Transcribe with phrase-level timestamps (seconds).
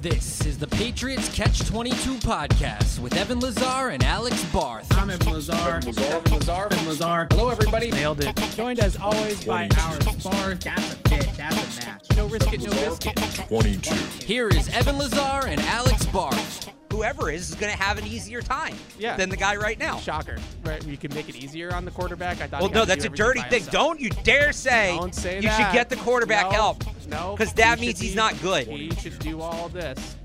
[0.00, 4.86] This is the Patriots Catch 22 podcast with Evan Lazar and Alex Barth.
[4.96, 5.54] I'm Evan Lazar.
[5.54, 6.68] Evan Lazar.
[6.70, 7.26] Evan Lazar.
[7.30, 7.90] Hello, everybody.
[7.90, 8.36] Nailed it.
[8.54, 10.60] Joined as always by our Barth.
[10.60, 11.28] That's a fit.
[11.36, 12.06] That's a match.
[12.16, 13.16] No risk it, no biscuit.
[13.48, 13.94] 22.
[14.24, 16.67] Here is Evan Lazar and Alex Barth.
[16.98, 19.16] Whoever is is going to have an easier time Yeah.
[19.16, 19.98] than the guy right now.
[20.00, 20.36] Shocker.
[20.64, 20.84] Right?
[20.84, 22.40] You can make it easier on the quarterback.
[22.40, 22.60] I thought.
[22.60, 23.62] Well, no, that's a dirty thing.
[23.62, 23.72] himself.
[23.72, 25.56] Don't you dare say, Don't say you that.
[25.68, 26.84] should get the quarterback No, help.
[27.08, 28.66] No, 'Cause that he means he's not good.
[28.66, 30.16] He should do all this.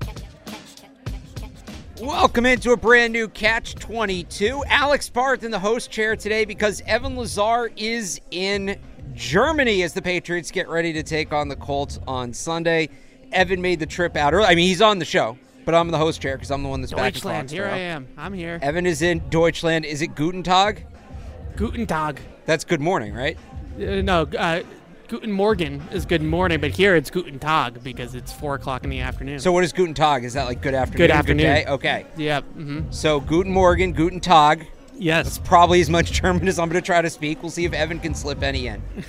[2.00, 4.64] Welcome into a brand new Catch 22.
[4.68, 8.76] Alex Barth in the host chair today because Evan Lazar is in
[9.14, 12.88] Germany as the Patriots get ready to take on the Colts on Sunday.
[13.30, 14.46] Evan made the trip out early.
[14.46, 16.68] I mean, he's on the show, but I'm in the host chair because I'm the
[16.68, 17.50] one that's back in Deutschland.
[17.50, 17.78] Here I Foxborough.
[17.78, 18.08] am.
[18.18, 18.58] I'm here.
[18.62, 19.84] Evan is in Deutschland.
[19.84, 20.86] Is it Guten Tag?
[21.56, 22.20] Guten Tag.
[22.46, 23.38] That's good morning, right?
[23.76, 24.62] Uh, no, uh,
[25.08, 28.90] Guten Morgen is good morning, but here it's Guten Tag because it's four o'clock in
[28.90, 29.38] the afternoon.
[29.38, 30.24] So what is Guten Tag?
[30.24, 30.98] Is that like good afternoon?
[30.98, 31.46] Good afternoon.
[31.46, 31.66] day?
[31.66, 32.06] Okay.
[32.16, 32.40] yeah.
[32.40, 34.66] hmm So Guten Morgen, Guten Tag.
[34.96, 35.26] Yes.
[35.26, 37.42] That's probably as much German as I'm going to try to speak.
[37.42, 38.82] We'll see if Evan can slip any in.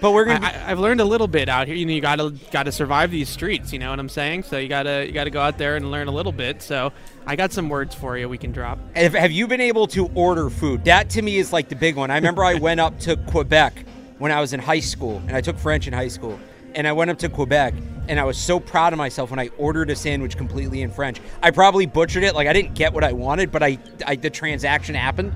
[0.00, 0.46] But we're going to.
[0.46, 1.76] I, I- I've learned a little bit out here.
[1.76, 3.72] You know, you gotta gotta survive these streets.
[3.72, 4.42] You know what I'm saying?
[4.44, 6.62] So you gotta you gotta go out there and learn a little bit.
[6.62, 6.92] So
[7.26, 8.28] I got some words for you.
[8.28, 8.78] We can drop.
[8.96, 10.84] Have, have you been able to order food?
[10.84, 12.10] That to me is like the big one.
[12.10, 13.84] I remember I went up to Quebec
[14.18, 16.38] when I was in high school, and I took French in high school.
[16.74, 17.72] And I went up to Quebec,
[18.08, 21.20] and I was so proud of myself when I ordered a sandwich completely in French.
[21.40, 24.28] I probably butchered it, like I didn't get what I wanted, but I, I the
[24.28, 25.32] transaction happened.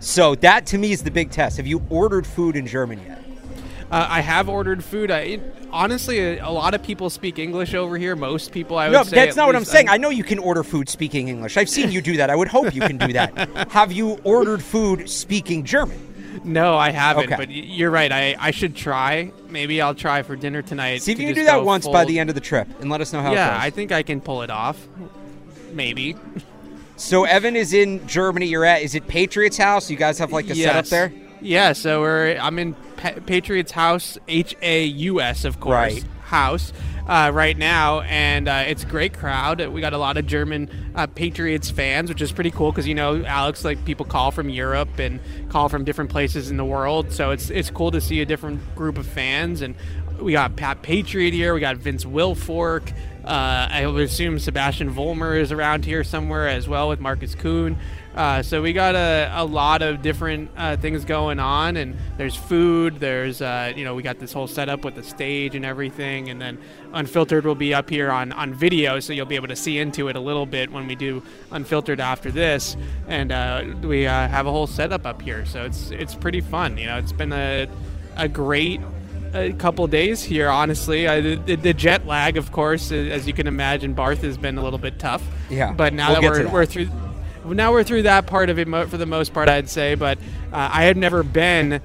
[0.00, 1.56] So that to me is the big test.
[1.56, 3.23] Have you ordered food in German yet?
[3.94, 5.12] Uh, I have ordered food.
[5.12, 5.38] I
[5.70, 8.16] honestly, a, a lot of people speak English over here.
[8.16, 9.14] Most people, I would No, say.
[9.14, 9.88] that's not what I'm saying.
[9.88, 11.56] I know you can order food speaking English.
[11.56, 12.28] I've seen you do that.
[12.28, 13.68] I would hope you can do that.
[13.70, 16.40] Have you ordered food speaking German?
[16.42, 17.26] no, I haven't.
[17.26, 17.36] Okay.
[17.36, 18.10] But you're right.
[18.10, 19.30] I, I should try.
[19.48, 21.02] Maybe I'll try for dinner tonight.
[21.02, 23.00] See if you can do that once by the end of the trip and let
[23.00, 24.88] us know how Yeah, it I think I can pull it off.
[25.72, 26.16] Maybe.
[26.96, 28.46] so Evan is in Germany.
[28.46, 29.88] You're at is it Patriots House?
[29.88, 31.12] You guys have like a setup there?
[31.40, 36.04] Yeah, so we're I'm in pa- Patriots House, H A U S, of course, Right.
[36.24, 36.72] house
[37.06, 39.60] uh, right now, and uh, it's a great crowd.
[39.68, 42.94] We got a lot of German uh, Patriots fans, which is pretty cool because you
[42.94, 45.20] know Alex, like people call from Europe and
[45.50, 48.74] call from different places in the world, so it's it's cool to see a different
[48.74, 49.74] group of fans and.
[50.20, 51.52] We got Pat Patriot here.
[51.54, 52.88] We got Vince Wilfork.
[53.24, 57.76] Uh, I would assume Sebastian Vollmer is around here somewhere as well with Markus Kuhn.
[58.14, 62.36] Uh, so we got a, a lot of different uh, things going on, and there's
[62.36, 63.00] food.
[63.00, 66.40] There's uh, you know we got this whole setup with the stage and everything, and
[66.40, 66.58] then
[66.92, 70.08] Unfiltered will be up here on on video, so you'll be able to see into
[70.08, 72.76] it a little bit when we do Unfiltered after this,
[73.08, 75.44] and uh, we uh, have a whole setup up here.
[75.44, 76.78] So it's it's pretty fun.
[76.78, 77.66] You know, it's been a
[78.16, 78.80] a great
[79.32, 80.48] a couple days here.
[80.48, 84.56] Honestly, I, the, the jet lag, of course, as you can imagine, Barth has been
[84.58, 85.22] a little bit tough.
[85.50, 86.52] Yeah, But now we'll that we're that.
[86.52, 86.88] we're through,
[87.44, 89.94] now we're through that part of it for the most part, I'd say.
[89.94, 90.18] But
[90.52, 91.80] uh, I had never been.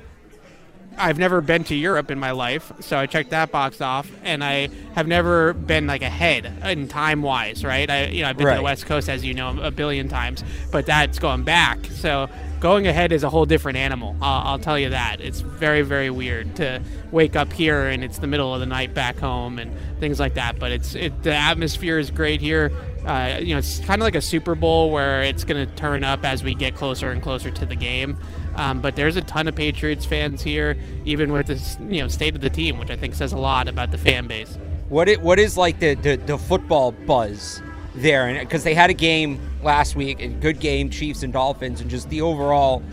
[1.00, 4.44] I've never been to Europe in my life, so I checked that box off, and
[4.44, 7.90] I have never been like ahead in time wise, right?
[7.90, 10.44] I you know I've been to the West Coast as you know a billion times,
[10.72, 11.86] but that's going back.
[11.86, 12.28] So
[12.60, 14.16] going ahead is a whole different animal.
[14.22, 15.22] I'll, I'll tell you that.
[15.22, 18.94] It's very very weird to wake up here and it's the middle of the night
[18.94, 20.60] back home and things like that.
[20.60, 22.72] But it's it the atmosphere is great here.
[23.06, 26.04] Uh, you know, it's kind of like a Super Bowl where it's going to turn
[26.04, 28.18] up as we get closer and closer to the game.
[28.60, 30.76] Um, but there's a ton of Patriots fans here,
[31.06, 33.70] even with this you know state of the team, which I think says a lot
[33.70, 34.58] about the fan base.
[34.90, 37.62] What it what is like the the, the football buzz
[37.96, 38.28] there?
[38.28, 41.90] And because they had a game last week, a good game, Chiefs and Dolphins, and
[41.90, 42.84] just the overall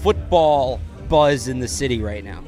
[0.00, 0.80] football
[1.10, 2.42] buzz in the city right now.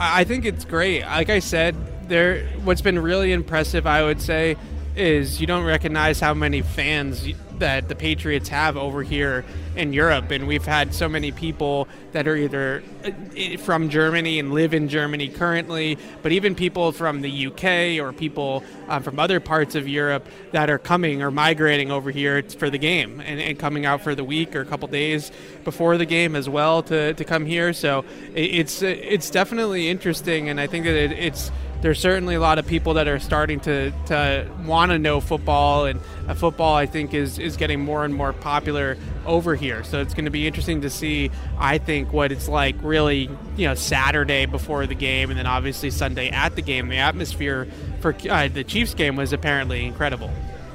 [0.00, 1.02] I I think it's great.
[1.02, 1.76] Like I said,
[2.08, 2.46] there.
[2.64, 4.56] What's been really impressive, I would say,
[4.96, 9.44] is you don't recognize how many fans y- that the Patriots have over here
[9.76, 14.52] in Europe, and we've had so many people that are either uh, from Germany and
[14.52, 19.40] live in Germany currently, but even people from the UK or people uh, from other
[19.40, 23.58] parts of Europe that are coming or migrating over here for the game and, and
[23.58, 25.30] coming out for the week or a couple days
[25.64, 27.72] before the game as well to, to come here.
[27.72, 28.04] So
[28.34, 31.50] it's it's definitely interesting, and I think that it, it's
[31.80, 35.86] there's certainly a lot of people that are starting to, to want to know football,
[35.86, 38.96] and uh, football I think is is getting more and more popular
[39.26, 39.84] over here.
[39.84, 41.30] So it's going to be interesting to see.
[41.58, 45.90] I think what it's like really, you know, Saturday before the game, and then obviously
[45.90, 46.88] Sunday at the game.
[46.88, 47.68] The atmosphere
[48.00, 50.30] for uh, the Chiefs game was apparently incredible.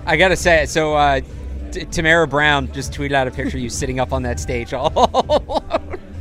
[0.06, 1.22] I gotta say, so uh,
[1.72, 4.74] T- Tamara Brown just tweeted out a picture of you sitting up on that stage
[4.74, 5.64] all.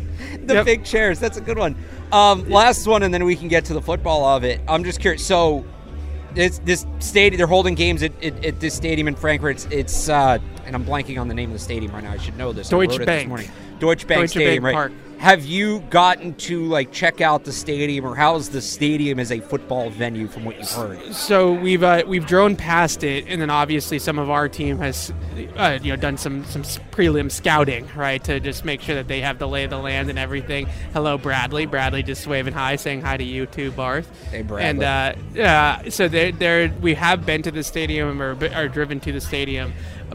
[0.46, 0.64] the Yep.
[0.66, 1.18] big chairs.
[1.18, 1.76] That's a good one.
[2.12, 4.60] Um, last one, and then we can get to the football of it.
[4.68, 5.24] I'm just curious.
[5.24, 5.64] So,
[6.34, 7.38] It's this stadium.
[7.38, 9.56] They're holding games at, at, at this stadium in Frankfurt.
[9.56, 12.12] It's, it's uh, and I'm blanking on the name of the stadium right now.
[12.12, 12.68] I should know this.
[12.68, 13.06] Deutsche Bank.
[13.06, 13.50] This morning.
[13.78, 14.90] Deutsche Bank Deutsche Stadium, Bank right?
[14.90, 14.92] Park.
[15.22, 19.38] Have you gotten to like check out the stadium, or how's the stadium as a
[19.38, 21.14] football venue from what you've heard?
[21.14, 25.12] So we've uh, we've drone past it, and then obviously some of our team has,
[25.56, 29.20] uh, you know, done some some prelim scouting, right, to just make sure that they
[29.20, 30.66] have the lay of the land and everything.
[30.92, 31.66] Hello, Bradley.
[31.66, 34.10] Bradley just waving hi, saying hi to you too, Barth.
[34.28, 34.84] Hey, Bradley.
[34.84, 39.12] And uh, so there, there, we have been to the stadium or, or driven to
[39.12, 39.72] the stadium,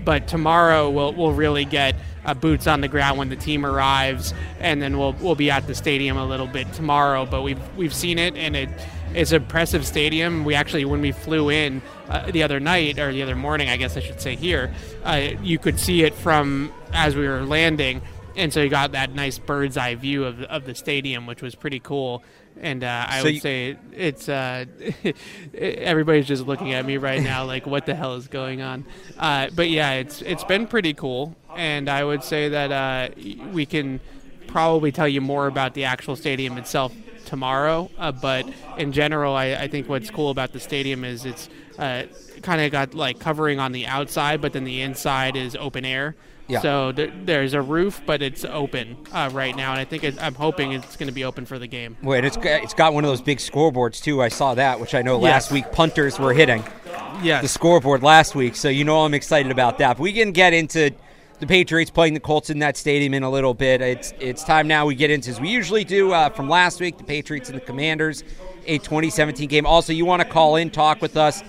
[0.07, 1.93] but tomorrow we'll we'll really get
[2.23, 5.67] uh, boots on the ground when the team arrives, and then we'll we'll be at
[5.67, 7.25] the stadium a little bit tomorrow.
[7.25, 8.69] But we've we've seen it, and it
[9.13, 10.45] it's an impressive stadium.
[10.45, 13.75] We actually, when we flew in uh, the other night or the other morning, I
[13.75, 14.73] guess I should say here,
[15.03, 18.01] uh, you could see it from as we were landing,
[18.37, 21.53] and so you got that nice bird's eye view of of the stadium, which was
[21.53, 22.23] pretty cool.
[22.61, 24.65] And uh, I So would you- say it's uh,
[25.53, 28.85] everybody's just looking at me right now, like what the hell is going on?
[29.17, 33.09] Uh, but yeah, it's it's been pretty cool, and I would say that uh,
[33.51, 33.99] we can
[34.47, 36.93] probably tell you more about the actual stadium itself
[37.25, 37.89] tomorrow.
[37.97, 42.03] Uh, but in general, I, I think what's cool about the stadium is it's uh,
[42.41, 46.15] kind of got like covering on the outside, but then the inside is open air.
[46.47, 46.61] Yeah.
[46.61, 50.33] So there, there's a roof, but it's open uh, right now, and I think I'm
[50.35, 51.97] hoping it's going to be open for the game.
[52.01, 54.21] Wait, it's got, it's got one of those big scoreboards too.
[54.21, 55.51] I saw that, which I know last Yes.
[55.51, 56.63] week punters were hitting
[57.21, 57.41] Yes.
[57.41, 59.97] the scoreboard last week, so you know I'm excited about that.
[59.97, 60.91] But we can get into
[61.39, 63.81] the Patriots playing the Colts in that stadium in a little bit.
[63.81, 66.97] It's it's time now we get into as we usually do uh, from last week,
[66.97, 68.23] the Patriots and the Commanders,
[68.65, 69.65] a 2017 game.
[69.65, 71.43] Also, you want to call in, talk with us.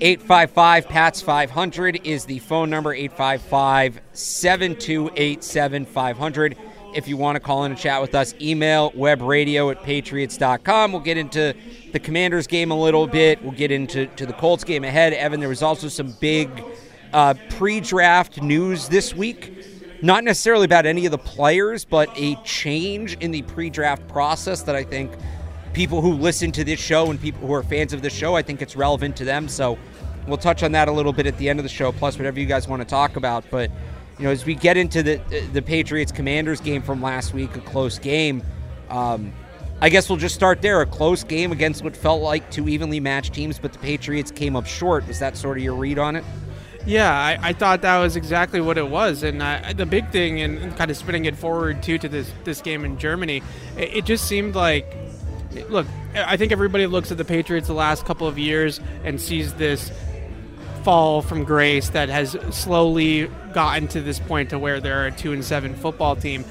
[0.00, 6.56] 855 PATS 500 is the phone number 855 728 7500.
[6.94, 10.92] If you want to call in and chat with us, email webradio at patriots.com.
[10.92, 11.54] We'll get into
[11.92, 13.42] the Commanders game a little bit.
[13.42, 15.12] We'll get into to the Colts game ahead.
[15.12, 16.50] Evan, there was also some big
[17.12, 19.52] uh, pre draft news this week.
[20.02, 24.62] Not necessarily about any of the players, but a change in the pre draft process
[24.64, 25.12] that I think
[25.74, 28.42] people who listen to this show and people who are fans of the show, I
[28.42, 29.48] think it's relevant to them.
[29.48, 29.76] So
[30.26, 32.40] we'll touch on that a little bit at the end of the show, plus whatever
[32.40, 33.44] you guys want to talk about.
[33.50, 33.70] But
[34.18, 35.20] you know, as we get into the
[35.52, 38.42] the Patriots Commanders game from last week, a close game.
[38.88, 39.32] Um,
[39.80, 40.80] I guess we'll just start there.
[40.80, 44.56] A close game against what felt like two evenly matched teams, but the Patriots came
[44.56, 45.06] up short.
[45.08, 46.24] Was that sort of your read on it?
[46.86, 49.40] Yeah, I, I thought that was exactly what it was, and
[49.76, 52.84] the big thing, and, and kind of spinning it forward too to this this game
[52.84, 53.42] in Germany,
[53.76, 54.94] it, it just seemed like,
[55.68, 59.54] look, I think everybody looks at the Patriots the last couple of years and sees
[59.54, 59.90] this
[60.82, 65.32] fall from grace that has slowly gotten to this point to where they're a two
[65.32, 66.44] and seven football team.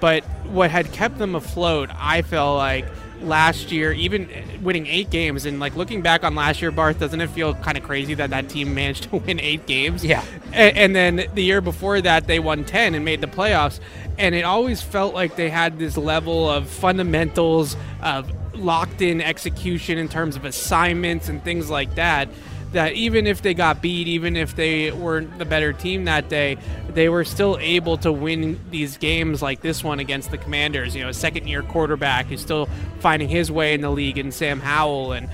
[0.00, 2.84] But what had kept them afloat, I felt like
[3.20, 4.28] last year, even
[4.62, 7.76] winning eight games, and like looking back on last year, Barth, doesn't it feel kind
[7.76, 10.04] of crazy that that team managed to win eight games?
[10.04, 10.22] Yeah.
[10.52, 13.80] A- And, then the year before that, they won 10 and made the playoffs.
[14.18, 19.98] And it always felt like they had this level of fundamentals, of locked in execution
[19.98, 22.28] in terms of assignments and things like that.
[22.72, 26.58] That even if they got beat, even if they weren't the better team that day,
[26.90, 30.94] they were still able to win these games like this one against the Commanders.
[30.94, 32.68] You know, a second year quarterback who's still
[33.00, 35.30] finding his way in the league, and Sam Howell, and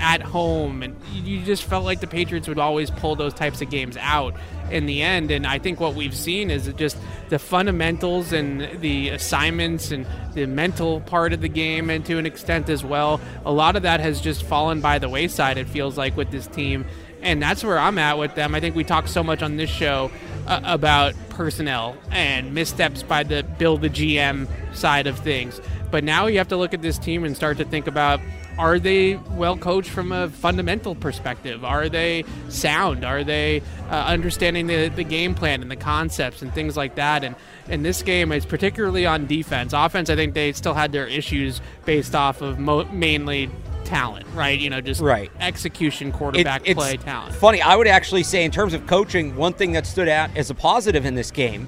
[0.00, 0.82] at home.
[0.82, 4.34] And you just felt like the Patriots would always pull those types of games out
[4.70, 5.30] in the end.
[5.30, 6.96] And I think what we've seen is just
[7.28, 12.26] the fundamentals and the assignments and the mental part of the game, and to an
[12.26, 13.20] extent as well.
[13.44, 16.46] A lot of that has just fallen by the wayside, it feels like, with this
[16.46, 16.84] team.
[17.20, 18.54] And that's where I'm at with them.
[18.54, 20.10] I think we talk so much on this show
[20.46, 25.60] uh, about personnel and missteps by the build the GM side of things.
[25.90, 28.20] But now you have to look at this team and start to think about
[28.58, 31.64] are they well coached from a fundamental perspective?
[31.64, 33.04] Are they sound?
[33.04, 37.22] Are they uh, understanding the, the game plan and the concepts and things like that?
[37.24, 37.36] And
[37.68, 39.72] in this game, it's particularly on defense.
[39.72, 43.48] Offense, I think they still had their issues based off of mo- mainly
[43.84, 44.58] talent, right?
[44.58, 45.30] You know, just Right.
[45.40, 47.34] execution, It- quarterback it's play talent.
[47.36, 50.50] Funny, I would actually say in terms of coaching, one thing that stood out as
[50.50, 51.66] a positive in this game,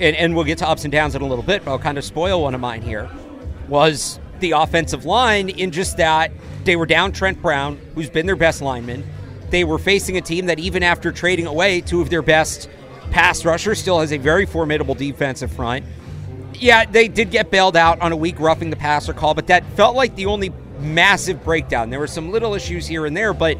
[0.00, 1.96] and, and we'll get to ups and downs in a little bit, but I'll kind
[1.96, 3.08] of spoil one of mine here,
[3.68, 6.30] was the offensive line in just that
[6.64, 9.02] they were down Trent Brown, who's been their best lineman.
[9.48, 12.68] They were facing a team that even after trading away two of their best
[13.10, 15.86] pass rushers still has a very formidable defensive front.
[16.52, 19.64] Yeah, they did get bailed out on a weak roughing the passer call, but that
[19.72, 21.88] felt like the only massive breakdown.
[21.88, 23.58] There were some little issues here and there, but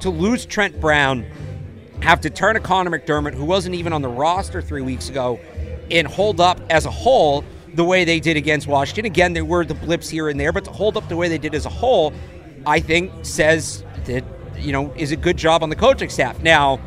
[0.00, 1.26] to lose Trent Brown,
[2.00, 5.38] have to turn to Connor McDermott, who wasn't even on the roster three weeks ago,
[5.90, 7.44] and hold up as a whole
[7.76, 9.04] the way they did against Washington.
[9.04, 11.38] Again, there were the blips here and there, but to hold up the way they
[11.38, 12.12] did as a whole,
[12.66, 14.24] I think says that
[14.58, 16.40] you know, is a good job on the coaching staff.
[16.42, 16.80] Now,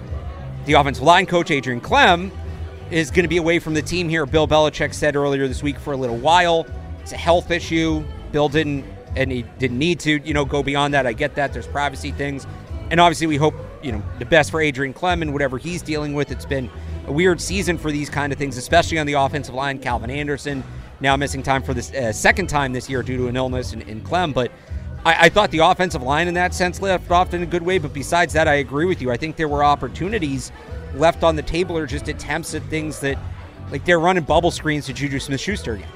[0.66, 2.32] the offensive line coach Adrian Klemm
[2.92, 4.26] is going to be away from the team here.
[4.26, 6.66] Bill Belichick said earlier this week for a little while.
[7.02, 8.04] It's a health issue.
[8.32, 11.06] Bill didn't, and he didn't need to, you know, go beyond that.
[11.06, 11.54] I get that.
[11.54, 12.46] There's privacy things,
[12.90, 16.14] and obviously we hope, you know, the best for Adrian Klemm and whatever he's dealing
[16.14, 16.32] with.
[16.32, 16.70] It's been
[17.08, 19.80] a weird season for these kind of things, especially on the offensive line.
[19.80, 20.64] Calvin Anderson
[21.00, 23.82] now missing time for the uh, second time this year due to an illness in,
[23.84, 24.52] in Klemm, but.
[25.06, 27.78] I, I thought the offensive line in that sense left off in a good way,
[27.78, 29.10] but besides that, I agree with you.
[29.12, 30.52] I think there were opportunities
[30.94, 33.18] left on the table or just attempts at things that,
[33.72, 35.88] like they're running bubble screens to Juju Smith Schuster again.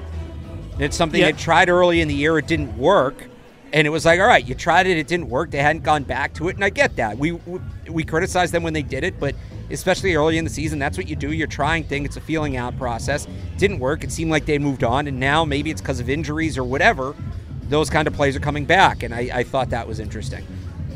[0.78, 1.32] It's something Yeah.
[1.32, 3.26] they tried early in the year, it didn't work.
[3.74, 5.50] And it was like, all right, you tried it, it didn't work.
[5.50, 7.18] They hadn't gone back to it, and I get that.
[7.18, 9.34] We we, we criticized them when they did it, but
[9.70, 11.32] especially early in the season, that's what you do.
[11.32, 12.06] You're trying things.
[12.06, 13.26] It's a feeling out process.
[13.58, 14.04] Didn't work.
[14.04, 17.14] It seemed like they moved on, and now maybe it's because of injuries or whatever.
[17.68, 20.46] Those kind of plays are coming back, and I, I thought that was interesting.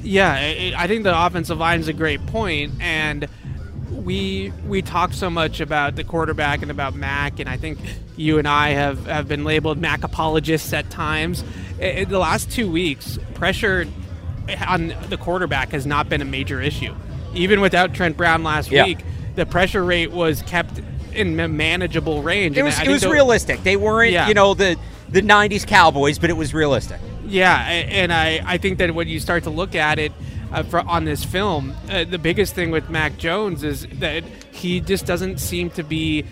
[0.02, 0.32] Yeah,
[0.76, 3.28] I think the offensive line is a great point, and
[3.90, 7.78] we we talk so much about the quarterback and about Mac, and I think
[8.16, 11.44] you and I have, have been labeled Mac apologists at times.
[11.80, 13.86] In the last two weeks, pressure
[14.66, 16.94] on the quarterback has not been a major issue.
[17.34, 18.84] Even without Trent Brown last Yeah.
[18.84, 18.98] week,
[19.36, 20.80] the pressure rate was kept
[21.12, 22.56] in a manageable range.
[22.56, 23.62] It was it was realistic.
[23.62, 24.28] They weren't, Yeah.
[24.28, 24.76] you know, the
[25.08, 26.98] the '90s Cowboys, but it was realistic.
[27.26, 30.12] Yeah, and I, I think that when you start to look at it
[30.50, 34.80] uh, for, on this film, uh, the biggest thing with Mac Jones is that he
[34.80, 36.24] just doesn't seem to be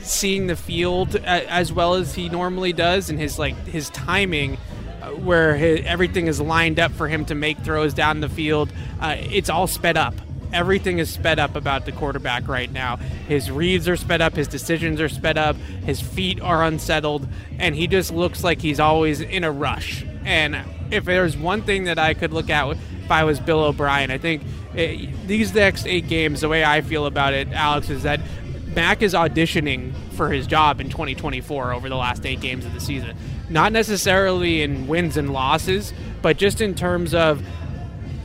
[0.00, 4.58] seeing the field as well as he normally does, and his like his timing.
[5.02, 8.72] uh, Where hi everything is lined up for him to make throws down the field,
[9.00, 10.14] uh, it's all sped up.
[10.54, 12.96] Everything is sped up about the quarterback right now.
[12.96, 17.74] His reads are sped up, his decisions are sped up, his feet are unsettled, and
[17.74, 20.04] he just looks like he's always in a rush.
[20.24, 20.56] And
[20.90, 24.18] if there's one thing that I could look at if I was Bill O'Brien, I
[24.18, 24.42] think
[24.76, 28.20] eh, these next eight games, the way I feel about it, Alex, is that
[28.74, 32.80] Mac is auditioning for his job in 2024 over the last eight games of the
[32.80, 33.16] season.
[33.50, 35.92] Not necessarily in wins and losses,
[36.22, 37.44] but just in terms of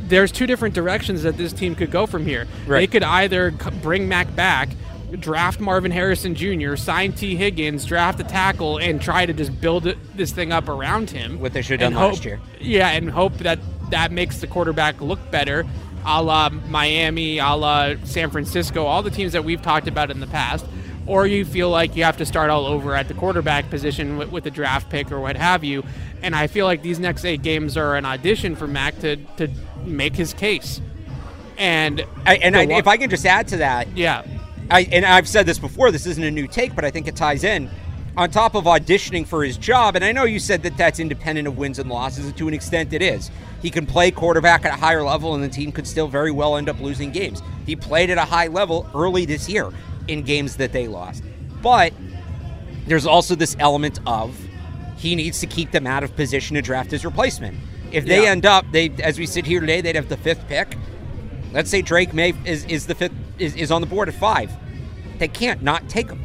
[0.10, 2.48] there's two different directions that this team could go from here.
[2.68, 3.52] They could either
[3.82, 4.70] bring Mac back,
[5.20, 9.88] draft Marvin Harrison Jr., sign Tee Higgins, draft a tackle, and try to just build
[9.88, 11.40] it, this thing up around him.
[11.40, 12.40] What they should have done last year.
[12.60, 13.60] Yeah, and hope that
[13.92, 15.66] that makes the quarterback look better,
[16.06, 20.20] a la Miami, a la San Francisco, all the teams that we've talked about in
[20.20, 20.66] the past.
[21.08, 24.32] Or you feel like you have to start all over at the quarterback position with,
[24.32, 25.84] with a draft pick or what have you.
[26.22, 29.50] And I feel like these next eight games are an audition for Mac to, to
[29.86, 30.82] make his case.
[31.58, 34.24] And I, and I, if I can just add to that, yeah,
[34.72, 37.16] I, and I've said this before, this isn't a new take, but I think it
[37.16, 37.70] ties in.
[38.18, 41.48] On top of auditioning for his job, and I know you said that that's independent
[41.48, 43.30] of wins and losses, and to an extent it is.
[43.62, 46.58] He can play quarterback at a higher level, and the team could still very well
[46.58, 47.42] end up losing games.
[47.66, 49.72] He played at a high level early this year
[50.08, 51.24] in games that they lost.
[51.62, 51.94] But
[52.88, 54.38] there's also this element of
[54.98, 57.58] he needs to keep them out of position to draft his replacement.
[57.92, 58.32] If they Yeah.
[58.32, 60.76] end up, they as we sit here today, they'd have the fifth pick.
[61.54, 64.52] Let's say Drake Maye is, is the fifth is, is on the board at five.
[65.18, 66.22] They can't not take him.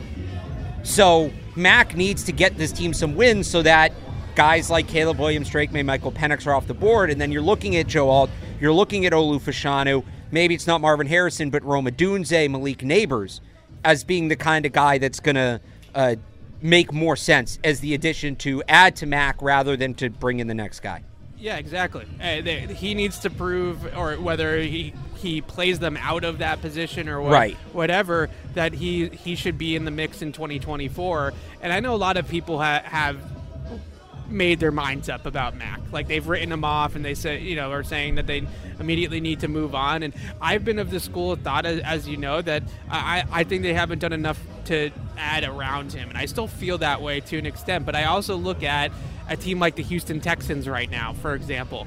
[0.83, 3.92] So Mac needs to get this team some wins so that
[4.35, 7.42] guys like Caleb Williams, Drake Maye, Michael Penix are off the board, and then you're
[7.42, 8.30] looking at Joe Alt,
[8.61, 10.04] you're looking at Olu Fashanu.
[10.30, 13.40] Maybe it's not Marvin Harrison, but Rome Odunze, Malik Nabers,
[13.85, 15.61] as being the kind of guy that's going to
[15.94, 16.16] uh,
[16.61, 20.49] make more sense as the addition to add to Mac rather than to bring in
[20.49, 21.04] the next guy.
[21.45, 22.07] Yeah, exactly.
[22.19, 26.63] Uh, they, he needs to prove, or whether he he plays them out of that
[26.63, 27.57] position or what, Right.
[27.75, 31.35] whatever, that he he should be in the mix in 2024.
[31.61, 33.19] And I know a lot of people ha- have
[34.31, 35.81] made their minds up about Mac.
[35.93, 38.47] Like they've written him off, and they say you know are saying that they
[38.81, 40.03] immediately need to move on.
[40.03, 43.45] And I've been of the school of thought, as, as you know, that I I
[43.45, 47.21] think they haven't done enough to add around him, and I still feel that way
[47.21, 47.85] to an extent.
[47.85, 48.93] But I also look at
[49.28, 51.87] a team like the Houston Texans right now, for example.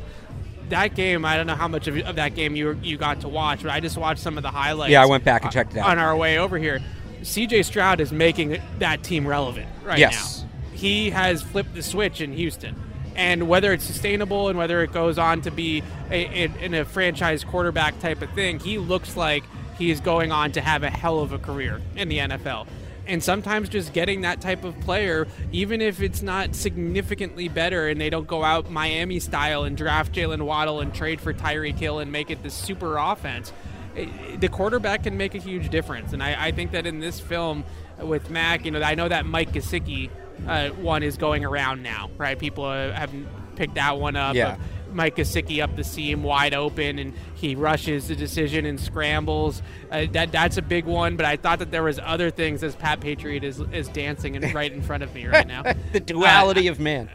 [0.70, 3.30] That game, I don't know how much of, of that game you you got to
[3.30, 4.92] watch, but I just watched some of the highlights.
[4.92, 5.90] Yeah, I went back and checked it out.
[5.90, 6.82] on our way over here.
[7.22, 10.42] CJ Stroud is making that team relevant right Yes.
[10.42, 12.76] now he has flipped the switch in Houston.
[13.16, 16.86] And whether it's sustainable and whether it goes on to be a, in, in a
[16.86, 19.44] franchise quarterback type of thing, he looks like
[19.80, 22.68] he is going on to have a hell of a career in the NFL.
[23.08, 28.00] And sometimes just getting that type of player, even if it's not significantly better and
[28.00, 32.00] they don't go out Miami style and draft Jaylen Waddle and trade for Tyreek Hill
[32.00, 33.54] and make it this super offense,
[33.96, 34.08] eh,
[34.40, 36.14] the quarterback can make a huge difference.
[36.14, 37.64] And I, I think that in this film
[38.00, 40.10] with Mac, you know, I know that Mike Gesicki
[40.46, 42.38] uh, one is going around now, right?
[42.38, 43.12] People uh, have
[43.56, 44.36] picked that one up.
[44.36, 44.58] Yeah.
[44.92, 49.62] Mike Gesicki up the seam wide open, and he rushes the decision and scrambles.
[49.92, 51.16] Uh, that that's a big one.
[51.16, 54.54] But I thought that there was other things as Pat Patriot is is dancing and
[54.54, 55.64] right in front of me right now.
[55.92, 57.10] the duality uh, of man.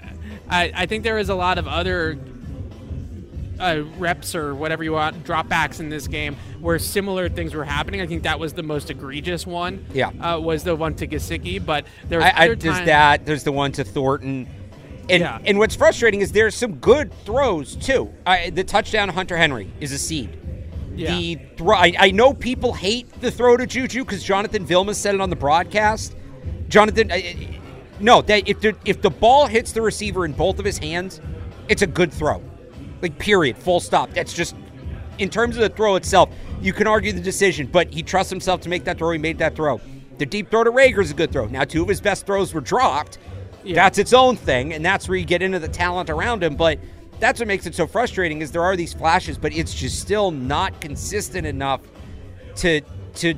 [0.49, 2.19] I, I think there is a lot of other
[3.59, 8.01] uh, reps or whatever you want, dropbacks in this game where similar things were happening.
[8.01, 9.87] I think that was the most egregious one.
[9.93, 13.25] Yeah, uh, was the one to Gesicki, but there was I, I, there's that.
[13.25, 14.49] There's the one to Thornton.
[15.09, 15.39] And, Yeah.
[15.45, 18.13] and what's frustrating is there's some good throws too.
[18.27, 20.39] I, the touchdown Hunter Henry is a seed.
[20.95, 21.17] Yeah.
[21.17, 25.15] The throw, I, I know people hate the throw to Juju because Jonathan Vilma said
[25.15, 26.15] it on the broadcast.
[26.69, 27.59] Jonathan, I-
[28.01, 31.21] no, that if the if the ball hits the receiver in both of his hands,
[31.69, 32.43] it's a good throw.
[33.01, 34.11] Like period, full stop.
[34.11, 34.55] That's just
[35.19, 36.29] in terms of the throw itself.
[36.61, 39.11] You can argue the decision, but he trusts himself to make that throw.
[39.13, 39.81] He made that throw.
[40.19, 41.47] The deep throw to Rager is a good throw.
[41.47, 43.19] Now, two of his best throws were dropped.
[43.65, 43.75] Yeah.
[43.77, 46.57] That's its own thing, and that's where you get into the talent around him.
[46.57, 46.79] But
[47.21, 50.31] that's what makes it so frustrating is there are these flashes, but it's just still
[50.31, 51.81] not consistent enough
[52.57, 52.81] to
[53.15, 53.35] to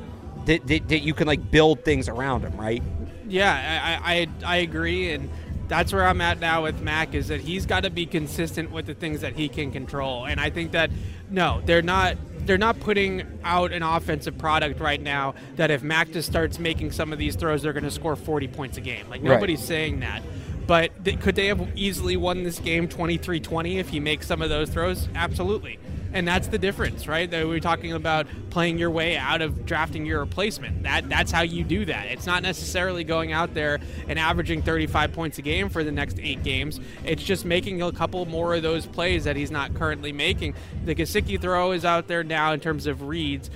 [0.46, 2.82] that, that, that you can like build things around him, right?
[3.28, 5.30] Yeah, I, I I agree, and
[5.68, 8.86] that's where I'm at now with Mac is that he's got to be consistent with
[8.86, 10.90] the things that he can control, and I think that
[11.30, 12.16] no, they're not.
[12.46, 16.92] They're not putting out an offensive product right now that if Mac just starts making
[16.92, 19.08] some of these throws, they're going to score 40 points a game.
[19.08, 19.34] Like Right.
[19.34, 20.22] nobody's saying that.
[20.66, 24.48] But th- could they have easily won this game 23-20 if he makes some of
[24.48, 25.08] those throws?
[25.14, 25.78] Absolutely.
[26.14, 27.28] And that's the difference, right?
[27.28, 30.84] That we're talking about playing your way out of drafting your replacement.
[30.84, 32.06] That that's how you do that.
[32.06, 36.18] It's not necessarily going out there and averaging 35 points a game for the next
[36.20, 36.78] eight games.
[37.04, 40.54] It's just making a couple more of those plays that he's not currently making.
[40.84, 43.50] The Gesicki throw is out there now in terms of reads.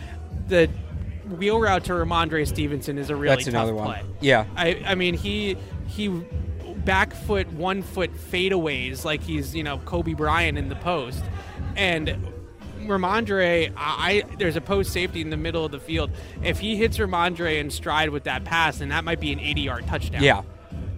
[0.49, 0.69] The
[1.31, 3.87] wheel route to Rhamondre Stevenson is a really That's tough another one.
[3.87, 4.03] play.
[4.21, 4.47] Yeah.
[4.57, 10.15] I, I mean he he back foot one foot fadeaways like he's you know Kobe
[10.15, 11.23] Bryant in the post
[11.77, 12.17] and
[12.89, 16.11] Rhamondre I there's a post safety in the middle of the field
[16.43, 19.61] if he hits Rhamondre in stride with that pass then that might be an 80
[19.61, 20.43] yard touchdown Yeah.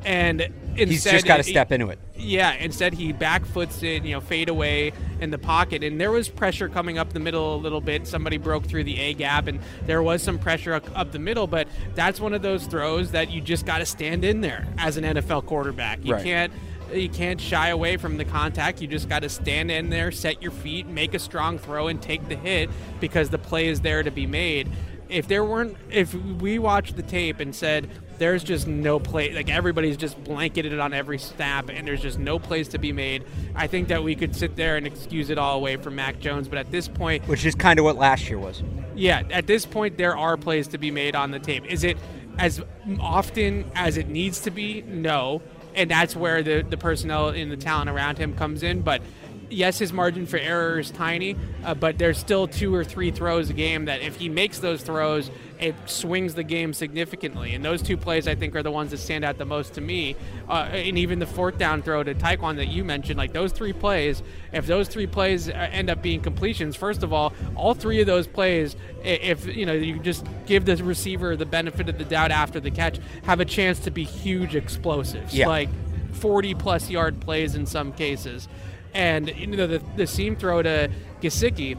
[0.05, 0.41] and
[0.77, 1.99] instead He's just got to step into it.
[2.17, 5.83] yeah, instead he back foots it, you know, fade away in the pocket.
[5.83, 8.07] And there was pressure coming up the middle a little bit.
[8.07, 11.49] Somebody broke through the A gap, and there was some pressure up, up the middle.
[11.49, 14.97] But that's one of those throws that you just got to stand in there as
[14.97, 15.99] an NFL quarterback.
[16.05, 16.25] You Right.
[16.25, 16.53] can't.
[16.93, 18.81] You can't shy away from the contact.
[18.81, 22.01] You just got to stand in there, set your feet, make a strong throw, and
[22.01, 24.69] take the hit because the play is there to be made.
[25.09, 29.51] If there weren't, if we watched the tape and said there's just no play, like
[29.51, 33.25] everybody's just blanketed on every snap, and there's just no plays to be made,
[33.57, 36.47] I think that we could sit there and excuse it all away from Mac Jones.
[36.47, 38.63] But at this point, Which is kind of what last year was.
[38.95, 41.67] yeah, at this point, there are plays to be made on the tape.
[41.67, 41.97] Is it
[42.39, 42.63] as
[43.01, 44.83] often as it needs to be?
[44.83, 45.43] No.
[45.75, 48.83] And that's where the, the personnel and the talent around him comes in.
[48.83, 49.03] But
[49.51, 53.51] yes, his margin for error is tiny, uh, but there's still two or three throws
[53.51, 57.55] a game that if he makes those throws, it swings the game significantly.
[57.55, 59.81] And those two plays, I think, are the ones that stand out the most to
[59.83, 60.17] me.
[60.49, 63.75] Uh, and even the fourth down throw to Tyquan that you mentioned, like those three
[63.75, 68.01] plays, if those three plays uh, end up being completions, first of all, all three
[68.01, 72.05] of those plays, if you know you just give the receiver the benefit of the
[72.05, 75.47] doubt after the catch, have a chance to be huge explosives, Yeah.
[75.49, 75.69] like
[76.13, 78.49] 40 plus yard plays in some cases.
[78.95, 81.79] And you know the the seam throw to Gesicki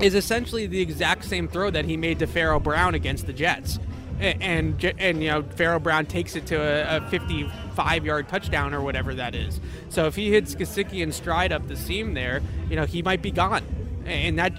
[0.00, 3.78] is essentially the exact same throw that he made to Pharaoh Brown against the Jets.
[4.18, 8.74] And, J- and you know Pharaoh Brown takes it to a, a 55 yard touchdown
[8.74, 9.60] or whatever that is.
[9.88, 13.22] So if he hits Gesicki and stride up the seam there, you know he might
[13.22, 13.64] be gone,
[14.04, 14.52] and that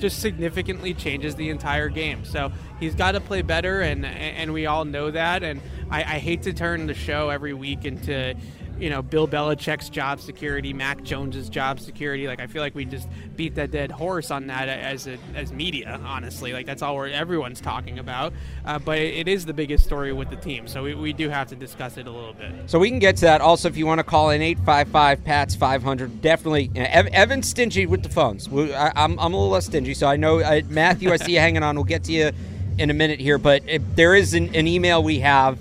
[0.00, 2.24] just significantly changes the entire game.
[2.24, 5.44] So he's got to play better, and and we all know that.
[5.44, 8.34] And I, I hate to turn the show every week into
[8.78, 12.26] you know Bill Belichick's job security, Mac Jones's job security.
[12.26, 15.52] Like I feel like we just beat that dead horse on that as a, as
[15.52, 16.00] media.
[16.04, 18.32] Honestly, like that's all we're, everyone's talking about.
[18.64, 21.48] Uh, but it, is the biggest story with the team, so we, we do have
[21.48, 22.52] to discuss it a little bit.
[22.66, 23.40] So we can get to that.
[23.40, 26.70] Also, if you want to call in 855 PATS 500, definitely.
[26.74, 28.48] You know, Ev- Evan's stingy with the phones.
[28.48, 29.94] I, I'm, I'm a little less stingy.
[29.94, 31.74] So I know, uh, Matthew, I see you hanging on.
[31.74, 32.30] We'll get to you
[32.78, 33.38] in a minute here.
[33.38, 35.58] But if there is an, an email we have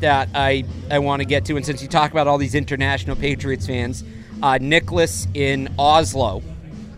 [0.00, 1.56] that I, I want to get to.
[1.56, 4.04] And since you talk about all these international Patriots fans,
[4.42, 6.42] uh, Nicholas in Oslo,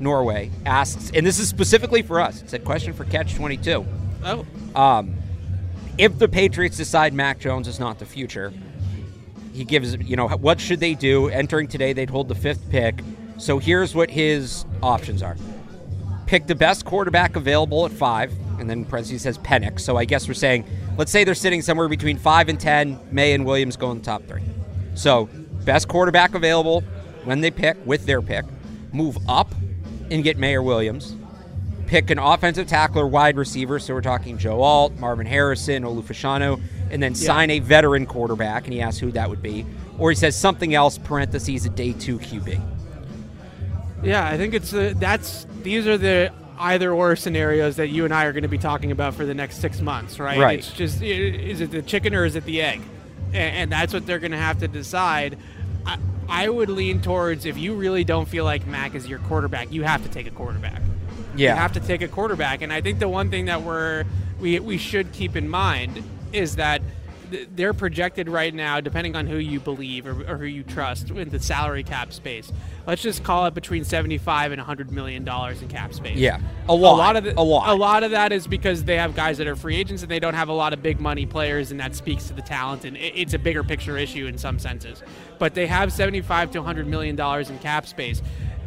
[0.01, 2.43] Norway, asks, and this is specifically for us.
[2.43, 3.87] It's a question for Catch 22.
[4.25, 5.15] Oh, Um,
[5.97, 8.53] if the Patriots decide Mac Jones is not the future,
[9.53, 11.29] he gives, you know, what should they do?
[11.29, 13.01] Entering today, they'd hold the fifth pick.
[13.39, 15.37] So here's what his options are
[16.27, 19.81] pick the best quarterback available at five, and then parentheses says Penix.
[19.81, 20.65] So I guess we're saying,
[20.97, 24.05] let's say they're sitting somewhere between five and 10, Maye and Williams go in the
[24.05, 24.43] top three.
[24.95, 25.29] So
[25.65, 26.83] best quarterback available
[27.25, 28.45] when they pick, with their pick.
[28.93, 29.55] move up
[30.11, 31.15] and get Mayor Williams,
[31.87, 33.79] pick an offensive tackle or wide receiver.
[33.79, 38.65] So we're talking Joe Alt, Marvin Harrison, Olu Fashanu, and then sign a veteran quarterback.
[38.65, 39.67] And he asks who that would be.
[39.99, 42.61] Or he says something else, parentheses, a day two QB.
[44.03, 48.13] Yeah, I think it's uh, that's these are the either or scenarios that you and
[48.13, 50.39] I are going to be talking about for the next six months, right?
[50.39, 50.59] Right.
[50.59, 52.81] It's just is it the chicken or is it the egg,
[53.29, 55.39] and, and that's what they're going to have to decide.
[55.87, 59.73] I, I would lean towards if you really don't feel like Mac is your quarterback,
[59.73, 60.83] you have to take a quarterback.
[61.37, 61.55] Yeah.
[61.55, 64.05] You have to take a quarterback, and I think the one thing that we're
[64.41, 66.93] we we should keep in mind is that th-
[67.55, 71.29] they're projected right now, depending on who you believe or, or who you trust in
[71.29, 72.53] the salary cap space.
[72.87, 76.17] Let's just call it between seventy-five and hundred million dollars in cap space.
[76.17, 77.69] Yeah, a lot, A lot of the, a lot.
[77.69, 80.21] A lot of that is because they have guys that are free agents and they
[80.21, 82.85] don't have a lot of big money players, and that speaks to the talent.
[82.85, 85.03] And it- it's a bigger picture issue in some senses.
[85.39, 88.23] But they have seventy-five to hundred million dollars in cap space,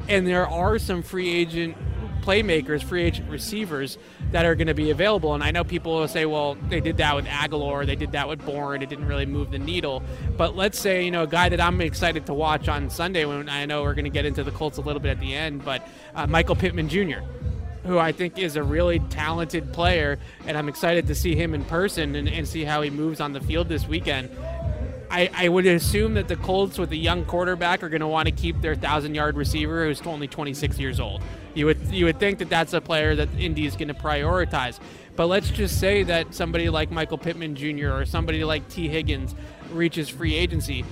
[0.07, 1.75] and there are some free agent
[2.21, 3.97] playmakers, free agent receivers
[4.31, 5.33] that are going to be available.
[5.33, 8.27] And I know people will say, well, they did that with Agholor, they did that
[8.27, 10.03] with Bourne, it didn't really move the needle.
[10.37, 13.49] But let's say, you know, a guy that I'm excited to watch on Sunday when
[13.49, 15.65] I know we're going to get into the Colts a little bit at the end,
[15.65, 17.19] but uh, Michael Pittman Jr
[17.85, 21.65] who I think is a really talented player, and I'm excited to see him in
[21.65, 24.29] person and, and see how he moves on the field this weekend.
[25.09, 28.27] I, I would assume that the Colts with a young quarterback are going to want
[28.27, 31.21] to keep their thousand yard receiver who's only 26 years old.
[31.53, 34.79] You would you would think that that's a player that Indy is going to prioritize.
[35.15, 37.91] But let's just say that somebody like Michael Pittman Jr.
[37.91, 39.35] or somebody like Tee Higgins
[39.71, 40.85] reaches free agency.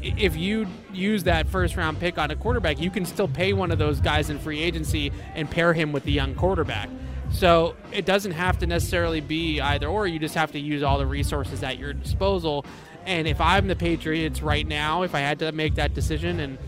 [0.00, 3.70] If you use that first round pick on a quarterback, you can still pay one
[3.70, 6.88] of those guys in free agency and pair him with the young quarterback.
[7.30, 10.06] So it doesn't have to necessarily be either or.
[10.06, 12.64] You just have to use all the resources at your disposal.
[13.06, 16.58] And if I'm the Patriots right now, if I had to make that decision, and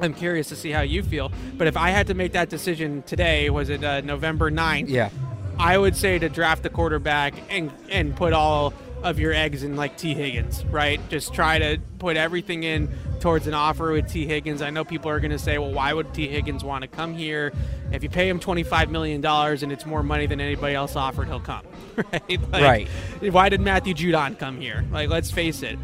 [0.00, 3.02] I'm curious to see how you feel, but if I had to make that decision
[3.02, 4.88] today, was it uh, November 9th?
[4.88, 5.10] Yeah.
[5.58, 9.76] I would say to draft the quarterback and and put all of your eggs in
[9.76, 11.00] like Tee Higgins, right?
[11.08, 12.88] Just try to put everything in
[13.20, 14.62] towards an offer with Tee Higgins.
[14.62, 17.14] I know people are going to say, well, why would Tee Higgins want to come
[17.14, 17.52] here?
[17.92, 20.96] If you pay him twenty five million dollars and it's more money than anybody else
[20.96, 21.64] offered, he'll come,
[21.96, 22.50] right?
[22.50, 22.88] Like, Right.
[23.32, 24.84] Why did Matthew Judon come here?
[24.90, 25.78] Like, let's face it.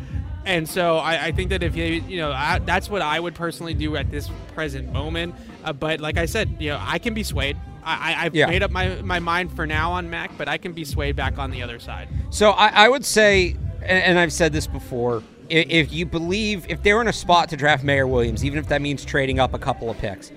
[0.49, 3.35] And so I, I think that if you, you know, I, that's what I would
[3.35, 5.35] personally do at this present moment.
[5.63, 7.57] Uh, but like I said, you know, I can be swayed.
[7.85, 8.47] I, I've Yeah.
[8.47, 11.39] made up my, my mind for now on Mac, but I can be swayed back
[11.39, 12.09] on the other side.
[12.31, 16.65] So I, I would say, and, and I've said this before, i- if you believe,
[16.71, 19.53] if they're in a spot to draft Mayor Williams, even if that means trading up
[19.53, 20.33] a couple of picks,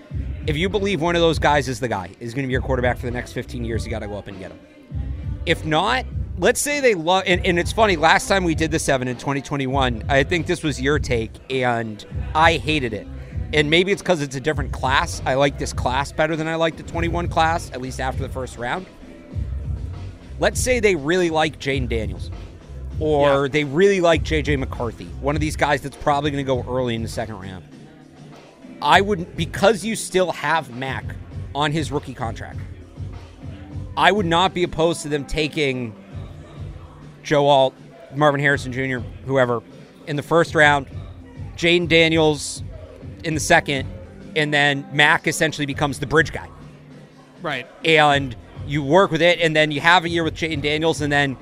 [0.45, 2.62] if you believe one of those guys is the guy, is going to be your
[2.62, 4.60] quarterback for the next 15 years, you got to go up and get him.
[5.45, 6.06] If not,
[6.42, 9.16] let's say they love, and, and it's funny, last time we did the seven in
[9.16, 13.08] 2021, I think this was your take, and I hated it.
[13.54, 15.22] And maybe it's because it's a different class.
[15.26, 18.30] I like this class better than I like the 21 class, at least after the
[18.30, 18.88] first round.
[20.40, 22.32] Let's say they really like Jayden Daniels,
[23.00, 23.52] or Yeah.
[23.52, 26.96] they really like JJ McCarthy, one of these guys that's probably going to go early
[26.96, 27.66] in the second round.
[28.82, 31.06] I would, because you still have Mac
[31.54, 32.58] on his rookie contract,
[33.96, 35.94] I would not be opposed to them taking
[37.24, 37.74] Joe Alt,
[38.16, 39.62] Marvin Harrison Jr., whoever,
[40.08, 40.88] in the first round,
[41.56, 42.64] Jayden Daniels
[43.24, 43.88] in the second,
[44.36, 46.48] and then Mac essentially becomes the bridge guy
[47.42, 47.68] Right.
[47.86, 48.36] and
[48.68, 51.38] you work with it, and then you have a year with Jayden Daniels, and then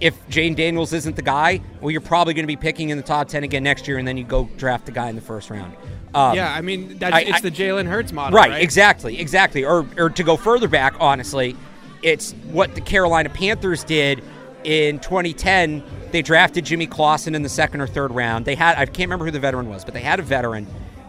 [0.00, 3.02] if Jayden Daniels isn't the guy, well, you're probably going to be picking in the
[3.02, 5.50] top ten again next year, and then you go draft the guy in the first
[5.50, 5.74] round.
[6.14, 8.36] Um, yeah, I mean, that's, I- it's I- the Jalen Hurts model.
[8.36, 9.64] right, Right, exactly, exactly.
[9.64, 11.56] Or, or to go further back, honestly,
[12.02, 14.22] it's what the Carolina Panthers did
[14.64, 15.82] in 2010.
[16.10, 18.44] They drafted Jimmy Clausen in the second or third round.
[18.44, 20.66] They had I can't remember who the veteran was, but they had a veteran,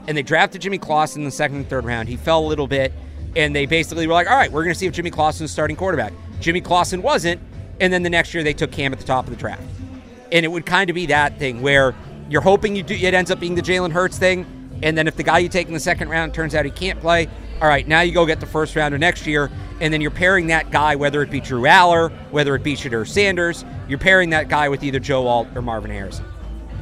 [0.08, 2.10] and they drafted Jimmy Clausen in the second and third round.
[2.10, 2.94] He fell a little bit,
[3.36, 5.76] and they basically were like, "All right, we're going to see if Jimmy Clausen's starting
[5.76, 7.42] quarterback." Jimmy Clausen wasn't,
[7.80, 9.64] and then the next year they took Cam at the top of the draft,
[10.32, 11.96] and it would kind of be that thing where
[12.30, 12.96] you're hoping you do.
[12.96, 14.46] It ends up being the Jalen Hurts thing,
[14.84, 17.00] and then if the guy you take in the second round turns out he can't
[17.00, 17.28] play,
[17.62, 20.48] all right, now you go get the first rounder next year, and then you're pairing
[20.48, 24.50] that guy, whether it be Drew Allar, whether it be Shedeur Sanders, you're pairing that
[24.50, 26.26] guy with either Joe Alt or Marvin Harrison.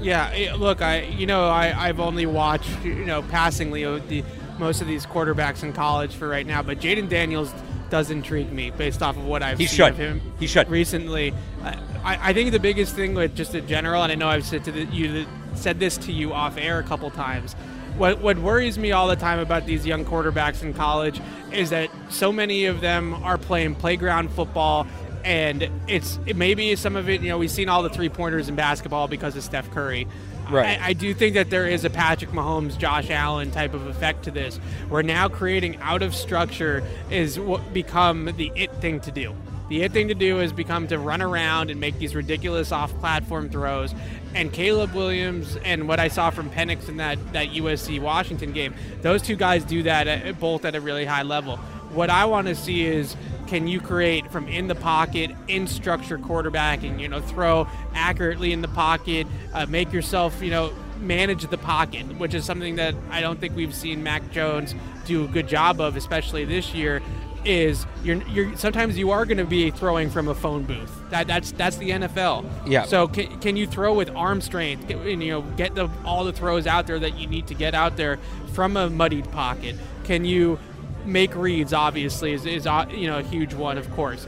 [0.02, 4.24] Yeah, eh, look, I you know I I've only watched you know passingly the
[4.60, 7.54] most of these quarterbacks in college for right now, but Jayden Daniels
[7.90, 9.90] does intrigue me based off of what I've He seen should.
[9.92, 10.22] of him.
[10.40, 10.70] He should.
[10.70, 11.34] recently.
[11.64, 14.64] I, I think the biggest thing with just in general, and I know I've said
[14.66, 17.56] to the, you said this to you off air a couple times.
[17.98, 21.90] What what worries me all the time about these young quarterbacks in college is that
[22.10, 24.88] so many of them are playing playground football
[25.24, 28.50] and it's it maybe some of it you know we've seen all the three pointers
[28.50, 30.08] in basketball because of Steph Curry
[30.50, 30.80] Right.
[30.80, 34.24] I, I do think that there is a Patrick Mahomes, Josh Allen type of effect
[34.24, 34.58] to this,
[34.90, 39.34] where now creating out of structure is what become the it thing to do.
[39.70, 43.50] The it thing to do has become to run around and make these ridiculous off-platform
[43.50, 43.94] throws.
[44.36, 48.74] And Caleb Williams and what I saw from Penix in that, that USC Washington game,
[49.02, 51.58] those two guys do that at, both at a really high level.
[51.94, 53.16] What I want to see is
[53.48, 58.62] can you create from in the pocket, in structure quarterbacking, you know, throw accurately in
[58.62, 63.22] the pocket, uh, make yourself, you know, manage the pocket, which is something that I
[63.22, 64.74] don't think we've seen Mac Jones
[65.06, 67.02] do a good job of, especially this year.
[67.46, 70.92] Is you're, you're sometimes you are going to be throwing from a phone booth.
[71.10, 72.50] That that's that's the NFL.
[72.68, 72.86] Yeah.
[72.86, 74.90] So can, can you throw with arm strength?
[74.90, 77.74] And, you know, get the all the throws out there that you need to get
[77.74, 78.20] out there
[78.54, 79.76] from a muddied pocket.
[80.04, 80.60] Can you
[81.06, 81.74] make reads?
[81.74, 84.28] Obviously, is, is uh, you know a huge one, of course.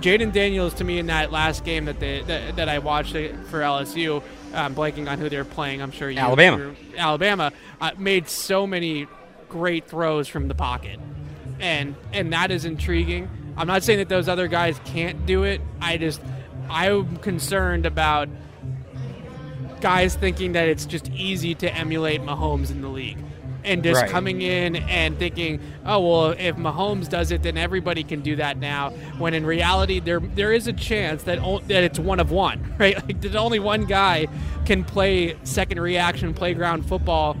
[0.00, 3.60] Jayden Daniels to me in that last game that they that, that I watched for
[3.60, 4.22] LSU,
[4.54, 5.82] I'm blanking on who they're playing.
[5.82, 6.74] I'm sure you Alabama.
[6.96, 9.06] Alabama uh, made so many
[9.48, 10.98] great throws from the pocket,
[11.60, 13.28] and and that is intriguing.
[13.56, 15.60] I'm not saying that those other guys can't do it.
[15.80, 16.20] I just
[16.68, 18.28] I'm concerned about
[19.80, 23.18] guys thinking that it's just easy to emulate Mahomes in the league.
[23.64, 24.10] And just Right.
[24.10, 28.58] coming in and thinking, oh well, if Mahomes does it, then everybody can do that
[28.58, 28.90] now.
[29.18, 32.74] When in reality, there there is a chance that o- that it's one of one,
[32.78, 32.94] right?
[32.94, 34.28] Like that only one guy
[34.66, 37.36] can play second reaction playground football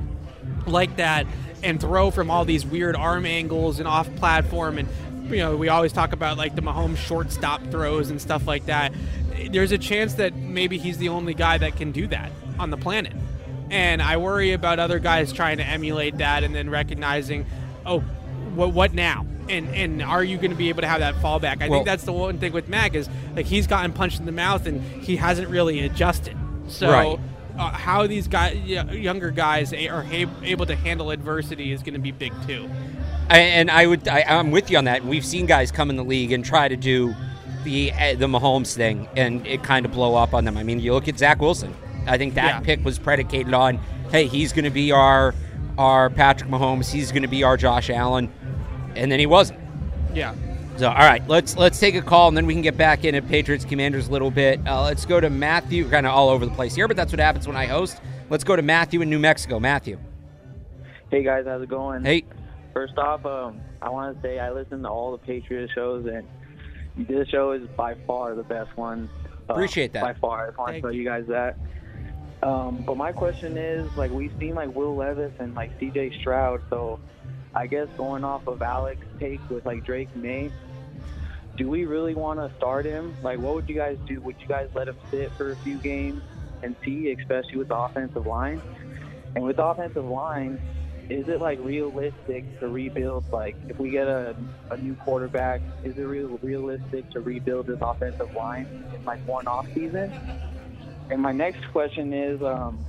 [0.66, 1.26] like that
[1.62, 4.88] and throw from all these weird arm angles and off platform and
[5.30, 8.92] you know we always talk about like the Mahomes shortstop throws and stuff like that.
[9.50, 12.76] There's a chance that maybe he's the only guy that can do that on the
[12.76, 13.12] planet.
[13.70, 17.46] And I worry about other guys trying to emulate that and then recognizing
[17.84, 18.00] oh
[18.54, 19.26] what what now?
[19.48, 21.60] And and are you going to be able to have that fallback?
[21.62, 24.26] I Well- think that's the one thing with Mac is like he's gotten punched in
[24.26, 26.36] the mouth and he hasn't really adjusted.
[26.68, 27.18] So Right.
[27.58, 32.12] Uh, how these guys, younger guys, are able to handle adversity is going to be
[32.12, 32.68] big too.
[33.28, 35.04] And I would, I, I'm with you on that.
[35.04, 37.14] We've seen guys come in the league and try to do
[37.64, 40.56] the uh, the Mahomes thing, and it kind of blow up on them.
[40.56, 41.74] I mean, you look at Zach Wilson.
[42.06, 42.60] I think that Yeah.
[42.60, 43.80] pick was predicated on,
[44.12, 45.34] hey, he's going to be our
[45.76, 46.90] our Patrick Mahomes.
[46.92, 48.32] He's going to be our Josh Allen,
[48.94, 49.58] and then he wasn't.
[50.14, 50.34] Yeah.
[50.78, 53.22] So, all right, let's let's take a call, and then we can get back into
[53.22, 54.60] Patriots Commanders a little bit.
[54.66, 55.88] Uh, let's go to Matthew.
[55.88, 58.00] Kind of all over the place here, but that's what happens when I host.
[58.28, 59.58] Let's go to Matthew in New Mexico.
[59.58, 59.98] Matthew,
[61.10, 62.04] Hey guys, how's it going?
[62.04, 62.24] hey,
[62.74, 66.26] First off, um, I want to say I listen to all the Patriots shows, and
[67.08, 69.08] this show is by far the best one.
[69.48, 70.02] Uh, Appreciate that.
[70.02, 71.56] By far, I just want to tell you guys that.
[72.42, 76.18] Um, but my question is, like, we've seen like Will Levis and like C.J.
[76.20, 77.00] Stroud, so
[77.54, 80.52] I guess going off of Alex's take with like Drake Maye,
[81.56, 83.16] do we really want to start him?
[83.22, 84.20] Like, what would you guys do?
[84.22, 86.22] Would you guys let him sit for a few games
[86.62, 88.62] and see, especially with the offensive line?
[89.34, 90.60] And with the offensive line,
[91.08, 93.24] is it like realistic to rebuild?
[93.32, 94.34] Like, if we get a,
[94.70, 99.46] a new quarterback, is it real realistic to rebuild this offensive line in like one
[99.46, 100.14] off season?
[101.10, 102.86] And my next question is, um,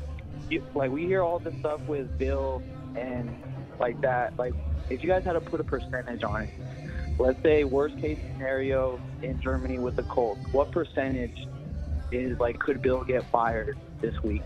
[0.73, 2.63] like, we hear all this stuff with Bill
[2.95, 3.38] and
[3.80, 4.34] like that.
[4.39, 4.53] Like,
[4.89, 6.49] if you guys had to put a percentage on it,
[7.19, 11.47] let's say worst case scenario in Germany with the Colts, what percentage
[12.12, 14.43] is like could Bill get fired this week?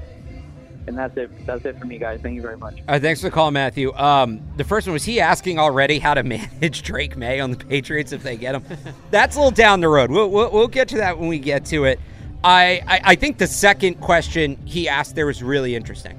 [0.88, 1.46] And that's it.
[1.46, 2.22] That's it for me, guys.
[2.22, 2.80] Thank you very much.
[2.88, 3.94] Uh, thanks for the call, Matthew.
[3.94, 7.58] Um, the first one was he asking already how to manage Drake Maye on the
[7.58, 8.64] Patriots if they get him.
[9.12, 10.10] That's a little down the road.
[10.10, 12.00] We'll, we'll, we'll get to that when we get to it.
[12.44, 16.18] I, I, I think the second question he asked there was really interesting.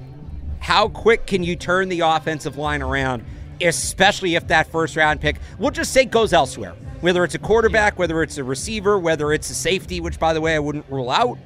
[0.59, 3.25] How quick can you turn the offensive line around,
[3.63, 6.73] especially if that first round pick, we'll just say, goes elsewhere?
[7.01, 10.41] Whether it's a quarterback, whether it's a receiver, whether it's a safety, which, by the
[10.41, 11.37] way, I wouldn't rule out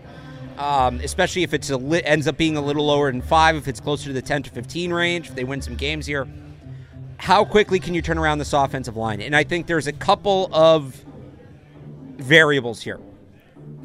[0.58, 3.68] um, especially if it's a li- ends up being a little lower than five, if
[3.68, 6.28] it's closer to the 10 to 15 range, if they win some games here.
[7.18, 9.22] How quickly can you turn around this offensive line?
[9.22, 11.06] And I think there's a couple of
[12.18, 13.00] variables here.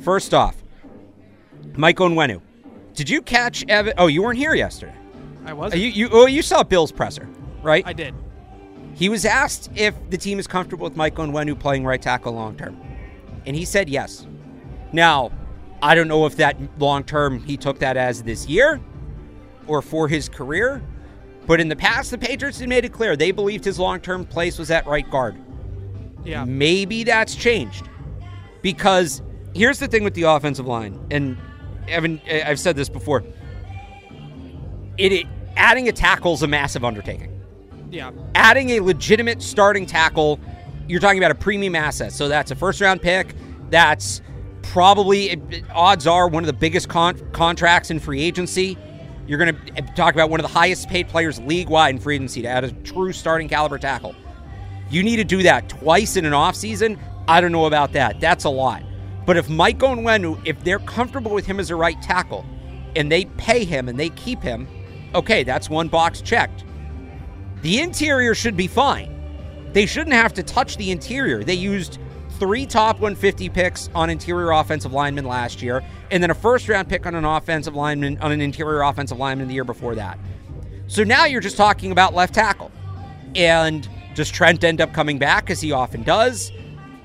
[0.01, 0.57] First off,
[1.77, 2.41] Mike Onwenu.
[2.95, 3.95] Did you catch Evan?
[3.97, 4.95] Oh, you weren't here yesterday.
[5.47, 5.75] I was.
[5.75, 7.27] You, you, oh, you saw Bill's presser,
[7.63, 7.87] right?
[7.87, 8.15] I did.
[8.95, 12.57] He was asked if the team is comfortable with Mike Onwenu playing right tackle long
[12.57, 12.81] term.
[13.47, 14.27] And he said yes.
[14.93, 15.33] Now,
[15.83, 18.81] I don't know if that long term he took that as this year
[19.67, 20.83] or for his career,
[21.47, 24.25] but in the past, the Patriots had made it clear they believed his long term
[24.25, 25.37] place was at right guard.
[26.25, 26.45] Yeah.
[26.45, 27.89] Maybe that's changed
[28.61, 29.23] because
[29.55, 31.37] here's the thing with the offensive line, and
[31.89, 33.25] Evan, I've said this before.
[34.99, 37.32] It, it adding a tackle is a massive undertaking
[37.93, 38.11] Yeah.
[38.35, 40.41] adding a legitimate starting tackle,
[40.89, 42.13] you're talking about a premium asset.
[42.13, 43.35] So that's a first round pick.
[43.71, 44.23] That's
[44.63, 48.79] probably, odds are, one of the biggest con- contracts in free agency.
[49.27, 52.01] You're going to eh, talk about one of the highest paid players league wide in
[52.01, 54.15] free agency to add a true starting caliber tackle.
[54.91, 56.99] You need to do that twice in an offseason.
[57.29, 58.21] I don't know about that.
[58.21, 58.83] That's a lot.
[59.27, 62.45] But if Mike Onwenu, if they're comfortable with him as a right tackle
[62.97, 64.67] and they pay him and they keep him,
[65.15, 66.65] okay, that's one box checked.
[67.63, 69.09] The interior should be fine.
[69.73, 71.43] They shouldn't have to touch the interior.
[71.43, 71.99] They used
[72.39, 76.89] three top 150 picks on interior offensive linemen last year, and then a first round
[76.89, 80.19] pick on an offensive lineman on an interior offensive lineman the year before that.
[80.89, 82.71] So now you're just talking about left tackle.
[83.35, 86.53] And does Trent end up coming back as he often does?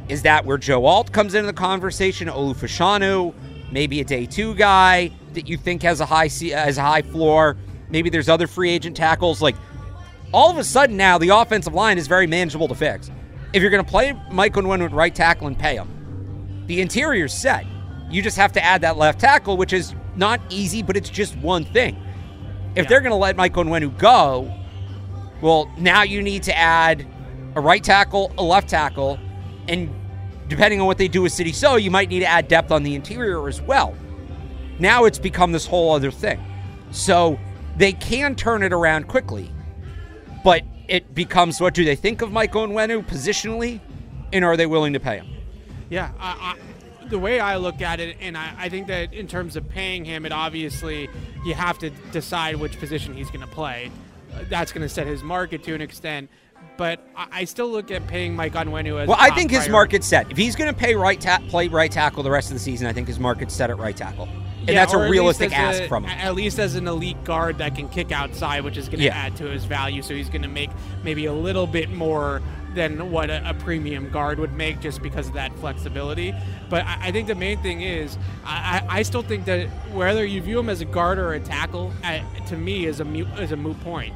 [0.09, 2.27] Is that where Joe Alt comes into the conversation?
[2.27, 3.33] Olu Fashanu,
[3.71, 7.57] maybe a day two guy that you think has a high has a high floor.
[7.89, 9.41] Maybe there's other free agent tackles.
[9.41, 9.55] Like
[10.33, 13.09] all of a sudden now, the offensive line is very manageable to fix.
[13.53, 17.33] If you're going to play Mike Onwenu with right tackle and pay him, the interior's
[17.33, 17.65] set.
[18.09, 21.35] You just have to add that left tackle, which is not easy, but it's just
[21.37, 21.95] one thing.
[22.75, 22.89] If yeah.
[22.89, 24.53] they're going to let Mike Onwenu go,
[25.41, 27.05] well, now you need to add
[27.55, 29.19] a right tackle, a left tackle,
[29.67, 29.93] and
[30.47, 32.83] depending on what they do with Sidy Sow, you might need to add depth on
[32.83, 33.95] the interior as well.
[34.79, 36.43] Now it's become this whole other thing.
[36.91, 37.39] So
[37.77, 39.51] they can turn it around quickly,
[40.43, 43.79] but it becomes what do they think of Mike Onwenu positionally,
[44.31, 45.27] and are they willing to pay him?
[45.89, 49.27] Yeah, I, I, the way I look at it, and I, I, think that in
[49.27, 51.09] terms of paying him, it obviously
[51.45, 53.91] you have to decide which position he's going to play.
[54.49, 56.29] That's going to set his market to an extent
[56.77, 59.17] but I still look at paying Mike Onwenu as well.
[59.19, 60.29] I think his market's set.
[60.31, 62.87] If he's going to pay right ta- play right tackle the rest of the season,
[62.87, 64.29] I think his market's set at right tackle,
[64.67, 66.19] and yeah, that's a realistic ask a, from him.
[66.19, 69.15] At least as an elite guard that can kick outside, which is going to yeah.
[69.15, 70.01] add to his value.
[70.01, 70.69] So he's going to make
[71.03, 72.41] maybe a little bit more
[72.75, 76.33] than what a, a, premium guard would make just because of that flexibility.
[76.69, 80.41] But I, I think the main thing is I, I, still think that whether you
[80.41, 83.53] view him as a guard or a tackle, uh, to me is a mute, is
[83.53, 84.13] a moot point.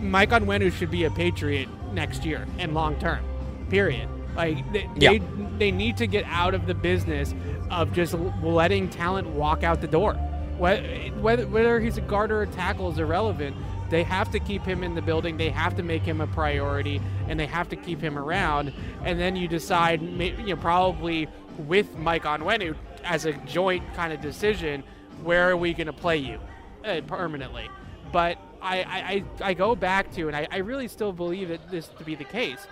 [0.00, 3.24] Mike Onwenu should be a Patriot next year and long term.
[3.68, 4.08] Period.
[4.36, 5.10] Like they, yeah.
[5.10, 5.18] they,
[5.58, 7.34] they need to get out of the business
[7.72, 10.14] of just letting talent walk out the door.
[10.58, 13.56] Whether whether he's a guard or a tackle is irrelevant.
[13.90, 15.36] They have to keep him in the building.
[15.36, 18.72] They have to make him a priority, and they have to keep him around.
[19.04, 24.22] And then you decide, you know, probably with Mike Onwenu as a joint kind of
[24.22, 24.82] decision,
[25.22, 26.40] where are we going to play you
[26.86, 27.68] uh, permanently?
[28.12, 31.88] But I, I, I go back to, and I, I really still believe that this
[31.88, 32.66] to be the case.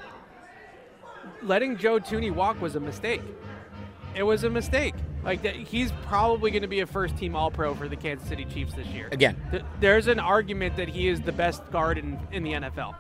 [1.42, 3.20] Letting Joe Thuney walk was a mistake.
[4.14, 4.94] It was a mistake.
[5.22, 8.26] Like that, he's probably going to be a first team All Pro for the Kansas
[8.26, 9.08] City Chiefs this year.
[9.12, 12.94] Again, Th- there's an argument that he is the best guard in, in the NFL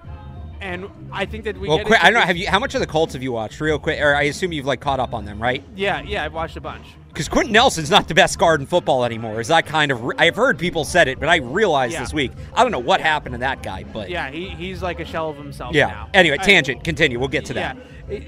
[0.60, 1.68] and I think that we.
[1.68, 2.26] Well, quick, I don't know.
[2.26, 2.48] Have you?
[2.48, 3.60] How much of the Colts have you watched?
[3.60, 5.64] Real quick, or I assume you've like caught up on them, right?
[5.74, 6.86] Yeah, yeah, I've watched a bunch.
[7.08, 9.40] Because Quenton Nelson's not the best guard in football anymore.
[9.40, 10.12] Is that kind of?
[10.18, 12.00] I've heard people said it, but I realized yeah.
[12.00, 12.32] this week.
[12.54, 13.06] I don't know what yeah.
[13.06, 15.86] happened to that guy, but yeah, he, he's like a shell of himself yeah.
[15.86, 16.10] now.
[16.14, 16.80] Anyway, tangent.
[16.80, 17.18] I, continue.
[17.18, 17.76] We'll get to that.
[18.08, 18.18] Yeah,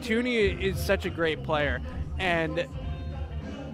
[0.00, 1.80] Thuney is such a great player,
[2.18, 2.66] and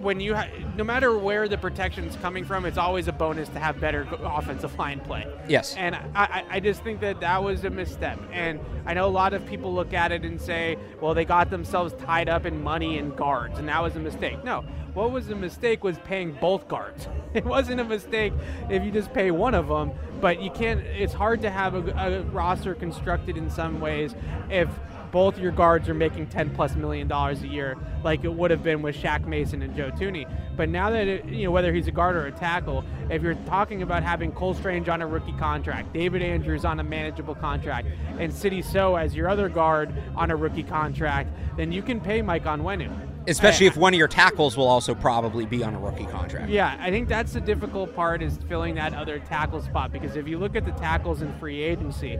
[0.05, 3.49] when you ha- no matter where the protection is coming from, it's always a bonus
[3.49, 5.25] to have better offensive line play.
[5.47, 5.75] Yes.
[5.75, 8.19] And I, I just think that that was a misstep.
[8.31, 11.49] And I know a lot of people look at it and say, well, they got
[11.49, 14.43] themselves tied up in money and guards, and that was a mistake.
[14.43, 17.07] No, what was a mistake was paying both guards.
[17.35, 18.31] It wasn't a mistake
[18.69, 20.79] if you just pay one of them, but you can't.
[20.79, 24.15] It's hard to have a, a roster constructed in some ways
[24.49, 24.69] if
[25.15, 28.61] both your guards are making 10 plus million dollars a year, like it would have
[28.61, 30.29] been with Shaq Mason and Joe Thuney.
[30.57, 33.35] But now that it, you know whether he's a guard or a tackle, if you're
[33.45, 37.87] talking about having Cole Strange on a rookie contract, David Andrews on a manageable contract,
[38.19, 42.21] and Sidy Sow as your other guard on a rookie contract, then you can pay
[42.21, 42.91] Mike Onwenu.
[43.27, 46.49] Especially if one of your tackles will also probably be on a rookie contract.
[46.49, 50.27] Yeah, I think that's the difficult part is filling that other tackle spot because if
[50.27, 52.19] you look at the tackles in free agency,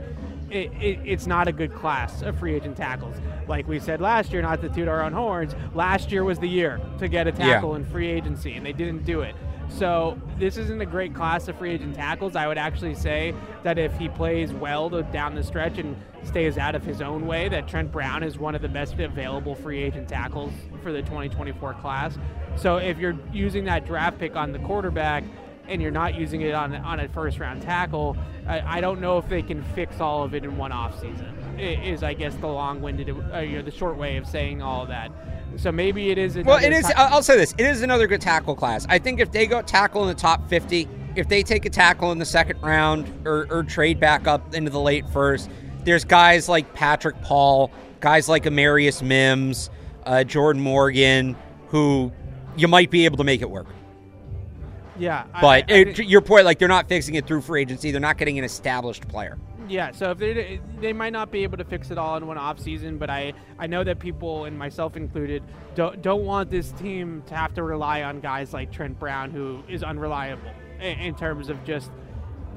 [0.50, 3.16] it, it, it's not a good class of free agent tackles.
[3.48, 6.48] Like we said last year, not to toot our own horns, last year was the
[6.48, 7.76] year to get a tackle yeah.
[7.76, 9.34] in free agency, and they didn't do it.
[9.68, 12.36] So this isn't a great class of free agent tackles.
[12.36, 16.74] I would actually say that if he plays well down the stretch and stays out
[16.74, 20.08] of his own way, that Trent Brown is one of the best available free agent
[20.08, 20.52] tackles
[20.82, 22.16] for the 2024 class.
[22.56, 25.24] So if you're using that draft pick on the quarterback
[25.68, 29.18] and you're not using it on on a first round tackle, I, I don't know
[29.18, 31.34] if they can fix all of it in one off season.
[31.58, 34.82] Is I guess the long winded, uh, you know, the short way of saying all
[34.82, 35.10] of that.
[35.56, 36.36] So maybe it is.
[36.36, 36.90] Well, it is.
[36.96, 38.86] I'll say this: it is another good tackle class.
[38.88, 42.12] I think if they go tackle in the top fifty, if they take a tackle
[42.12, 45.48] in the second round or, or trade back up into the late first,
[45.84, 49.70] there's guys like Patrick Paul, guys like Amarius Mims,
[50.04, 51.36] uh, Jordan Morgan,
[51.68, 52.12] who
[52.56, 53.66] you might be able to make it work.
[54.98, 57.60] Yeah, But I- I it, to your point, like they're not fixing it through free
[57.62, 57.90] agency.
[57.90, 59.36] They're not getting an established player.
[59.68, 62.38] Yeah, so if they they might not be able to fix it all in one
[62.38, 65.42] off season, but I I know that people and myself included
[65.74, 69.62] don't don't want this team to have to rely on guys like Trent Brown who
[69.68, 70.50] is unreliable
[70.80, 71.90] in, in terms of just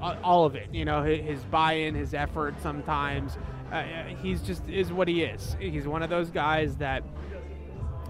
[0.02, 0.68] all of it.
[0.72, 2.56] You know, his buy-in, his effort.
[2.62, 3.38] Sometimes
[3.72, 3.84] uh,
[4.22, 5.58] he's just is what he is.
[5.60, 7.04] He's one of those guys that.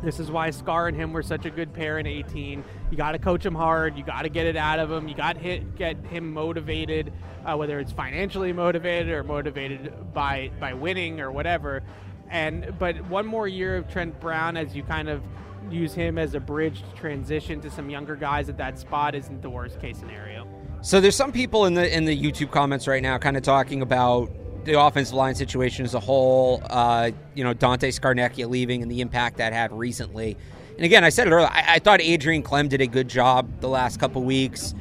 [0.01, 2.63] This is why Scar and him were such a good pair in 18.
[2.89, 3.97] You got to coach him hard.
[3.97, 5.07] You got to get it out of him.
[5.07, 7.11] You got to hit get him motivated,
[7.45, 11.83] uh, whether it's financially motivated or motivated by by winning or whatever.
[12.29, 15.21] And but one more year of Trent Brown as you kind of
[15.69, 19.41] use him as a bridge to transition to some younger guys at that spot isn't
[19.41, 20.47] the worst case scenario.
[20.81, 23.81] So there's some people in the in the YouTube comments right now, kind of talking
[23.81, 24.31] about
[24.69, 26.61] the offensive line situation as a whole.
[26.69, 30.37] Uh, you know, Dante Scarnecchia leaving and the impact that had recently.
[30.75, 31.49] And again, I said it earlier.
[31.49, 34.73] I, I thought Adrian Klemm did a good job the last couple weeks.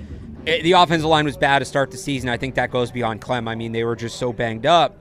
[0.47, 2.29] Eh, the offensive line was bad to start the season.
[2.29, 3.49] I think that goes beyond Klemm.
[3.49, 4.97] I mean, they were just so banged up.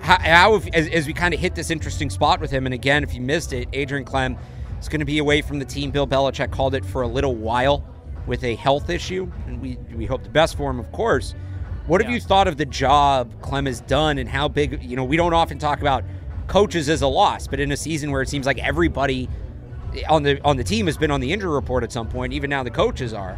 [0.00, 2.74] How, how if, as, as we kind of hit this interesting spot with him, and
[2.74, 4.38] again, if you missed it, Adrian Klemm
[4.80, 5.90] is going to be away from the team.
[5.90, 7.84] Bill Belichick called it for a little while
[8.26, 11.34] with a health issue, and we we hope the best for him, of course.
[11.90, 12.14] What have Yeah.
[12.14, 14.80] you thought of the job Klemm has done, and how big?
[14.80, 16.04] You know, we don't often talk about
[16.46, 19.28] coaches as a loss, but in a season where it seems like everybody
[20.08, 22.48] on the on the team has been on the injury report at some point, even
[22.48, 23.36] now the coaches are.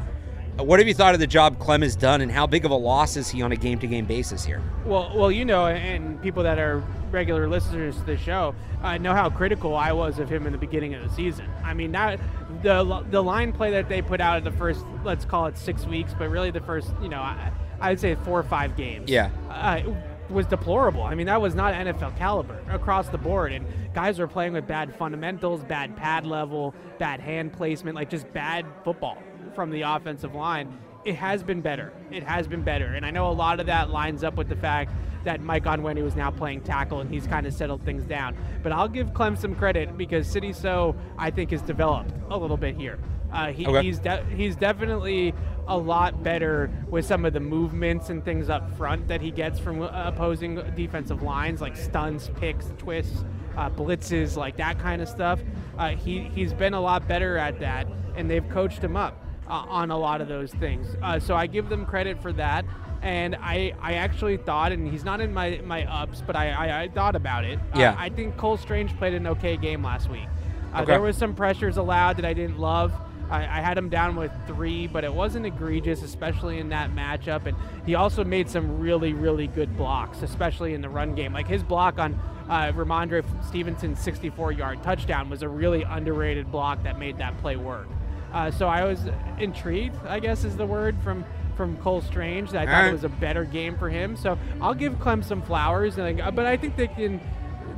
[0.59, 2.75] What have you thought of the job Klemm has done, and how big of a
[2.77, 4.61] loss is he on a game to game basis here?
[4.85, 9.15] Well, well, you know, and people that are regular listeners to the show uh, know
[9.15, 11.47] how critical I was of him in the beginning of the season.
[11.65, 12.21] I mean, that
[12.63, 15.87] the the line play that they put out in the first, let's call it six
[15.87, 17.51] weeks, but really the first, you know, I,
[17.83, 19.11] I'd say four or five games.
[19.11, 19.31] Yeah.
[19.51, 19.83] Uh,
[20.31, 21.03] was deplorable.
[21.03, 24.67] I mean, that was not NFL caliber across the board, and guys were playing with
[24.67, 29.19] bad fundamentals, bad pad level, bad hand placement, like just bad football
[29.55, 30.79] from the offensive line.
[31.05, 31.93] It has been better.
[32.11, 34.57] It has been better, and I know a lot of that lines up with the
[34.57, 34.93] fact
[35.25, 38.37] that Mike Onwenu is now playing tackle and he's kind of settled things down.
[38.63, 42.57] But I'll give Klemm some credit because Sidy Sow I think has developed a little
[42.57, 42.99] bit here.
[43.33, 43.83] Uh, he, Okay.
[43.83, 45.33] He's de- he's definitely
[45.69, 49.59] a lot better with some of the movements and things up front that he gets
[49.59, 53.25] from uh, opposing defensive lines, like stunts, picks, twists,
[53.57, 55.41] uh, blitzes, like that kind of stuff.
[55.79, 57.87] Uh, he he's been a lot better at that,
[58.17, 60.97] and they've coached him up uh, on a lot of those things.
[61.03, 62.65] Uh, so I give them credit for that.
[63.03, 66.83] And I, I actually thought, and he's not in my, my ups, but I, I,
[66.83, 67.59] I thought about it.
[67.75, 67.97] Uh, Yeah.
[67.99, 70.29] I think Cole Strange played an okay game last week.
[70.73, 70.93] Uh, Okay.
[70.93, 72.93] There was some pressures allowed that I didn't love.
[73.33, 77.47] I, I had him down with three, but it wasn't egregious, especially in that matchup.
[77.47, 77.57] And
[77.87, 81.33] he also made some really, really good blocks, especially in the run game.
[81.33, 86.99] Like his block on uh, Rhamondre Stevenson's 64-yard touchdown was a really underrated block that
[86.99, 87.89] made that play work.
[88.33, 89.01] Uh, so I was
[89.39, 91.25] intrigued, I guess is the word from
[91.57, 92.51] from Cole Strange.
[92.51, 92.89] That I thought Alright.
[92.89, 94.17] it was a better game for him.
[94.17, 97.21] So I'll give Klemm some flowers, and I, but I think they can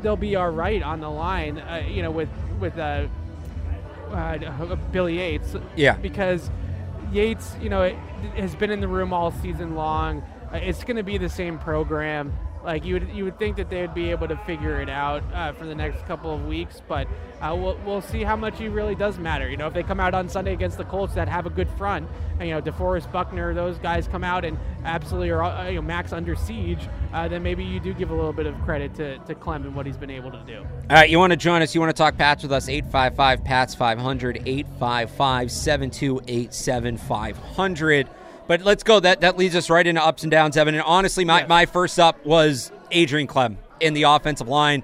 [0.00, 1.58] they'll be all right on the line.
[1.58, 2.28] Uh, you know, with
[2.60, 3.08] with uh,
[4.14, 5.56] uh, Billy Yates.
[5.76, 5.96] Yeah.
[5.96, 6.50] Because
[7.12, 7.96] Yates, you know, it,
[8.36, 10.22] has been in the room all season long.
[10.52, 12.32] Uh, it's going to be the same program.
[12.64, 15.22] Like you would, you would think that they would be able to figure it out
[15.34, 17.06] uh, for the next couple of weeks, but
[17.40, 19.50] uh, we'll, we'll see how much he really does matter.
[19.50, 21.68] You know, if they come out on Sunday against the Colts that have a good
[21.72, 22.08] front,
[22.38, 25.82] and you know DeForest Buckner, those guys come out and absolutely are uh, you know
[25.82, 29.18] max under siege, uh, then maybe you do give a little bit of credit to,
[29.18, 30.58] to Klemm and what he's been able to do.
[30.90, 31.74] All right, you want to join us?
[31.74, 32.68] You want to talk Pats with us?
[32.68, 38.08] 855 Pats 500, 855 728 7500.
[38.46, 39.00] But let's go.
[39.00, 40.74] That that leads us right into ups and downs, Evan.
[40.74, 41.48] And honestly, my, Yes.
[41.48, 44.82] my first up was Adrian Klemm in the offensive line.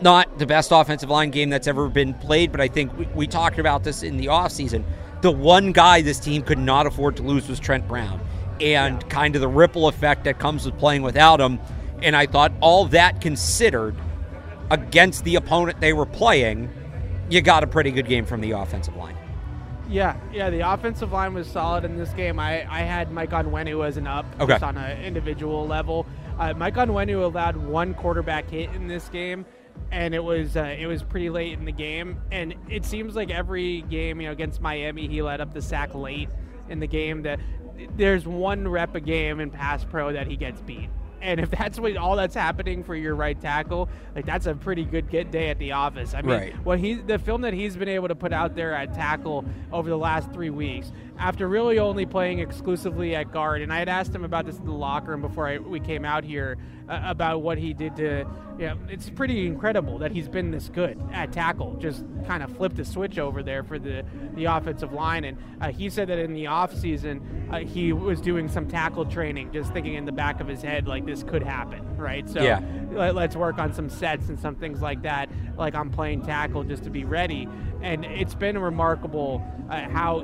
[0.00, 3.26] Not the best offensive line game that's ever been played, but I think we, we
[3.26, 4.84] talked about this in the offseason.
[5.20, 8.20] The one guy this team could not afford to lose was Trent Brown.
[8.60, 11.60] And kind of the ripple effect that comes with playing without him.
[12.02, 13.96] And I thought all that considered,
[14.70, 16.70] against the opponent they were playing,
[17.30, 19.16] you got a pretty good game from the offensive line.
[19.92, 22.40] Yeah, yeah, the offensive line was solid in this game.
[22.40, 24.54] I, I had Mike Onwenu as an up Okay.
[24.54, 26.06] just on an individual level.
[26.38, 29.44] Uh, Mike Onwenu allowed one quarterback hit in this game,
[29.90, 32.16] and it was uh, it was pretty late in the game.
[32.30, 35.94] And it seems like every game, you know, against Miami, he let up the sack
[35.94, 36.30] late
[36.70, 37.22] in the game.
[37.22, 37.38] That
[37.96, 40.88] there's one rep a game in pass pro that he gets beat.
[41.22, 44.84] And if that's what all that's happening for your right tackle, like that's a pretty
[44.84, 46.14] good get day at the office.
[46.14, 46.54] I mean, Right.
[46.64, 49.88] what he the film that he's been able to put out there at tackle over
[49.88, 50.90] the last three weeks
[51.22, 54.64] after really only playing exclusively at guard and i had asked him about this in
[54.64, 56.58] the locker room before I, we came out here
[56.88, 58.26] uh, about what he did to.
[58.58, 61.74] Yeah, it's pretty incredible that he's been this good at tackle.
[61.80, 64.04] Just kind of flipped a switch over there for the
[64.34, 68.48] the offensive line, and uh, he said that in the offseason uh, he was doing
[68.48, 71.96] some tackle training, just thinking in the back of his head like this could happen,
[71.96, 72.28] right?
[72.28, 72.60] So Yeah.
[72.92, 76.62] let, us work on some sets and some things like that, like I'm playing tackle
[76.64, 77.48] just to be ready.
[77.80, 80.20] And it's been remarkable uh, how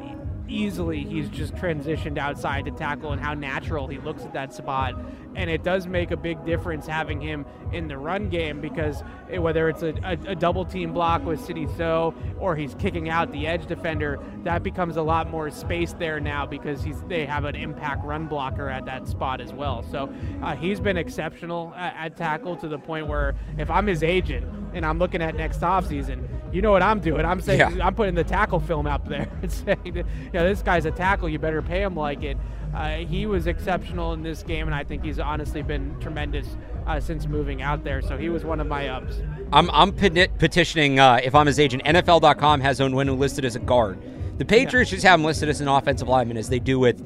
[0.49, 4.94] easily he's just transitioned outside to tackle and how natural he looks at that spot.
[5.39, 9.39] And it does make a big difference having him in the run game because eh,
[9.39, 13.30] whether it's a, a, a double team block with Sidy Sow or he's kicking out
[13.30, 17.45] the edge defender, that becomes a lot more space there now because he's they have
[17.45, 19.84] an impact run blocker at that spot as well.
[19.91, 20.12] So
[20.43, 24.45] uh, he's been exceptional at, at tackle to the point where if I'm his agent
[24.74, 27.24] and I'm looking at next offseason, you know what I'm doing?
[27.24, 27.86] I'm saying Yeah.
[27.86, 30.91] I'm putting the tackle film out there and saying, that, you know, this guy's a
[30.91, 31.28] tackle.
[31.28, 32.36] You better pay him like it.
[32.75, 36.47] Uh, he was exceptional in this game, and I think he's honestly been tremendous
[36.87, 38.03] uh, since moving out there.
[38.03, 39.21] So he was one of my ups.
[39.53, 43.61] I'm, I'm peti- petitioning, uh, if I'm his agent, NFL.com has Onwenu listed as a
[43.61, 43.99] guard.
[44.39, 47.03] The Patriots just have him listed as an offensive lineman, as they do with,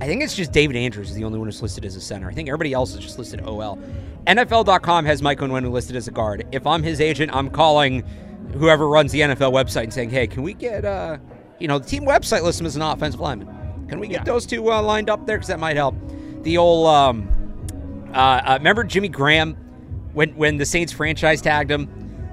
[0.00, 2.28] I think it's just David Andrews is the only one who's listed as a center.
[2.28, 3.78] I think everybody else is just listed OL.
[4.26, 6.46] NFL.com has Mike Onwenu listed as a guard.
[6.52, 8.04] If I'm his agent, I'm calling
[8.52, 11.16] whoever runs the NFL website and saying, hey, can we get, uh,
[11.58, 13.57] you know, the team website lists him as an offensive lineman.
[13.88, 14.24] Can we get Yeah.
[14.24, 15.36] those two uh, lined up there?
[15.36, 15.94] Because that might help.
[16.42, 17.28] The old, um,
[18.14, 19.54] uh, uh, remember Jimmy Graham
[20.12, 21.88] when when the Saints franchise tagged him,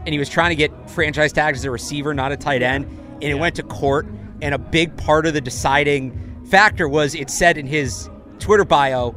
[0.06, 2.86] and he was trying to get franchise tagged as a receiver, not a tight end,
[3.22, 4.08] and it went to court.
[4.42, 9.16] And a big part of the deciding factor was it said in his Twitter bio,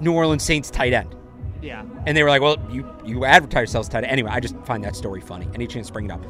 [0.00, 1.14] New Orleans Saints tight end.
[1.62, 1.84] Yeah.
[2.06, 4.82] And they were like, "Well, you you advertise yourselves tight end." Anyway, I just find
[4.84, 5.48] that story funny.
[5.54, 6.20] Any chance to bring it up?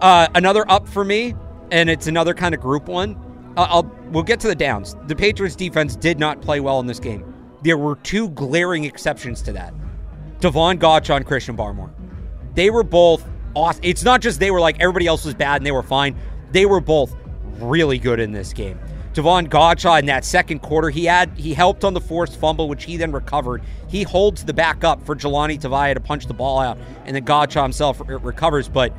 [0.00, 1.34] Uh, another up for me,
[1.70, 3.16] and it's another kind of group one.
[3.56, 4.96] I'll we'll get to the downs.
[5.06, 7.34] The Patriots defense did not play well in this game.
[7.62, 9.74] There were two glaring exceptions to that:
[10.40, 11.92] Davon Godchaux and Christian Barmore.
[12.54, 13.84] They were both awesome.
[13.84, 16.16] It's not just they were like everybody else was bad and they were fine.
[16.50, 17.14] They were both
[17.58, 18.78] really good in this game.
[19.14, 22.84] Davon Godchaux in that second quarter, he had he helped on the forced fumble, which
[22.84, 23.62] he then recovered.
[23.88, 27.24] He holds the back up for Jahlani Tavai to punch the ball out, and then
[27.24, 28.68] Godchaux himself re- recovers.
[28.68, 28.94] But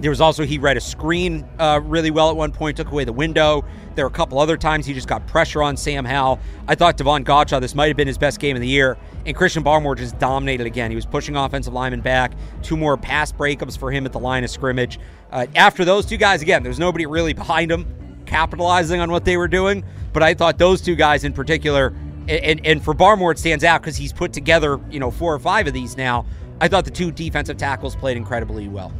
[0.00, 3.04] there was also he read a screen uh, really well at one point, took away
[3.04, 3.64] the window.
[3.94, 6.38] There were a couple other times he just got pressure on Sam Howell.
[6.66, 8.96] I thought Davon Godchaux, this might have been his best game of the year.
[9.26, 10.90] And Christian Barmore just dominated again.
[10.90, 12.32] He was pushing offensive linemen back.
[12.62, 14.98] Two more pass breakups for him at the line of scrimmage.
[15.30, 17.86] Uh, after those two guys, again, there's nobody really behind him
[18.24, 19.84] capitalizing on what they were doing.
[20.12, 21.94] But I thought those two guys in particular,
[22.26, 25.38] and, and for Barmore, it stands out because he's put together, you know, four or
[25.38, 26.24] five of these now.
[26.60, 28.92] I thought the two defensive tackles played incredibly well.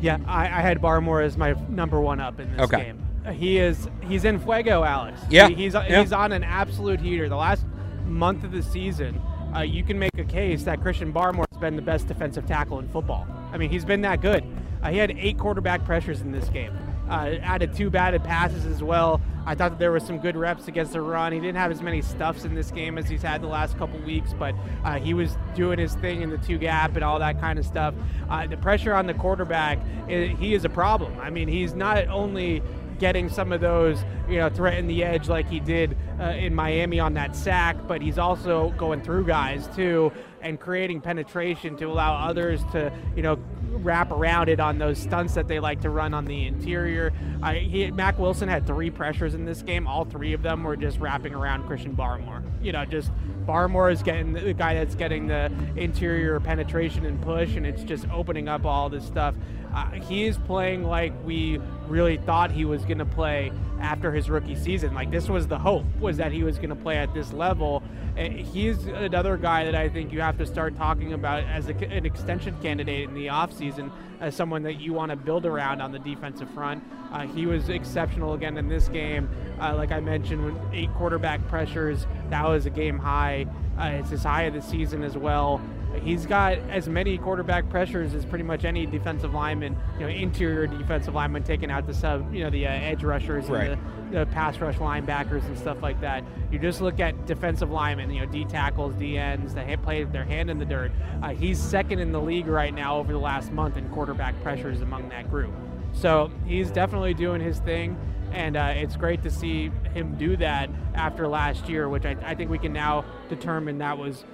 [0.00, 2.84] Yeah, I, I had Barmore as my number one up in this Okay.
[2.84, 3.06] game.
[3.34, 5.20] He is he's in fuego, Alex.
[5.28, 6.00] Yeah, He- he's yeah.
[6.00, 7.28] he's on an absolute heater.
[7.28, 7.64] The last
[8.06, 9.20] month of the season,
[9.54, 12.78] uh, you can make a case that Christian Barmore has been the best defensive tackle
[12.78, 13.26] in football.
[13.52, 14.42] I mean, he's been that good.
[14.82, 16.72] Uh, he had eight quarterback pressures in this game.
[17.10, 19.20] Uh, added two batted passes as well.
[19.44, 21.32] I thought that there was some good reps against the run.
[21.32, 23.98] He didn't have as many stuffs in this game as he's had the last couple
[24.00, 24.54] weeks, but
[24.84, 27.66] uh, he was doing his thing in the two gap and all that kind of
[27.66, 27.94] stuff.
[28.28, 31.18] Uh, the pressure on the quarterback, i he is a problem.
[31.18, 32.62] I mean, he's not only
[33.00, 37.00] getting some of those, you know, threaten the edge like he did uh, in Miami
[37.00, 40.12] on that sack, but he's also going through guys too
[40.42, 43.38] and creating penetration to allow others to, you know,
[43.70, 47.12] wrap around it on those stunts that they like to run on the interior.
[47.42, 49.86] I, he, Mack Wilson had three pressures in this game.
[49.86, 52.42] All three of them were just wrapping around Christian Barmore.
[52.62, 53.10] You know, just
[53.46, 58.08] Barmore is getting the guy that's getting the interior penetration and push, and it's just
[58.10, 59.34] opening up all this stuff.
[59.74, 61.58] Uh, he is playing like we
[61.88, 64.94] really thought he was going to play after his rookie season.
[64.94, 67.82] Like this was the hope was that he was going to play at this level.
[68.16, 71.74] And he's another guy that I think you have to start talking about as a,
[71.74, 73.90] an extension candidate in the offseason
[74.20, 76.84] as someone that you want to build around on the defensive front.
[77.12, 79.28] Uh, he was exceptional again in this game.
[79.60, 83.46] Uh, like I mentioned, with eight quarterback pressures, that was a game high.
[83.78, 85.60] Uh, it's his high of the season as well.
[86.02, 90.66] He's got as many quarterback pressures as pretty much any defensive lineman, you know, interior
[90.66, 93.70] defensive lineman taking out the sub, you know, the uh, edge rushers Right.
[93.70, 96.24] and the, the pass rush linebackers and stuff like that.
[96.50, 100.24] You just look at defensive linemen, you know, D tackles, D ends, that play their
[100.24, 100.92] hand in the dirt.
[101.22, 104.80] Uh, he's second in the league right now over the last month in quarterback pressures
[104.82, 105.52] among that group.
[105.92, 107.98] So he's definitely doing his thing,
[108.32, 112.34] and uh, it's great to see him do that after last year, which I, I
[112.36, 114.24] think we can now determine that was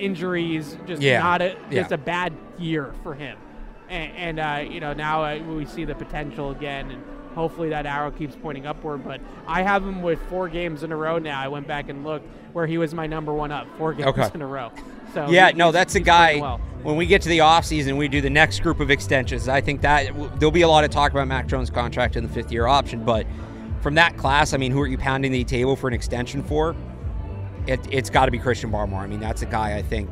[0.00, 1.20] injuries, just Yeah.
[1.22, 1.94] not a just Yeah.
[1.94, 3.36] a bad year for him.
[3.88, 7.02] And, and uh, you know now uh, we see the potential again, and
[7.34, 9.04] hopefully that arrow keeps pointing upward.
[9.04, 11.40] But I have him with four games in a row now.
[11.40, 14.28] I went back and looked where he was my number one up four games Okay.
[14.34, 14.70] in a row.
[15.14, 16.38] So Yeah, he- no, that's a guy.
[16.40, 16.60] Well.
[16.82, 19.48] When we get to the offseason, we do the next group of extensions.
[19.48, 20.06] I think that
[20.38, 23.04] there'll be a lot of talk about Mac Jones' contract and the fifth year option.
[23.04, 23.26] But
[23.82, 26.74] from that class, I mean, who are you pounding the table for an extension for?
[27.66, 29.00] It, it's got to be Christian Barmore.
[29.00, 30.08] I mean, that's a guy I think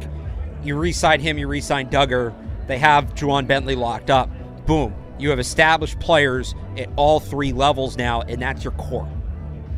[0.63, 2.35] you re sign him, you re sign Dugger.
[2.67, 4.31] They have Ja'Whaun Bentley locked up.
[4.67, 4.95] Boom.
[5.19, 9.09] You have established players at all three levels now, and that's your core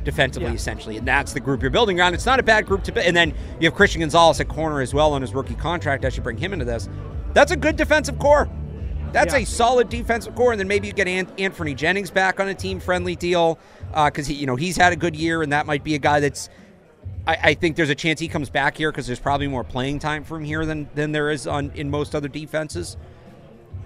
[0.05, 0.55] defensively, Yeah.
[0.55, 0.97] essentially.
[0.97, 2.15] And that's the group you're building around.
[2.15, 3.07] It's not a bad group to build.
[3.07, 6.05] And then you have Christian Gonzalez at corner as well on his rookie contract.
[6.05, 6.89] I should bring him into this.
[7.35, 8.49] That's a good defensive core.
[9.13, 9.41] That's Yeah.
[9.41, 10.53] a solid defensive core.
[10.53, 13.59] And then maybe you get An- Anthony Jennings back on a team friendly deal
[13.93, 15.99] uh, because he, you know, he's had a good year, and that might be a
[15.99, 16.49] guy that's.
[17.27, 19.99] I, I think there's a chance he comes back here because there's probably more playing
[19.99, 22.97] time from here than than there is on in most other defenses.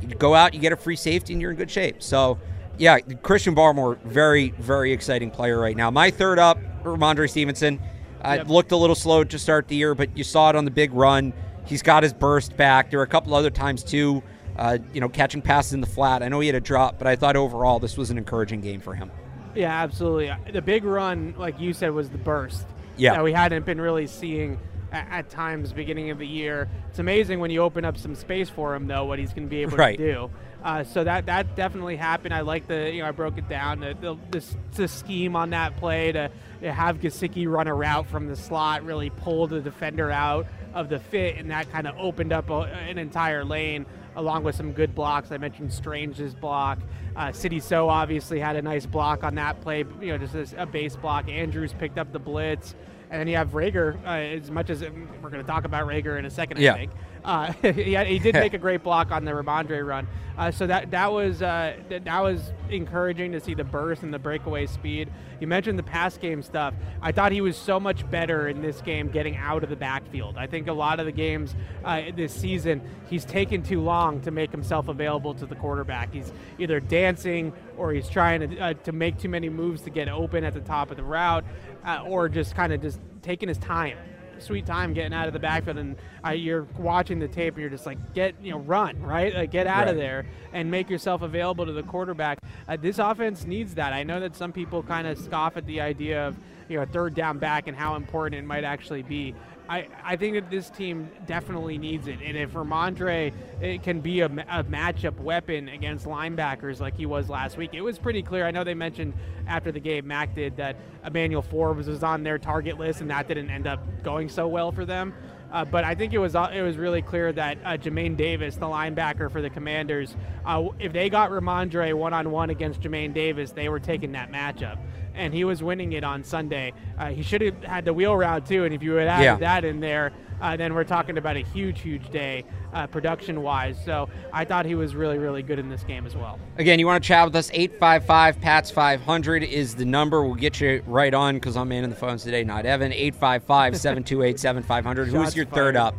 [0.01, 2.03] You go out, you get a free safety, and you're in good shape.
[2.03, 2.39] So,
[2.79, 5.91] yeah, Christian Barmore, very, very exciting player right now.
[5.91, 7.81] My third up, Rhamondre Stevenson.
[8.23, 8.49] Uh, Yep.
[8.49, 10.95] Looked a little slow to start the year, but you saw it on the big
[10.95, 11.33] run.
[11.67, 12.89] He's got his burst back.
[12.91, 14.23] There were a couple other times, too,
[14.57, 16.23] uh, you know, catching passes in the flat.
[16.23, 18.81] I know he had a drop, but I thought overall this was an encouraging game
[18.81, 19.11] for him.
[19.55, 20.33] Yeah, absolutely.
[20.53, 22.67] The big run, like you said, was the burst.
[22.97, 23.15] Yeah.
[23.15, 24.59] That we hadn't been really seeing
[24.93, 26.69] at, at times beginning of the year.
[26.91, 29.51] It's amazing when you open up some space for him, though, what he's going to
[29.51, 29.99] be able Right.
[29.99, 30.31] to do.
[30.63, 32.33] Uh, so that that definitely happened.
[32.33, 34.45] I like the you know I broke it down the the, the,
[34.77, 36.31] the scheme on that play to,
[36.63, 40.89] to have Gesicki run a route from the slot, really pull the defender out of
[40.89, 43.85] the fit, and that kind of opened up a, an entire lane
[44.17, 45.31] along with some good blocks.
[45.33, 46.79] I mentioned Strange's block.
[47.17, 50.67] Uh, City So obviously had a nice block on that play, you know, just a
[50.67, 51.29] base block.
[51.29, 52.75] Andrews picked up the blitz.
[53.11, 56.19] And then you have Reagor, uh, as much as we're going to talk about Reagor
[56.19, 56.73] in a second, Yeah.
[56.73, 56.93] I think.
[57.25, 60.07] Uh, he, had, he did make a great block on the Rhamondre run.
[60.37, 64.13] Uh, so that that was uh, that, that was encouraging to see the burst and
[64.13, 65.09] the breakaway speed.
[65.41, 66.75] You mentioned the pass game stuff.
[67.01, 70.37] I thought he was so much better in this game getting out of the backfield.
[70.37, 74.33] I think a lot of the games uh, this season he's taken too long to
[74.33, 76.13] make himself available to the quarterback.
[76.13, 80.09] He's either dancing or he's trying to uh, to make too many moves to get
[80.09, 81.45] open at the top of the route,
[81.85, 83.99] uh, or just kind of just taking his time
[84.39, 87.71] sweet time getting out of the backfield and uh, you're watching the tape and you're
[87.71, 89.35] just like get you know run right?
[89.35, 92.39] Like get out of there and make yourself available to the quarterback.
[92.69, 93.93] Uh, this offense needs that.
[93.93, 96.37] I know that some people kind of scoff at the idea of
[96.69, 99.35] you know a third down back and how important it might actually be
[99.69, 102.19] I, I think that this team definitely needs it.
[102.23, 107.31] And if Rhamondre it can be a, a matchup weapon against linebackers like he was
[107.31, 108.47] last week, it was pretty clear.
[108.47, 109.15] I know they mentioned
[109.47, 113.27] after the game, Mac did, that Emmanuel Forbes was on their target list, and that
[113.27, 115.15] didn't end up going so well for them.
[115.51, 118.57] Uh, but I think it was uh, it was really clear that uh, Jamin Davis,
[118.57, 123.15] the linebacker for the Commanders, uh, if they got Rhamondre one on one against Jamin
[123.15, 124.79] Davis, they were taking that matchup,
[125.15, 126.73] and he was winning it on Sunday.
[126.99, 129.37] Uh, he should have had the wheel route too, and if you had added Yeah.
[129.37, 133.77] that in there, uh, then we're talking about a huge, huge day uh, production wise.
[133.85, 136.39] So I thought he was really, really good in this game as well.
[136.59, 137.51] Again, you want to chat with us?
[137.55, 140.25] 855 PATS 500 is the number.
[140.25, 142.93] We'll get you right on because I'm manning the phones today, not Evan.
[142.93, 145.09] 855 728 7500.
[145.09, 145.77] Who's your third fired.
[145.77, 145.95] up?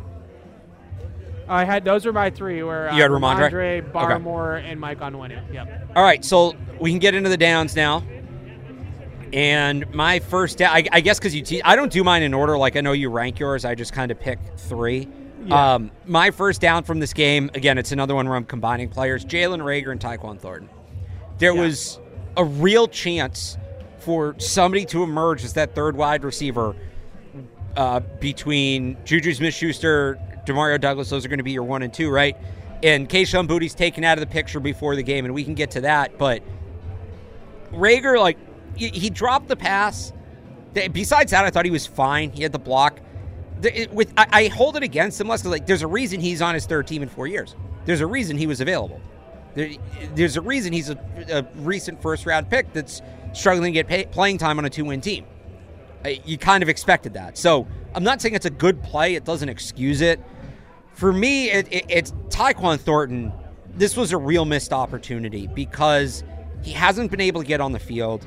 [1.48, 2.62] I had those were my three.
[2.62, 3.46] Were uh, You had Rhamondre?
[3.46, 3.88] Okay.
[3.92, 5.40] Barmore, and Mike Onwenu.
[5.52, 5.92] Yep.
[5.94, 8.02] All right, so we can get into the downs now.
[9.36, 12.32] And my first down, I, I guess because you, te- I don't do mine in
[12.32, 12.56] order.
[12.56, 13.66] Like I know you rank yours.
[13.66, 15.06] I just kind of pick three.
[15.44, 15.74] Yeah.
[15.74, 19.24] Um, my first down from this game, again, it's another one where I'm combining players:
[19.26, 20.70] Jalen Reagor and Tyquan Thornton.
[21.38, 21.60] There Yeah.
[21.60, 22.00] was
[22.38, 23.58] a real chance
[23.98, 26.74] for somebody to emerge as that third wide receiver
[27.76, 31.10] uh, between Juju Smith-Schuster, Demario Douglas.
[31.10, 32.36] Those are going to be your one and two, right?
[32.82, 35.72] And Kayshon Boutte's taken out of the picture before the game, and we can get
[35.72, 36.16] to that.
[36.16, 36.42] But
[37.72, 38.38] Reagor, like,
[38.76, 40.12] he, dropped the pass.
[40.92, 42.30] Besides that, I thought he was fine.
[42.30, 43.00] He had the block.
[43.90, 46.66] With I, hold it against him less because like there's a reason he's on his
[46.66, 47.56] third team in four years.
[47.86, 49.00] There's a reason he was available.
[49.54, 49.70] There,
[50.14, 50.98] there's a reason he's a,
[51.30, 53.00] a recent first round pick that's
[53.32, 55.24] struggling to get pay, playing time on a two win team.
[56.24, 57.38] You kind of expected that.
[57.38, 59.14] So I'm not saying it's a good play.
[59.14, 60.20] It doesn't excuse it.
[60.92, 63.32] For me, it, it, it's Tyquan Thornton.
[63.74, 66.22] This was a real missed opportunity because
[66.62, 68.26] he hasn't been able to get on the field.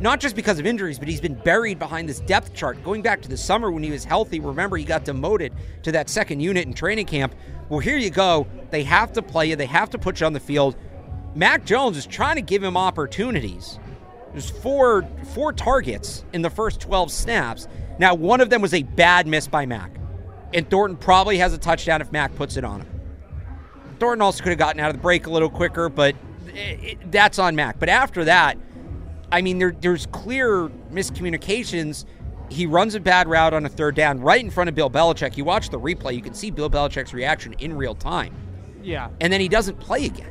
[0.00, 2.82] Not just because of injuries, but he's been buried behind this depth chart.
[2.84, 5.52] Going back to the summer when he was healthy, remember he got demoted
[5.84, 7.34] to that second unit in training camp.
[7.68, 8.46] Well, here you go.
[8.70, 10.76] They have to play you, they have to put you on the field.
[11.36, 13.78] Mac Jones is trying to give him opportunities.
[14.32, 17.68] There's four four targets in the first 12 snaps.
[17.98, 19.92] Now, one of them was a bad miss by Mac.
[20.52, 23.00] And Thornton probably has a touchdown if Mac puts it on him.
[24.00, 26.16] Thornton also could have gotten out of the break a little quicker, but
[26.48, 27.78] it, it- that's on Mac.
[27.78, 28.56] But after that,
[29.34, 32.04] I mean, there, there's clear miscommunications.
[32.50, 35.36] he runs a bad route on a third down right in front of Bill Belichick.
[35.36, 38.32] You watch the replay, you can see Bill Belichick's reaction in real time.
[38.80, 39.08] Yeah.
[39.20, 40.30] And then he doesn't play again.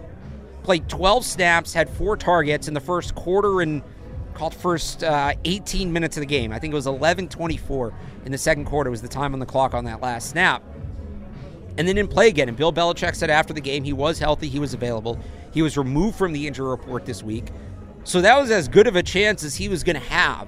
[0.63, 3.83] Played 12 snaps, had four targets in the first quarter and
[4.33, 6.53] called first uh, 18 minutes of the game.
[6.53, 7.93] I think it was 11:24
[8.25, 10.63] in the second quarter was the time on the clock on that last snap.
[11.77, 12.47] And then didn't play again.
[12.47, 15.19] And Bill Belichick said after the game he was healthy, he was available.
[15.51, 17.47] He was removed from the injury report this week.
[18.03, 20.47] So that was as good of a chance as he was going to have,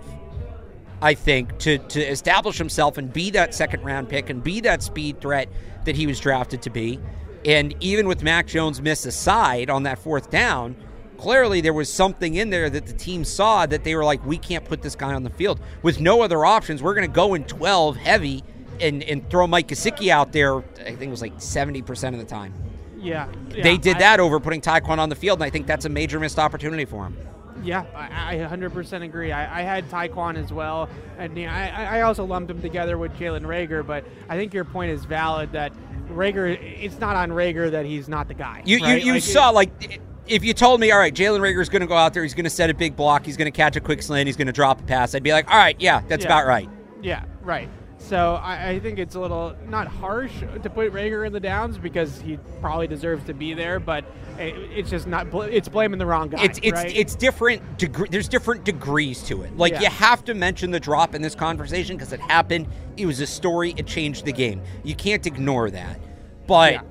[1.02, 4.84] I think, to, to establish himself and be that second round pick and be that
[4.84, 5.50] speed threat
[5.86, 7.00] that he was drafted to be.
[7.46, 10.76] And even with Mac Jones' miss aside on that fourth down,
[11.18, 14.38] clearly there was something in there that the team saw that they were like, we
[14.38, 15.60] can't put this guy on the field.
[15.82, 18.44] With no other options, we're going to go in 12 heavy
[18.82, 22.26] and, and throw Mike Gesicki out there, I think it was like 70% of the
[22.26, 22.54] time.
[22.98, 23.28] Yeah.
[23.50, 25.86] yeah they did I- that over putting Tyquan on the field, and I think that's
[25.86, 27.18] a major missed opportunity for him.
[27.64, 29.32] Yeah, I, I 100% agree.
[29.32, 32.98] I, I had Tyquan as well, and you know, I, I also lumped him together
[32.98, 33.86] with Jalen Reagor.
[33.86, 35.74] But I think your point is valid that
[36.10, 38.62] Reagor, it's not on Reagor that he's not the guy.
[38.66, 39.00] You right?
[39.02, 41.82] you, you Like, saw like if you told me, all right, Jalen Reagor is going
[41.82, 43.76] to go out there, he's going to set a big block, he's going to catch
[43.76, 46.02] a quick slant, he's going to drop a pass, I'd be like, all right, yeah,
[46.08, 46.32] that's Yeah.
[46.32, 46.70] about right.
[47.02, 47.70] Yeah, right.
[48.08, 50.32] So I, I think it's a little not harsh
[50.62, 54.06] to put Reagor in the downs because he probably deserves to be there, but
[54.38, 55.32] it, it's just not.
[55.32, 56.44] bl- It's blaming the wrong guy.
[56.44, 56.96] It's it's right?
[56.96, 57.80] it's different.
[57.80, 59.58] Degree, there's different degrees to it.
[59.58, 59.82] Like Yeah.
[59.82, 62.68] you have to mention the drop in this conversation because it happened.
[62.96, 63.74] It was a story.
[63.76, 64.62] It changed the game.
[64.84, 66.00] You can't ignore that.
[66.46, 66.82] But Yeah.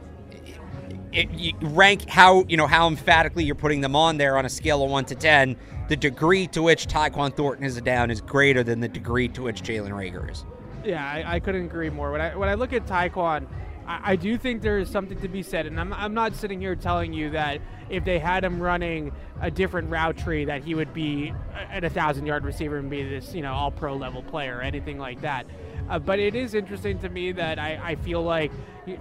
[1.12, 4.50] it, you rank how you know how emphatically you're putting them on there on a
[4.50, 5.54] scale of one to ten.
[5.88, 9.42] The degree to which Tyquan Thornton is a down is greater than the degree to
[9.42, 10.44] which Jalen Reagor is.
[10.84, 12.12] Yeah, I, I couldn't agree more.
[12.12, 13.46] When I when I look at Tyquan,
[13.86, 16.60] I, I do think there is something to be said, and I'm, I'm not sitting
[16.60, 20.74] here telling you that if they had him running a different route tree, that he
[20.74, 21.32] would be
[21.70, 24.62] at a thousand yard receiver and be this you know all pro level player or
[24.62, 25.46] anything like that.
[25.88, 28.50] Uh, but it is interesting to me that I, I feel like,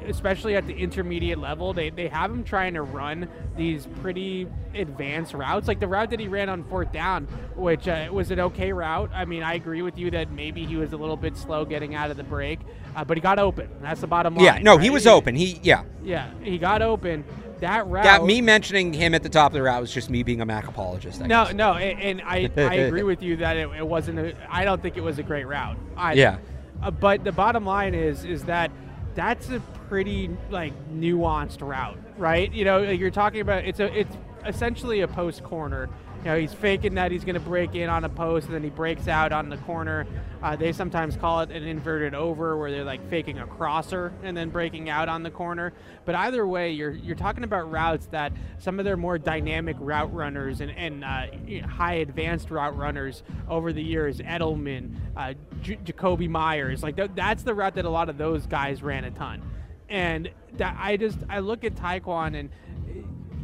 [0.08, 5.34] especially at the intermediate level, they, they have him trying to run these pretty advanced
[5.34, 5.68] routes.
[5.68, 7.26] Like the route that he ran on fourth down,
[7.56, 9.12] which uh, was an okay route.
[9.14, 11.96] I mean, I agree with you that maybe he was a little bit slow getting
[11.96, 12.60] out of the break,
[12.96, 13.70] uh, but he got open.
[13.82, 14.46] That's the bottom line.
[14.46, 15.36] Yeah, no, he was open.
[15.36, 15.84] He yeah.
[16.04, 17.24] Yeah, he got open.
[17.60, 18.04] That route.
[18.04, 20.46] Yeah, me mentioning him at the top of the route was just me being a
[20.46, 21.22] Mac apologist.
[21.22, 21.54] I No, guess.
[21.54, 24.20] no, and, and I, I agree with you that it, it wasn't.
[24.20, 25.78] A, I don't think it was a great route.
[25.96, 26.20] Either.
[26.20, 26.38] Yeah.
[26.84, 28.70] Uh, but the bottom line is, is that
[29.16, 32.52] that's a pretty like nuanced route, right?
[32.52, 34.16] You know, you're talking about it's a it's
[34.46, 35.90] essentially a post corner.
[36.24, 38.64] You know, he's faking that he's going to break in on a post, and then
[38.64, 40.08] he breaks out on the corner.
[40.42, 44.36] Uh, they sometimes call it an inverted over, where they're like faking a crosser and
[44.38, 45.74] then breaking out on the corner.
[46.06, 50.14] But either way, you're you're talking about routes that some of their more dynamic route
[50.14, 56.30] runners and, and uh, high advanced route runners over the years, Edelman, uh, J- Jakobi
[56.30, 59.42] Meyers, like th- that's the route that a lot of those guys ran a ton.
[59.90, 62.50] And that I just I look at Tyquan and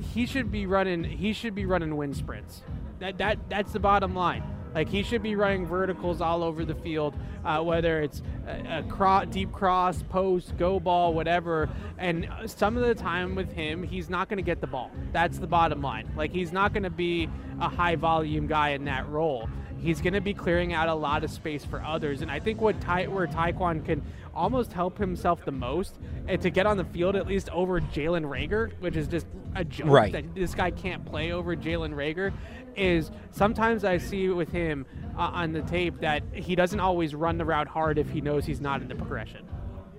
[0.02, 2.62] he should be running he should be running wind sprints.
[3.00, 4.44] That that that's the bottom line.
[4.74, 8.84] Like he should be running verticals all over the field, uh, whether it's a, a
[8.84, 11.70] cro- deep cross, post, go ball, whatever.
[11.98, 14.92] And some of the time with him, he's not going to get the ball.
[15.12, 16.12] That's the bottom line.
[16.16, 17.30] Like he's not going to be
[17.60, 19.50] a high volume guy in that role.
[19.80, 22.22] He's going to be clearing out a lot of space for others.
[22.22, 24.04] And I think what Ty- where Tyquan can
[24.40, 28.24] almost help himself the most and to get on the field at least over Jalen
[28.24, 30.12] Reagor, which is just a joke Right.
[30.14, 32.32] that this guy can't play over Jalen Reagor,
[32.78, 34.86] is sometimes I see with him
[35.18, 38.46] uh, on the tape that he doesn't always run the route hard if he knows
[38.46, 39.46] he's not in the progression.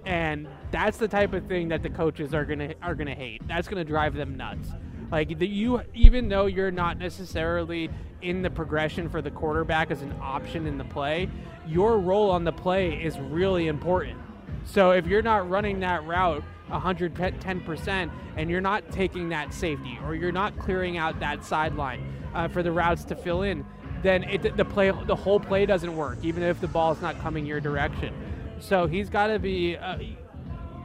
[0.07, 3.47] And that's the type of thing that the coaches are gonna are gonna hate.
[3.47, 4.71] That's gonna drive them nuts.
[5.13, 7.91] Like the, you, even though you're not necessarily
[8.23, 11.29] in the progression for the quarterback as an option in the play,
[11.67, 14.19] your role on the play is really important.
[14.65, 20.15] So if you're not running that route 110% and you're not taking that safety or
[20.15, 23.65] you're not clearing out that sideline uh, for the routes to fill in,
[24.03, 27.45] then it, the play, the whole play doesn't work, even if the ball's not coming
[27.45, 28.15] your direction.
[28.61, 29.99] So he's got to be uh,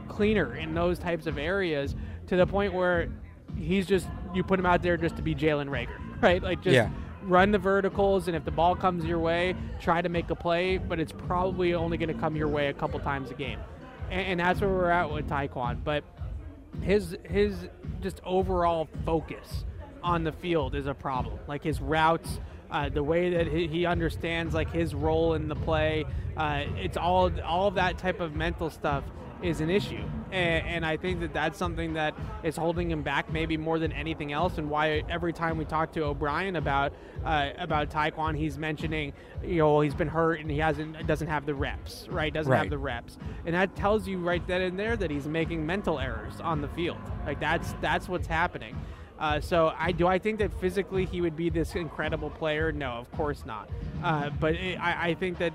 [0.08, 1.94] cleaner in those types of areas
[2.26, 3.08] to the point where
[3.56, 6.42] he's just you put him out there just to be Jalen Reagor, right?
[6.42, 6.90] Like just Yeah.
[7.26, 10.78] Run the verticals, and if the ball comes your way, try to make a play,
[10.78, 13.58] but it's probably only going to come your way a couple times a game,
[14.10, 15.82] and, and that's where we're at with Tyquan.
[15.82, 16.04] But
[16.82, 17.68] his his
[18.00, 19.64] just overall focus
[20.04, 21.38] on the field is a problem.
[21.48, 22.38] Like his routes,
[22.70, 26.04] uh, the way that he, he understands like his role in the play,
[26.36, 29.02] uh, it's all all of that type of mental stuff
[29.42, 30.02] is an issue.
[30.32, 33.92] And, and, I think that that's something that is holding him back maybe more than
[33.92, 36.92] anything else, and why every time we talk to O'Brien about
[37.24, 39.12] uh, about Tyquan, he's mentioning,
[39.44, 42.32] you know, he's been hurt and he hasn't doesn't have the reps, right?
[42.32, 42.58] Doesn't right.
[42.58, 45.98] have the reps, and that tells you right then and there that he's making mental
[45.98, 46.98] errors on the field.
[47.24, 48.76] Like that's that's what's happening.
[49.18, 52.72] Uh, so I do I think that physically he would be this incredible player?
[52.72, 53.70] No, of course not.
[54.02, 55.52] Uh, but it, I, I think that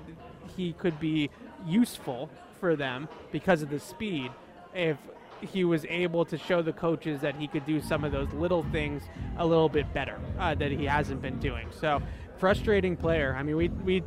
[0.56, 1.30] he could be
[1.66, 2.28] useful
[2.62, 4.30] for them because of the speed
[4.72, 4.96] if
[5.40, 8.62] he was able to show the coaches that he could do some of those little
[8.70, 9.02] things
[9.38, 11.66] a little bit better uh, that he hasn't been doing.
[11.72, 12.00] So
[12.38, 13.34] frustrating player.
[13.36, 14.04] I mean, we we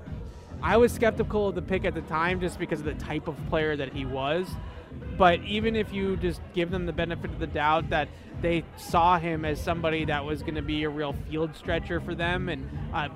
[0.62, 3.36] I was skeptical of the pick at the time just because of the type of
[3.50, 4.48] player that he was.
[5.18, 8.08] But even if you just give them the benefit of the doubt that
[8.42, 12.16] they saw him as somebody that was going to be a real field stretcher for
[12.16, 13.10] them and uh,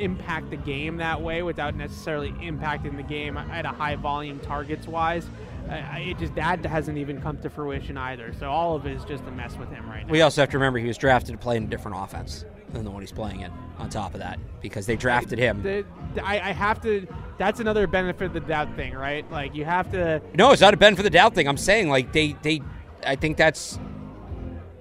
[0.00, 4.86] impact the game that way without necessarily impacting the game at a high volume targets
[4.86, 5.26] wise.
[5.68, 8.32] Uh, it just that hasn't even come to fruition either.
[8.38, 10.12] So all of it is just a mess with him right now.
[10.12, 12.84] We also have to remember he was drafted to play in a different offense than
[12.84, 13.52] the one he's playing in.
[13.78, 15.62] On top of that, because they drafted him.
[15.62, 17.06] The, the, I, I, have to.
[17.38, 19.30] That's another benefit of the doubt thing, right?
[19.30, 20.20] Like you have to.
[20.34, 21.48] No, it's not a benefit of the doubt thing.
[21.48, 22.60] I'm saying like they they.
[23.06, 23.78] I think that's.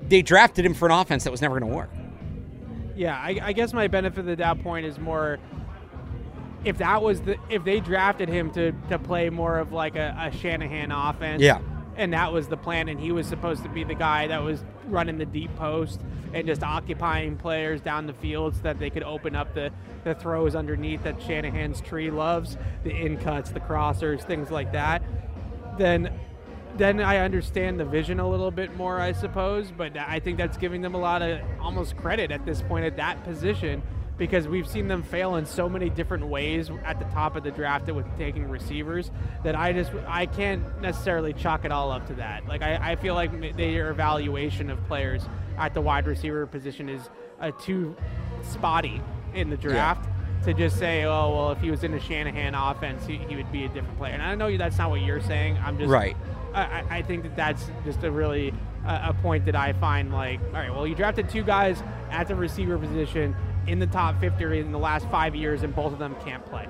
[0.02, 1.92] They drafted him for an offense that was never going to work.
[3.00, 5.40] Yeah, I, I guess my benefit of the doubt point is more
[6.66, 10.14] if that was the if they drafted him to to play more of like a,
[10.20, 11.62] a, Shanahan offense, yeah,
[11.96, 14.66] and that was the plan, and he was supposed to be the guy that was
[14.88, 16.02] running the deep post
[16.34, 19.72] and just occupying players down the field so that they could open up the
[20.04, 25.04] the throws underneath that Shanahan's tree loves, the in cuts, the crossers, things like that.
[25.78, 26.12] Then
[26.78, 29.72] then I understand the vision a little bit more, I suppose.
[29.72, 32.98] But I think that's giving them a lot of almost credit at this point at
[32.98, 33.82] that position
[34.20, 37.50] because we've seen them fail in so many different ways at the top of the
[37.50, 39.10] draft with taking receivers
[39.44, 42.46] that I just I can't necessarily chalk it all up to that.
[42.46, 45.24] Like I, I feel like their evaluation of players
[45.58, 47.10] at the wide receiver position is
[47.40, 47.96] uh, too
[48.44, 49.02] spotty
[49.34, 50.06] in the draft.
[50.06, 50.16] Yeah.
[50.46, 53.52] To just say, oh well, if he was in the Shanahan offense, he, he would
[53.52, 54.14] be a different player.
[54.14, 55.58] And I know that's not what you're saying.
[55.58, 56.16] I'm just right.
[56.54, 58.54] I, I think that that's just a really
[58.86, 61.82] uh, a point that I find like, all right, well, you drafted two guys
[62.12, 63.36] at the receiver position
[63.68, 66.68] in the top 50 in the last five years, and both of them can't play.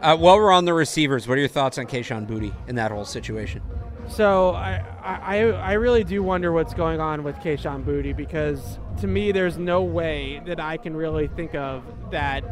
[0.00, 2.90] Uh, while we're on the receivers, what are your thoughts on Kayshon Boutte in that
[2.90, 3.62] whole situation?
[4.08, 9.06] So I, I, I really do wonder what's going on with Kayshon Boutte because to
[9.06, 12.42] me, there's no way that I can really think of that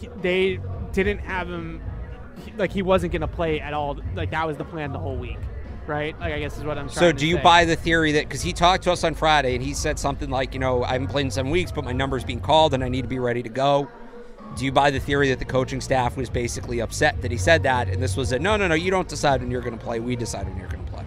[0.00, 0.60] he, they
[0.92, 1.82] didn't have him,
[2.58, 3.98] like he wasn't going to play at all.
[4.14, 5.38] Like that was the plan the whole week
[5.88, 6.18] right?
[6.20, 6.88] Like I guess is what I'm.
[6.88, 7.42] So do you say.
[7.42, 10.30] buy the theory that because he talked to us on Friday and he said something
[10.30, 12.84] like, you know, I haven't played in seven weeks, but my number's being called and
[12.84, 13.88] I need to be ready to go.
[14.56, 17.62] Do you buy the theory that the coaching staff was basically upset that he said
[17.64, 19.84] that, and this was a no, no, no, you don't decide when you're going to
[19.84, 20.00] play.
[20.00, 21.04] We decide when you're going to play.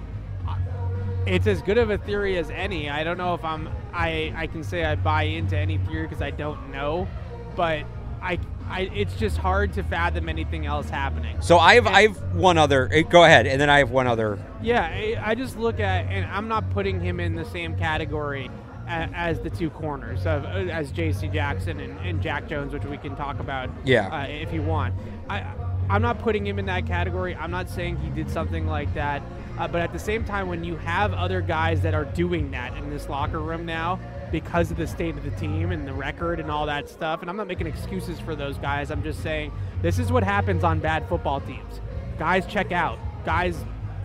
[1.25, 2.89] It's as good of a theory as any.
[2.89, 3.69] I don't know if I'm.
[3.93, 7.07] I I can say I buy into any theory because I don't know,
[7.55, 7.83] but
[8.21, 8.39] I
[8.71, 11.35] I, it's just hard to fathom anything else happening.
[11.41, 12.89] So I have, and, I have one other.
[12.91, 14.39] Eh, go ahead, and then I have one other.
[14.61, 18.49] Yeah, I, I just look at, and I'm not putting him in the same category
[18.87, 21.27] as, as the two corners of as J.C.
[21.27, 23.69] Jackson and, and, Jack Jones, which we can talk about.
[23.83, 24.07] Yeah.
[24.07, 24.95] Uh, if you want,
[25.29, 25.45] I
[25.89, 27.35] I'm not putting him in that category.
[27.35, 29.21] I'm not saying he did something like that,
[29.57, 32.77] uh, but at the same time, when you have other guys that are doing that
[32.77, 33.99] in this locker room now
[34.31, 37.21] because of the state of the team and the record and all that stuff.
[37.21, 38.91] And I'm not making excuses for those guys.
[38.91, 39.51] I'm just saying
[39.81, 41.81] this is what happens on bad football teams.
[42.17, 42.97] Guys check out.
[43.25, 43.57] Guys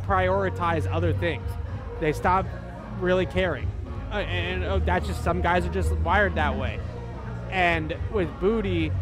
[0.06, 1.48] prioritize other things.
[2.00, 2.46] They stop
[3.00, 3.68] really caring.
[4.10, 6.80] Uh, and uh, that's just some guys are just wired that way.
[7.50, 8.92] And with Boutte,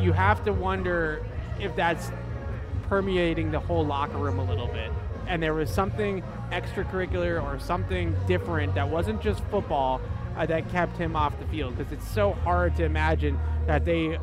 [0.00, 1.24] you have to wonder
[1.60, 2.10] if that's
[2.88, 4.90] permeating the whole locker room a little bit.
[5.26, 10.00] And there was something extracurricular or something different that wasn't just football
[10.36, 14.18] uh, that kept him off the field because it's so hard to imagine that they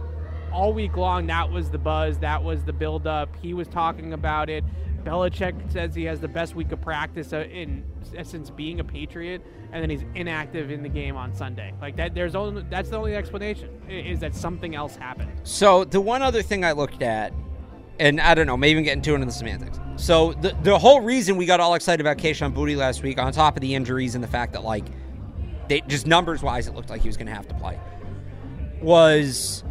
[0.52, 3.30] all week long that was the buzz, that was the build up.
[3.42, 4.64] He was talking about it.
[5.04, 7.84] Belichick says he has the best week of practice uh, in
[8.24, 9.42] since being a Patriot,
[9.72, 11.74] and then he's inactive in the game on Sunday.
[11.82, 15.32] Like that, there's only that's the only explanation is that something else happened.
[15.44, 17.34] So the one other thing I looked at,
[18.00, 19.80] and I don't know, maybe I'm getting too into the semantics.
[19.96, 23.32] So the the whole reason we got all excited about Kayshon Boutte last week, on
[23.32, 24.86] top of the injuries and the fact that like
[25.70, 27.80] they, just numbers wise, it looked like he was going to have to play.
[28.82, 29.64] Was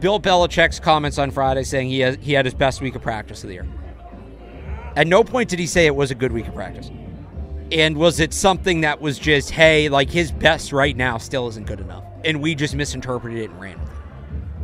[0.00, 3.42] Bill Belichick's comments on Friday saying he has, he had his best week of practice
[3.44, 3.66] of the year.
[4.96, 6.90] At no point did he say it was a good week of practice.
[7.72, 11.66] And was it something that was just, hey, like his best right now still isn't
[11.66, 13.94] good enough, and we just misinterpreted it and ran with it?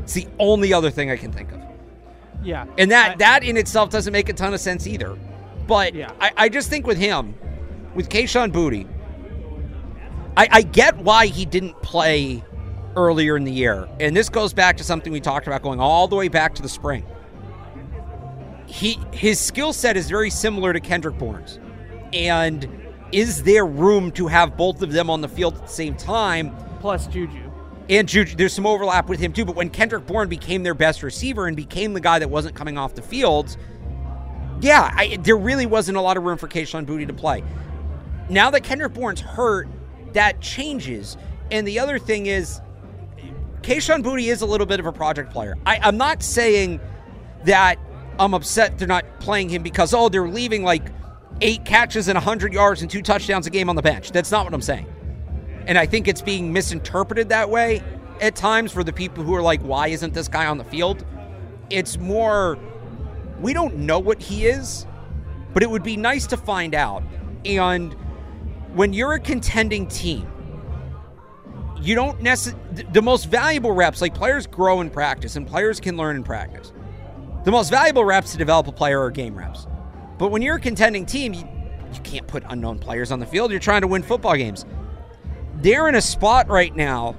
[0.05, 1.61] It's the only other thing I can think of.
[2.45, 5.19] Yeah, and that I, that in itself doesn't make a ton of sense either.
[5.67, 6.13] But Yeah.
[6.21, 7.35] I, I just think with him,
[7.95, 8.89] with Kayshon Boutte,
[10.37, 12.43] I, I get why he didn't play
[12.97, 13.89] earlier in the year.
[14.01, 16.63] And this goes back to something we talked about going all the way back to
[16.63, 17.05] the spring.
[18.67, 21.59] He his skill set is very similar to Kendrick Bourne's.
[22.13, 22.69] And
[23.13, 26.57] is there room to have both of them on the field at the same time?
[26.81, 27.51] Plus Juju.
[27.91, 29.45] And Juju, there's some overlap with him too.
[29.45, 32.79] But when Kendrick Bourne became their best receiver and became the guy that wasn't coming
[32.79, 33.57] off the field,
[34.61, 37.43] yeah, I, there really wasn't a lot of room for Kayshon Boutte to play.
[38.31, 39.69] Now that Kendrick Bourne's hurt,
[40.15, 41.17] that changes.
[41.51, 42.61] And the other thing is,
[43.63, 45.57] Kayshon Boutte is a little bit of a project player.
[45.65, 46.81] I, I'm not saying
[47.45, 47.79] that
[48.19, 50.83] I'm upset they're not playing him because, oh, they're leaving like
[51.41, 54.11] eight catches and 100 yards and two touchdowns a game on the bench.
[54.11, 54.87] That's not what I'm saying.
[55.67, 57.83] And I think it's being misinterpreted that way
[58.21, 61.05] at times for the people who are like, why isn't this guy on the field?
[61.71, 62.59] It's more,
[63.41, 64.87] we don't know what he is,
[65.55, 67.03] but it would be nice to find out.
[67.45, 67.97] And
[68.75, 70.27] when you're a contending team,
[71.81, 75.97] you don't necessarily, the most valuable reps, like players grow in practice and players can
[75.97, 76.73] learn in practice.
[77.45, 79.67] The most valuable reps to develop a player are game reps.
[80.17, 81.49] But when you're a contending team, you,
[81.93, 83.51] you can't put unknown players on the field.
[83.51, 84.65] You're trying to win football games.
[85.57, 87.17] They're in a spot right now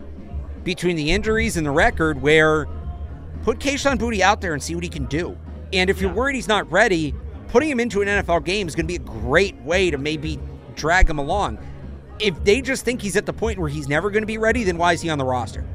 [0.64, 2.68] between the injuries and the record where
[3.44, 5.38] put Kayshon Boutte out there and see what he can do.
[5.74, 7.14] And if you're worried he's not ready,
[7.50, 10.40] putting him into an NFL game is going to be a great way to maybe
[10.76, 11.60] drag him along.
[12.20, 14.64] If they just think he's at the point where he's never going to be ready,
[14.64, 15.66] then why is he on the roster?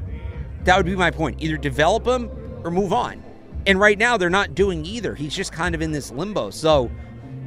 [0.63, 1.41] That would be my point.
[1.41, 2.29] Either develop him
[2.63, 3.23] or move on.
[3.67, 5.15] And right now they're not doing either.
[5.15, 6.49] He's just kind of in this limbo.
[6.49, 6.89] So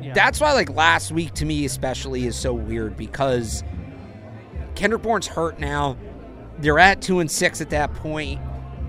[0.01, 0.13] Yeah.
[0.13, 3.65] that's why like last week to me especially is so weird because
[4.75, 5.97] Kendrick Bourne's hurt now.
[6.59, 8.41] They're at two and six at that point.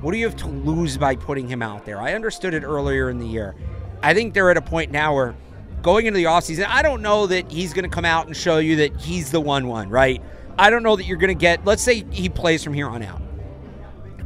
[0.02, 2.02] What do you have to lose by putting him out there?
[2.02, 3.56] I understood it earlier in the year.
[4.02, 5.36] I think they're at a point now where
[5.84, 8.58] going into the offseason, I don't know that he's going to come out and show
[8.58, 10.24] you that he's the one one, right?
[10.58, 13.04] I don't know that you're going to get, let's say he plays from here on
[13.04, 13.22] out.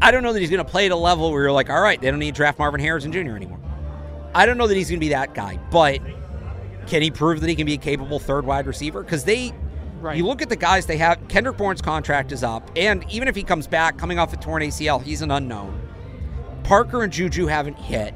[0.02, 1.82] I don't know that he's going to play at a level where you're like, all
[1.82, 3.36] right, they don't need to draft Marvin Harrison Jr.
[3.36, 3.60] anymore.
[4.36, 6.00] I don't know that he's going to be that guy, but
[6.86, 9.02] can he prove that he can be a capable third wide receiver?
[9.04, 9.54] Because they,
[10.00, 10.16] Right.
[10.16, 11.28] you look at the guys they have.
[11.28, 14.62] Kendrick Bourne's contract is up, and even if he comes back, coming off a torn
[14.62, 15.82] ACL, he's an unknown.
[16.64, 18.14] Parker and Juju haven't hit.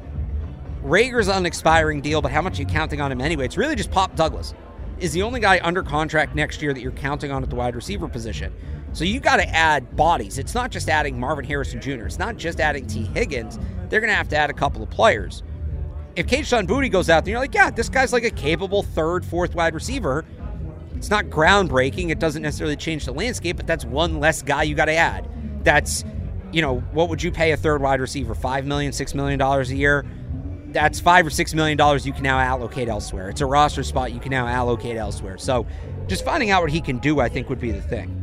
[0.82, 3.44] Reagor's on an expiring deal, but how much are you counting on him anyway?
[3.44, 4.54] It's really just Pop Douglas
[4.98, 7.74] is the only guy under contract next year that you're counting on at the wide
[7.74, 8.54] receiver position.
[8.92, 10.38] So you got to add bodies.
[10.38, 12.06] It's not just adding Marvin Harrison Jr.
[12.06, 13.58] It's not just adding Tee Higgins.
[13.88, 15.42] They're going to have to add a couple of players.
[16.14, 19.24] If Kayshon Boutte goes out there, you're like, yeah, this guy's like a capable third,
[19.24, 20.24] fourth wide receiver.
[20.94, 22.10] It's not groundbreaking.
[22.10, 25.28] It doesn't necessarily change the landscape, but that's one less guy you got to add.
[25.64, 26.04] That's,
[26.52, 28.34] you know, what would you pay a third wide receiver?
[28.34, 30.04] Five million, six million dollars a year.
[30.72, 33.28] That's five or six million dollars you can now allocate elsewhere.
[33.28, 35.38] It's a roster spot you can now allocate elsewhere.
[35.38, 35.66] So,
[36.06, 38.21] just finding out what he can do, I think, would be the thing.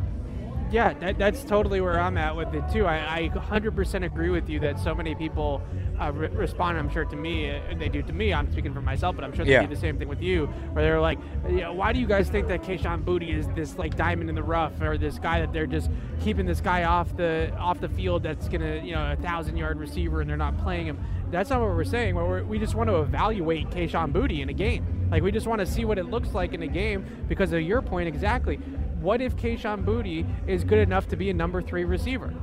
[0.71, 2.85] Yeah, that, that's totally where I'm at with it too.
[2.85, 5.63] I, I 100% agree with you that so many people
[5.99, 6.77] uh, re- respond.
[6.77, 8.31] I'm sure to me, uh, they do to me.
[8.33, 9.61] I'm speaking for myself, but I'm sure they Yeah.
[9.63, 10.45] do the same thing with you.
[10.73, 11.17] Where they're like,
[11.49, 14.35] you know, why do you guys think that Kayshon Boutte is this like diamond in
[14.35, 15.89] the rough, or this guy that they're just
[16.21, 19.79] keeping this guy off the off the field that's gonna, you know, a thousand yard
[19.79, 20.99] receiver, and they're not playing him?
[21.31, 22.13] That's not what we're saying.
[22.15, 25.07] We're, we just want to evaluate Kayshon Boutte in a game.
[25.11, 27.61] Like we just want to see what it looks like in a game because of
[27.61, 28.59] your point exactly
[29.01, 32.33] what if Kayshon Boutte is good enough to be a number three receiver?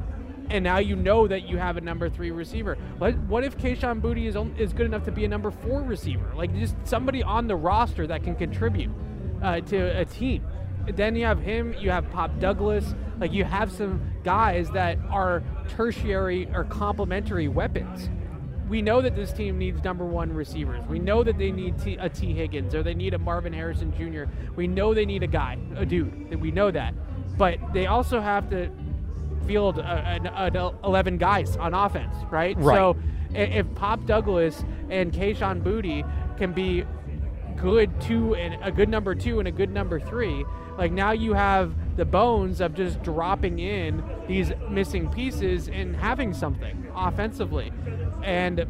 [0.49, 2.79] And now you know that you have a number three receiver.
[2.99, 6.33] What, what if Kayshon Boutte is, is good enough to be a number four receiver?
[6.37, 8.91] Like just somebody on the roster that can contribute
[9.43, 10.47] uh, to a team.
[10.95, 12.95] Then you have him, you have Pop Douglas.
[13.19, 18.09] Like you have some guys that are tertiary or complementary weapons
[18.69, 20.85] we know that this team needs number one receivers.
[20.89, 23.93] We know that they need T, a Tee Higgins or they need a Marvin Harrison
[23.97, 24.25] Jr.
[24.55, 26.31] We know they need a guy, a dude.
[26.31, 26.95] That we know that,
[27.37, 28.71] but they also have to
[29.47, 32.57] field a, a, a, 11 guys on offense, right?
[32.59, 32.77] Right.
[32.77, 32.97] So
[33.33, 36.85] if Pop Douglas and Kayshon Boutte can be
[37.57, 40.45] good two and a good number two and a good number three,
[40.77, 46.33] like now you have the bones of just dropping in these missing pieces and having
[46.33, 47.73] something offensively.
[48.23, 48.67] And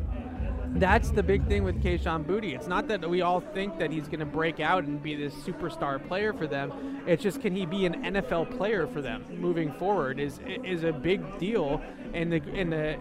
[0.75, 2.55] that's the big thing with Kayshon Boutte.
[2.55, 5.35] It's not that we all think that he's going to break out and be this
[5.35, 7.03] superstar player for them.
[7.07, 10.93] It's just can he be an NFL player for them moving forward is is a
[10.93, 11.83] big deal.
[12.13, 12.99] And the in the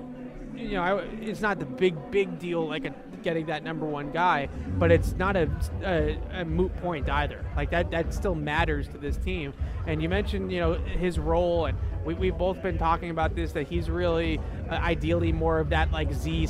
[0.55, 2.93] you know I, it's not the big big deal like a,
[3.25, 4.47] getting that number one guy,
[4.77, 5.49] but it's not a,
[5.83, 7.43] a, a moot point either.
[7.57, 9.53] Like that that still matters to this team.
[9.85, 11.77] And you mentioned you know his role and.
[12.05, 15.91] We, we've both been talking about this that he's really uh, ideally more of that
[15.91, 16.49] like Z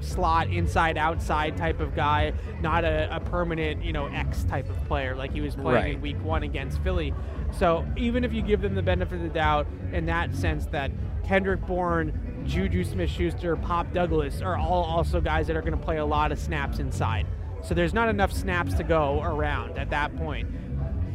[0.00, 4.84] slot inside outside type of guy, not a, a permanent you know X type of
[4.88, 5.94] player like he was playing Right.
[5.94, 7.14] in Week One against Philly.
[7.56, 10.90] So even if you give them the benefit of the doubt in that sense that
[11.24, 15.98] Kendrick Bourne, Juju Smith-Schuster, Pop Douglas are all also guys that are going to play
[15.98, 17.26] a lot of snaps inside.
[17.62, 20.48] So there's not enough snaps to go around at that point.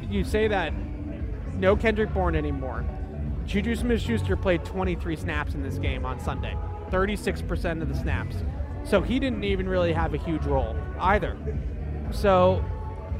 [0.09, 0.73] You say that
[1.55, 2.85] no Kendrick Bourne anymore.
[3.45, 6.55] Juju Smith Schuster played 23 snaps in this game on Sunday,
[6.89, 8.37] 36% of the snaps.
[8.83, 11.37] So he didn't even really have a huge role either.
[12.11, 12.63] So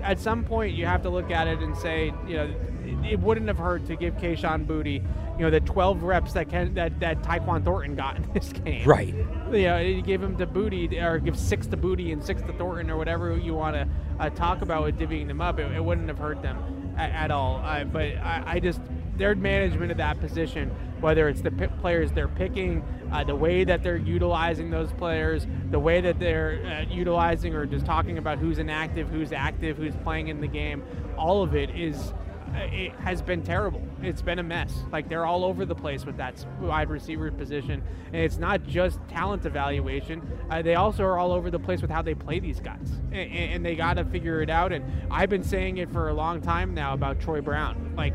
[0.01, 2.53] at some point, you have to look at it and say, you know,
[2.85, 5.03] it, it wouldn't have hurt to give Kayshon Boutte,
[5.37, 8.87] you know, the 12 reps that Ken, that that Tyquan Thornton got in this game.
[8.87, 9.13] Right.
[9.51, 12.53] You know, you give him to Boutte or give six to Boutte and six to
[12.53, 13.87] Thornton or whatever you want to
[14.19, 15.59] uh, talk about with divvying them up.
[15.59, 17.61] It, it wouldn't have hurt them at, at all.
[17.63, 18.81] Uh, but I, I just
[19.17, 20.69] their management of that position,
[21.01, 25.79] whether it's the players they're picking, uh, the way that they're utilizing those players, the
[25.79, 30.27] way that they're uh, utilizing or just talking about who's inactive, who's active, who's playing
[30.27, 30.83] in the game,
[31.17, 32.13] all of it is
[32.55, 33.81] it has been terrible.
[34.01, 34.73] It's been a mess.
[34.91, 38.99] Like they're all over the place with that wide receiver position, and it's not just
[39.07, 40.21] talent evaluation.
[40.49, 43.31] Uh, they also are all over the place with how they play these guys, and,
[43.31, 44.71] and they got to figure it out.
[44.71, 47.93] And I've been saying it for a long time now about Troy Brown.
[47.95, 48.13] Like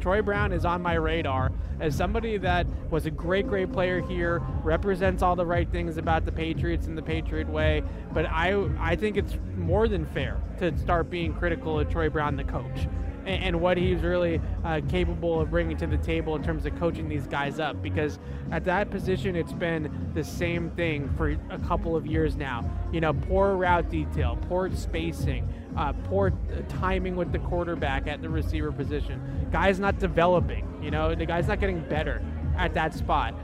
[0.00, 4.42] Troy Brown is on my radar as somebody that was a great, great player here,
[4.62, 7.82] represents all the right things about the Patriots and the Patriot way.
[8.12, 12.36] But I, I think it's more than fair to start being critical of Troy Brown,
[12.36, 12.86] the coach,
[13.26, 16.76] and, and what he's really uh, capable of bringing to the table in terms of
[16.78, 17.80] coaching these guys up.
[17.82, 18.18] Because
[18.50, 22.68] at that position, it's been the same thing for a couple of years now.
[22.92, 26.32] You know, poor route detail, poor spacing uh, poor
[26.68, 29.48] timing with the quarterback at the receiver position.
[29.52, 30.66] Guy's not developing.
[30.82, 32.22] You know, the guy's not getting better
[32.56, 33.34] at that spot.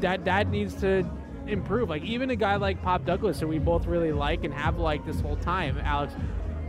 [0.00, 1.08] That that needs to
[1.46, 1.88] improve.
[1.88, 5.06] Like even a guy like Pop Douglas, who we both really like and have liked
[5.06, 6.14] this whole time, Alex,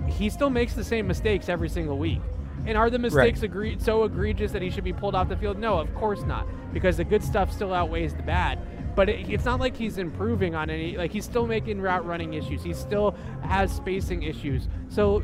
[0.08, 2.22] he still makes the same mistakes every single week.
[2.66, 5.58] And are the mistakes agree- so egregious that he should be pulled off the field?
[5.58, 8.60] No, of course not, because the good stuff still outweighs the bad.
[8.96, 10.98] But it, it's not like he's improving on any.
[10.98, 12.62] Like he's still making route running issues.
[12.64, 14.68] He still has spacing issues.
[14.90, 15.20] So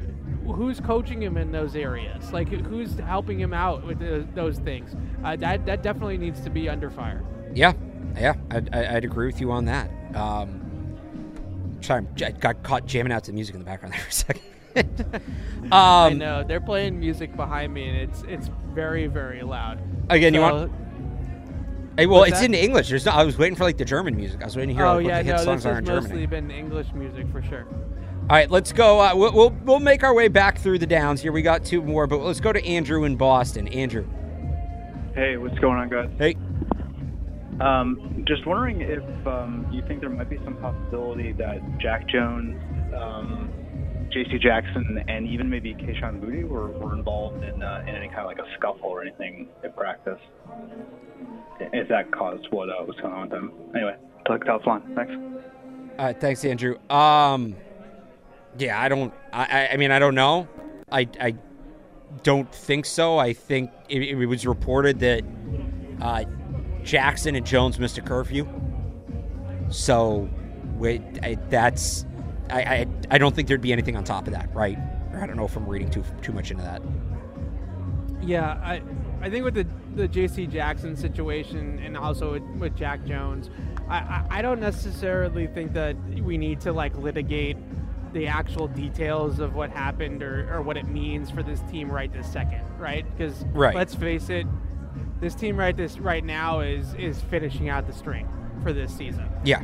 [0.46, 2.32] who's coaching him in those areas?
[2.32, 4.96] Like who's helping him out with the, those things?
[5.24, 7.24] Uh, that that definitely needs to be under fire.
[7.54, 7.74] Yeah,
[8.18, 9.90] yeah, I'd, I- I'd agree with you on that.
[10.16, 10.62] Um,
[11.82, 14.14] sorry, I got caught jamming out to the music in the background there for a
[14.14, 14.44] second.
[15.72, 19.80] I um, know they're playing music behind me, and it's it's very very loud.
[20.10, 20.72] Again, you want-
[21.98, 22.46] hey, well, it's that?
[22.46, 22.90] in English.
[22.90, 24.42] There's no, I was waiting for like the German music.
[24.42, 25.76] I was waiting to hear Oh like, yeah, what the hit no, songs this are
[25.76, 26.26] has in mostly Germany.
[26.28, 27.66] been English music for sure.
[28.28, 29.00] All right, let's go.
[29.00, 31.32] Uh, we'll, we'll we'll make our way back through the downs here.
[31.32, 33.68] We got two more, but let's go to Andrew in Boston.
[33.70, 34.08] Andrew,
[35.14, 36.10] Hey, what's going on, guys?
[36.18, 36.36] hey,
[37.60, 42.60] Um, just wondering if um, you think there might be some possibility that Jack Jones,
[42.94, 43.50] um,
[44.16, 44.40] J.C.
[44.40, 48.28] Jackson, and even maybe Kayshon Boutte were, were involved in, uh, in any kind of
[48.28, 50.20] like a scuffle or anything in practice.
[51.60, 53.52] If that caused what uh, was going on with them.
[53.76, 54.96] Anyway, talk to offline.
[54.96, 55.14] Thanks.
[56.00, 56.78] uh, thanks, Andrew.
[56.90, 57.58] Um,
[58.58, 59.14] yeah, I don't.
[59.34, 60.48] I, I, I mean, I don't know.
[60.90, 61.36] I, I
[62.24, 63.18] don't think so.
[63.18, 65.24] I think it, it was reported that
[66.02, 66.24] uh,
[66.84, 68.48] Jackson and Jones missed a curfew.
[69.70, 70.30] So,
[70.78, 72.06] wait, I, that's.
[72.50, 74.78] I, I I don't think there'd be anything on top of that, right?
[75.14, 76.82] Or I don't know if I'm reading too too much into that.
[78.22, 78.82] Yeah, I
[79.22, 80.46] I think with the the J.C.
[80.48, 83.50] Jackson situation and also with, with Jack Jones,
[83.88, 87.58] I, I I don't necessarily think that we need to like litigate
[88.14, 92.12] the actual details of what happened or, or what it means for this team right
[92.14, 93.06] this second, right?
[93.16, 93.76] Because Right.
[93.76, 94.48] let's face it,
[95.20, 98.28] this team right this right now is is finishing out the string
[98.64, 99.30] for this season.
[99.44, 99.64] Yeah.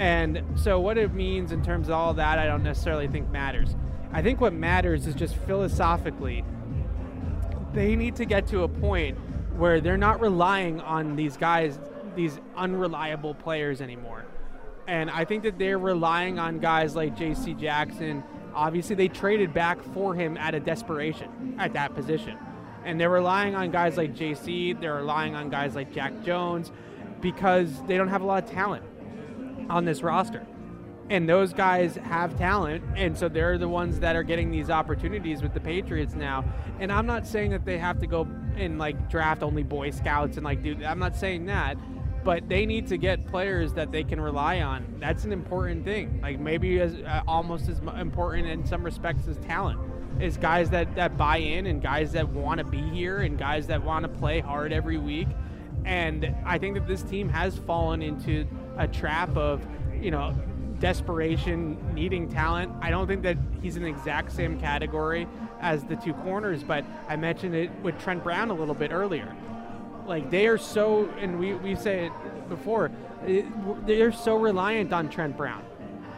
[0.00, 3.76] And so, what it means in terms of all that, I don't necessarily think matters.
[4.12, 6.42] I think what matters is just philosophically,
[7.74, 9.18] they need to get to a point
[9.58, 11.78] where they're not relying on these guys,
[12.16, 14.24] these unreliable players anymore.
[14.88, 17.52] And I think that they're relying on guys like J.C.
[17.52, 18.24] Jackson.
[18.54, 22.38] Obviously, they traded back for him out of desperation at that position.
[22.86, 26.72] And they're relying on guys like J.C., they're relying on guys like Jack Jones
[27.20, 28.82] because they don't have a lot of talent
[29.70, 30.46] on this roster.
[31.08, 35.42] And those guys have talent, and so they're the ones that are getting these opportunities
[35.42, 36.44] with the Patriots now.
[36.78, 40.36] And I'm not saying that they have to go and like draft only Boy Scouts
[40.36, 40.76] and like do.
[40.84, 41.76] I'm not saying that,
[42.22, 44.96] but they need to get players that they can rely on.
[45.00, 46.20] That's an important thing.
[46.22, 49.80] Like maybe as uh, almost as important in some respects as talent
[50.20, 53.66] is guys that that buy in and guys that want to be here and guys
[53.68, 55.28] that want to play hard every week.
[55.84, 59.66] And I think that this team has fallen into a trap of,
[60.00, 60.34] you know,
[60.78, 62.72] desperation, needing talent.
[62.80, 65.28] I don't think that he's in the exact same category
[65.60, 69.36] as the two corners, but I mentioned it with Trent Brown a little bit earlier.
[70.06, 72.90] Like they are so, and we we say it before,
[73.86, 75.62] they're so reliant on Trent Brown,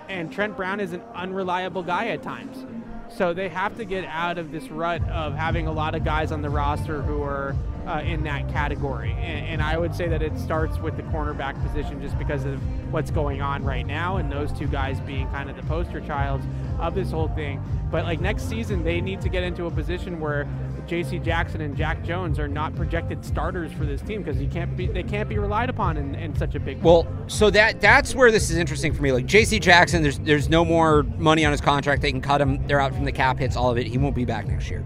[0.08, 2.64] and Trent Brown is an unreliable guy at times.
[3.08, 6.32] So they have to get out of this rut of having a lot of guys
[6.32, 7.54] on the roster who are
[7.86, 9.12] uh, in that category.
[9.12, 12.60] And, and, I would say that it starts with the cornerback position just because of
[12.92, 16.42] what's going on right now, and those two guys being kind of the poster child
[16.78, 17.62] of this whole thing.
[17.90, 20.48] But like next season, they need to get into a position where
[20.86, 21.18] J.C.
[21.20, 24.86] Jackson and Jack Jones are not projected starters for this team because you can't be
[24.86, 26.82] they can't be relied upon in, in such a big.
[26.82, 29.12] Well, so that that's where this is interesting for me.
[29.12, 29.58] Like J.C.
[29.58, 32.02] Jackson, there's there's no more money on his contract.
[32.02, 32.66] They can cut him.
[32.66, 33.86] They're out from the cap hits, all of it.
[33.86, 34.84] He won't be back next year.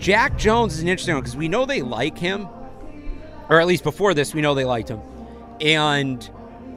[0.00, 2.48] Jack Jones is an interesting one because we know they like him,
[3.50, 5.00] or at least before this, we know they liked him,
[5.60, 6.28] and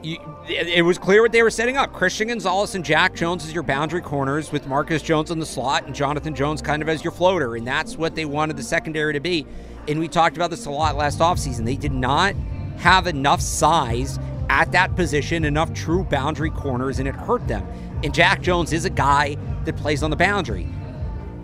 [0.02, 1.94] you, it was clear what they were setting up.
[1.94, 5.86] Christian Gonzalez and Jack Jones as your boundary corners, with Marcus Jones in the slot
[5.86, 9.14] and Jonathan Jones kind of as your floater, and that's what they wanted the secondary
[9.14, 9.46] to be.
[9.88, 11.64] And we talked about this a lot last offseason.
[11.64, 12.34] They did not
[12.76, 14.18] have enough size
[14.50, 17.66] at that position, enough true boundary corners, and it hurt them.
[18.02, 20.68] And Jack Jones is a guy that plays on the boundary.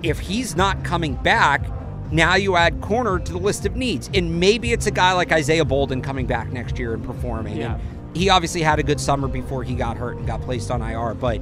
[0.02, 1.64] If he's not coming back,
[2.10, 4.10] now you add corner to the list of needs.
[4.14, 7.56] And maybe it's a guy like Isaiah Bolden coming back next year and performing.
[7.56, 7.74] Yeah.
[7.74, 10.82] And he obviously had a good summer before he got hurt and got placed on
[10.82, 11.14] IR.
[11.14, 11.40] But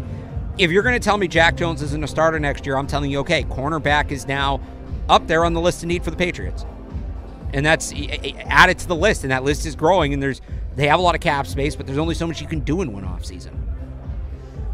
[0.59, 3.10] if you're going to tell me Jack Jones isn't a starter next year, I'm telling
[3.10, 4.60] you, okay, cornerback is now
[5.09, 6.66] up there on the list of need for the Patriots.
[7.55, 7.94] And that's
[8.44, 10.12] added to the list, and that list is growing.
[10.12, 10.43] And there's
[10.76, 12.82] they have a lot of cap space, but there's only so much you can do
[12.82, 13.68] in one off season.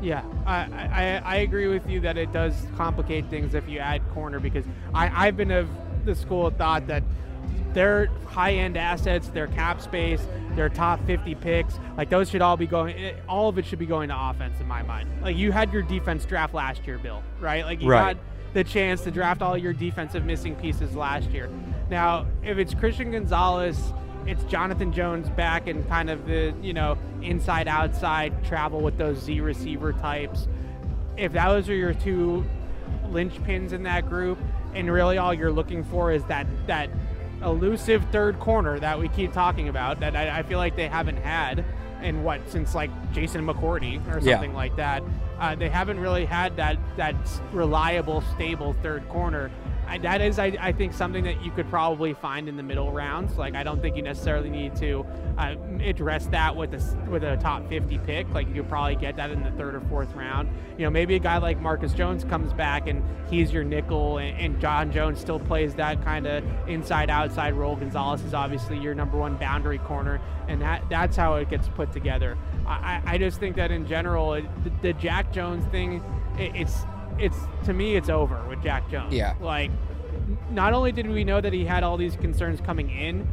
[0.04, 0.56] Yeah, I,
[0.92, 4.66] I, I agree with you that it does complicate things if you add corner because
[4.92, 5.66] I, I've been of
[6.04, 7.02] the school of thought that
[7.72, 10.20] their high end assets, their cap space,
[10.56, 13.78] their top 50 picks, like those should all be going, eh, all of it should
[13.78, 15.08] be going to offense in my mind.
[15.22, 17.64] Like you had your defense draft last year, Bill, right?
[17.64, 18.08] Like you right.
[18.08, 18.18] had
[18.52, 21.48] the chance to draft all your defensive missing pieces last year.
[21.88, 23.92] Now, if it's Christian Gonzalez,
[24.26, 29.18] it's Jonathan Jones back and kind of the, you know, inside outside travel with those
[29.18, 30.48] Z receiver types.
[31.16, 32.44] If those are your two
[33.06, 34.38] linchpins in that group,
[34.74, 36.90] and really all you're looking for is that that
[37.42, 41.18] elusive third corner that we keep talking about that I, I feel like they haven't
[41.18, 41.64] had
[42.02, 44.56] in what since like Jason McCourty or something yeah.
[44.56, 45.02] like that.
[45.38, 47.14] Uh, they haven't really had that that
[47.52, 49.50] reliable, stable third corner.
[49.86, 52.92] I, that is, I, I, think, something that you could probably find in the middle
[52.92, 53.36] rounds.
[53.36, 55.06] Like, I don't think you necessarily need to
[55.38, 58.28] uh, address that with a with a top 50 pick.
[58.30, 60.48] Like, you could probably get that in the third or fourth round.
[60.78, 64.38] You know, maybe a guy like Marcus Jones comes back and he's your nickel, and,
[64.38, 67.76] and John Jones still plays that kind of inside outside role.
[67.76, 71.92] Gonzalez is obviously your number one boundary corner, and that that's how it gets put
[71.92, 72.36] together.
[72.66, 76.02] I, I just think that in general, the, the Jack Jones thing,
[76.38, 76.84] it, it's
[77.18, 79.12] it's to me it's over with Jack Jones.
[79.12, 79.34] Yeah.
[79.40, 79.70] Like
[80.50, 83.26] not only did we know that he had all these concerns coming in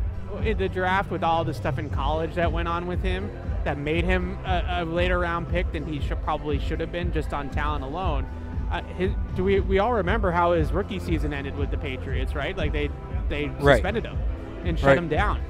[0.44, 3.30] in the draft with all the stuff in college that went on with him
[3.64, 7.12] that made him a, a later round pick than he should, probably should have been
[7.12, 8.26] just on talent alone.
[8.72, 12.34] Uh, his, do we we all remember how his rookie season ended with the Patriots,
[12.34, 12.56] right?
[12.56, 12.90] Like they
[13.30, 13.76] they right.
[13.76, 14.18] suspended him
[14.64, 14.98] and shut right.
[14.98, 15.42] him down.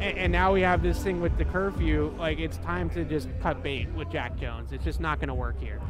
[0.00, 2.14] And, and now we have this thing with the curfew.
[2.18, 4.72] Like it's time to just cut bait with Jack Jones.
[4.72, 5.80] It's just not going to work here.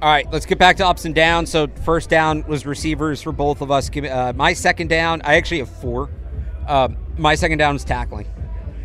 [0.00, 1.50] All right, let's get back to ups and downs.
[1.50, 3.90] So first down was receivers for both of us.
[3.96, 6.08] Uh, my second down, I actually have four.
[6.68, 8.28] Uh, my second down is tackling.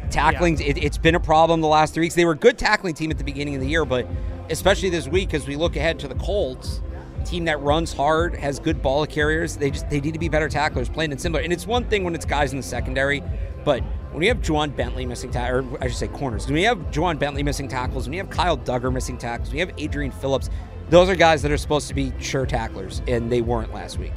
[0.10, 0.70] Tackling, yeah.
[0.70, 2.16] it, has been a problem the last three weeks.
[2.16, 4.08] They were a good tackling team at the beginning of the year, but
[4.50, 6.82] especially this week as we look ahead to the Colts,
[7.26, 9.56] team that runs hard, has good ball carriers.
[9.56, 11.44] They just they need to be better tacklers, plain and similar.
[11.44, 13.22] And it's one thing when it's guys in the secondary,
[13.64, 16.68] but when you have Ja'Whaun Bentley missing tackles, or I should say corners, when you
[16.68, 19.76] have Ja'Whaun Bentley missing tackles, when you have Kyle Dugger missing tackles, when you have
[19.78, 20.50] Adrian Phillips,
[20.94, 24.14] those are guys that are supposed to be sure tacklers, and they weren't last week.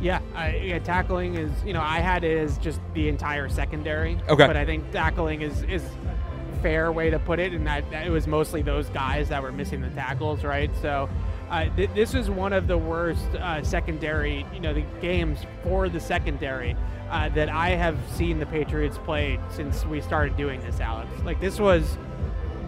[0.00, 4.16] Yeah, I, yeah, tackling is you know I had it as just the entire secondary.
[4.28, 5.82] Okay, but I think tackling is is
[6.62, 9.52] fair way to put it, and that, that, it was mostly those guys that were
[9.52, 10.70] missing the tackles, right?
[10.80, 11.08] So.
[11.50, 15.88] Uh, th- this is one of the worst uh, secondary, you know, the games for
[15.88, 16.76] the secondary
[17.10, 21.10] uh, that I have seen the Patriots play since we started doing this, Alex.
[21.24, 21.98] Like this was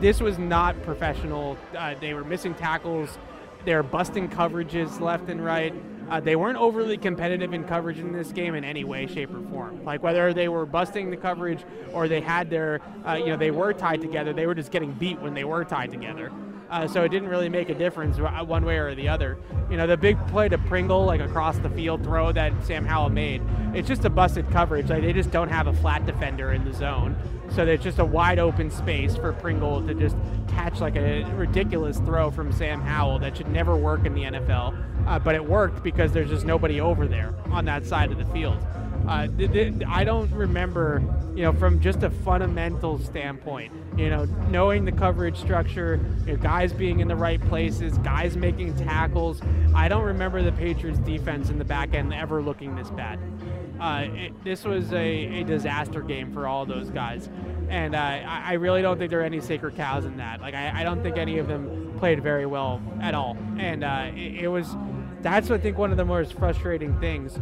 [0.03, 1.57] this was not professional.
[1.79, 3.19] Uh, they were missing tackles.
[3.65, 5.73] They were busting coverages left and right.
[6.11, 9.41] Uh, they weren't overly competitive in coverage in this game in any way, shape, or
[9.49, 9.85] form.
[9.85, 13.53] Like whether they were busting the coverage or they had their, uh, you know, they
[13.53, 14.33] were tied together.
[14.33, 16.33] They were just getting beat when they were tied together.
[16.73, 19.37] Uh, so it didn't really make a difference uh, one way or the other.
[19.71, 23.11] You know, the big play to Pringle, like across the field throw that Sam Howell
[23.11, 23.43] made,
[23.75, 24.89] it's just a busted coverage.
[24.89, 27.15] Like they just don't have a flat defender in the zone.
[27.51, 30.17] So there's just a wide open space for Pringle to just
[30.49, 35.07] catch like a ridiculous throw from Sam Howell that should never work in the NFL.
[35.07, 38.25] Uh, but it worked because there's just nobody over there on that side of the
[38.33, 38.57] field.
[39.07, 39.27] Uh,
[39.89, 41.03] I don't remember,
[41.35, 46.43] you know, from just a fundamental standpoint, you know, knowing the coverage structure, you know,
[46.43, 49.41] guys being in the right places, guys making tackles.
[49.75, 53.19] I don't remember the Patriots defense in the back end ever looking this bad.
[53.81, 57.29] Uh, it, this was a, a, disaster game for all those guys.
[57.69, 60.41] And uh, I, I, really don't think there are any sacred cows in that.
[60.41, 63.37] Like, I, I don't think any of them played very well at all.
[63.59, 64.77] And uh, it, it was,
[65.21, 67.41] that's, I think, one of the most frustrating things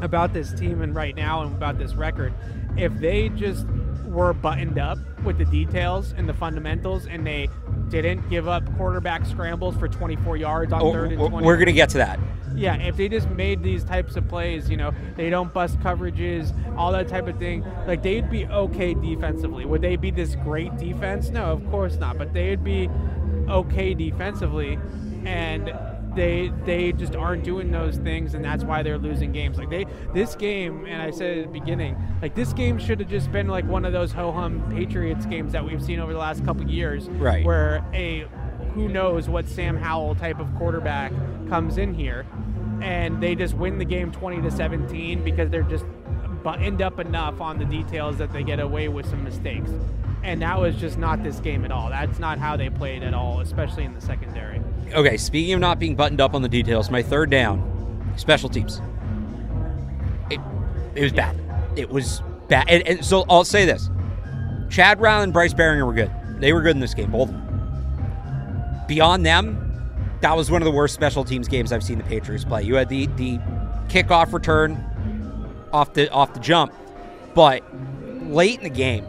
[0.00, 2.32] about this team and right now and about this record.
[2.76, 3.66] If they just
[4.06, 7.48] were buttoned up with the details and the fundamentals and they
[7.88, 11.44] didn't give up quarterback scrambles for 24 yards on oh, third and 20.
[11.44, 12.18] We're going to get to that.
[12.54, 16.54] Yeah, if they just made these types of plays, you know, they don't bust coverages,
[16.76, 19.64] all that type of thing, like they'd be okay defensively.
[19.64, 21.30] Would they be this great defense?
[21.30, 22.88] No, of course not, but they'd be
[23.48, 24.78] okay defensively
[25.24, 25.72] and
[26.14, 29.58] they they just aren't doing those things, and that's why they're losing games.
[29.58, 33.08] Like they this game, and I said at the beginning, like this game should have
[33.08, 36.18] just been like one of those ho hum Patriots games that we've seen over the
[36.18, 37.44] last couple years, right?
[37.44, 38.26] Where a
[38.74, 41.12] who knows what Sam Howell type of quarterback
[41.48, 42.26] comes in here,
[42.80, 45.84] and they just win the game 20 to 17 because they're just
[46.42, 49.70] buttoned up enough on the details that they get away with some mistakes.
[50.24, 51.90] And that was just not this game at all.
[51.90, 54.60] That's not how they played at all, especially in the secondary.
[54.94, 58.80] Okay, speaking of not being buttoned up on the details, my third down, special teams.
[60.30, 60.40] It,
[60.94, 61.38] it was bad.
[61.76, 62.68] It was bad.
[62.70, 63.90] And, and so I'll say this
[64.70, 66.10] Chad Brown and Bryce Baringer were good.
[66.40, 68.84] They were good in this game, both of them.
[68.88, 69.60] Beyond them,
[70.22, 72.62] that was one of the worst special teams games I've seen the Patriots play.
[72.62, 73.38] You had the, the
[73.88, 74.82] kickoff return
[75.70, 76.72] off the off the jump,
[77.34, 77.62] but
[78.22, 79.06] late in the game,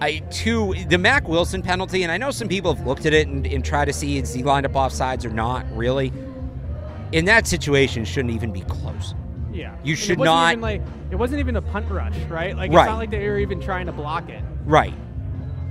[0.00, 3.26] I two the Mack Wilson penalty, and I know some people have looked at it
[3.26, 5.66] and, and try to see is he lined up off sides or not.
[5.72, 6.12] Really,
[7.12, 9.14] in that situation, shouldn't even be close.
[9.52, 10.52] Yeah, you should not.
[10.52, 12.56] Even like it wasn't even a punt rush, right?
[12.56, 12.84] Like right.
[12.84, 14.42] it's not like they were even trying to block it.
[14.64, 14.94] Right.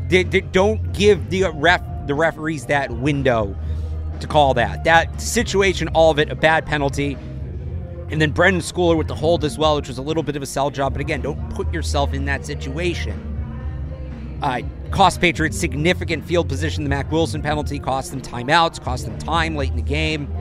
[0.10, 3.56] They, they don't give the ref the referees that window
[4.20, 5.88] to call that that situation.
[5.90, 7.18] All of it a bad penalty.
[8.10, 10.42] And then Brenden Schooler with the hold as well, which was a little bit of
[10.42, 10.94] a sell job.
[10.94, 13.37] But again, don't put yourself in that situation.
[14.42, 14.62] Uh,
[14.92, 16.84] cost Patriots significant field position.
[16.84, 20.32] The Mack Wilson penalty cost them timeouts, cost them time late in the game.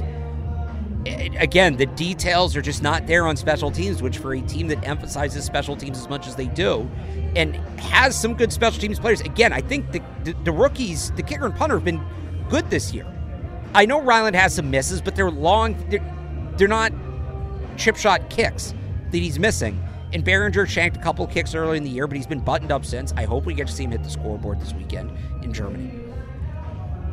[1.39, 4.87] again, the details are just not there on special teams, which for a team that
[4.87, 6.89] emphasizes special teams as much as they do
[7.37, 9.21] and has some good special teams players.
[9.21, 12.05] Again, I think the, the, the rookies, the kicker and punter, have been
[12.49, 13.07] good this year.
[13.75, 16.93] I know Ryland has some misses, but they're long, they're, they're not
[17.77, 18.75] chip shot kicks
[19.11, 19.83] that he's missing.
[20.17, 22.87] And Baringer shanked a couple kicks early in the year, but he's been buttoned up
[22.87, 23.13] since.
[23.19, 25.11] I hope we get to see him hit the scoreboard this weekend
[25.43, 25.93] in Germany.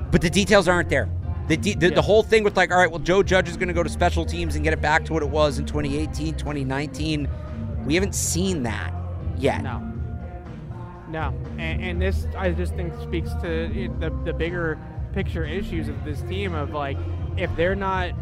[0.10, 1.10] But the details aren't there.
[1.50, 1.96] The, de- the, yeah.
[1.96, 3.90] the, whole thing with like, all right, well, Joe Judge is going to go to
[3.90, 7.28] special teams and get it back to what it was in 2018, 2019.
[7.86, 8.94] We haven't seen that
[9.36, 9.62] yet.
[9.64, 9.80] No.
[11.10, 11.38] No.
[11.58, 13.68] And, and this, I just think, speaks to
[14.00, 14.80] the, the bigger
[15.12, 16.98] picture issues of this team of like,
[17.36, 18.14] if they're not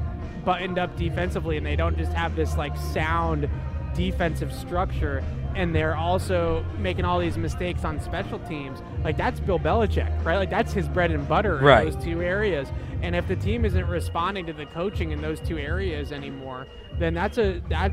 [0.43, 3.47] buttoned up defensively and they don't just have this like sound
[3.95, 5.23] defensive structure
[5.55, 8.79] and they're also making all these mistakes on special teams.
[9.03, 10.37] Like that's Bill Belichick, right?
[10.37, 11.91] Like that's his bread and butter in right.
[11.91, 12.69] those two areas.
[13.01, 16.67] And if the team isn't responding to the coaching in those two areas anymore,
[16.99, 17.91] then that's a that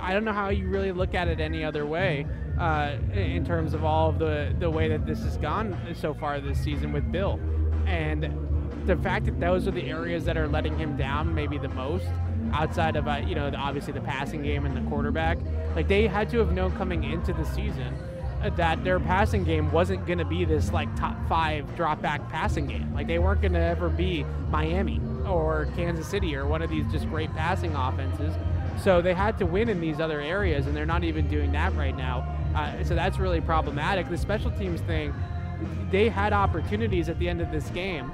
[0.00, 2.26] I don't know how you really look at it any other way
[2.58, 6.40] uh, in terms of all of the the way that this has gone so far
[6.40, 7.40] this season with Bill.
[7.86, 8.46] And
[8.86, 12.06] the fact that those are the areas that are letting him down maybe the most
[12.52, 15.38] outside of uh, you know obviously the passing game and the quarterback.
[15.74, 17.94] Like they had to have known coming into the season
[18.56, 22.66] that their passing game wasn't going to be this like top five drop back passing
[22.66, 22.92] game.
[22.94, 26.86] Like they weren't going to ever be Miami or Kansas City or one of these
[26.92, 28.34] just great passing offenses.
[28.82, 31.74] So they had to win in these other areas, and they're not even doing that
[31.74, 32.20] right now.
[32.54, 34.08] Uh, so that's really problematic.
[34.08, 35.12] The special teams thing,
[35.90, 38.12] they had opportunities at the end of this game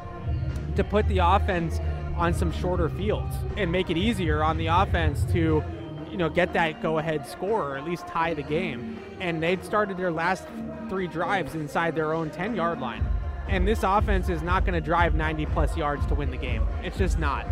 [0.77, 1.81] to put the offense
[2.17, 5.63] on some shorter fields and make it easier on the offense to
[6.11, 8.99] you know get that go ahead score or at least tie the game.
[9.21, 10.47] And they'd started their last
[10.89, 13.05] three drives inside their own 10 yard line.
[13.49, 16.67] And this offense is not going to drive 90 plus yards to win the game.
[16.83, 17.47] It's just not.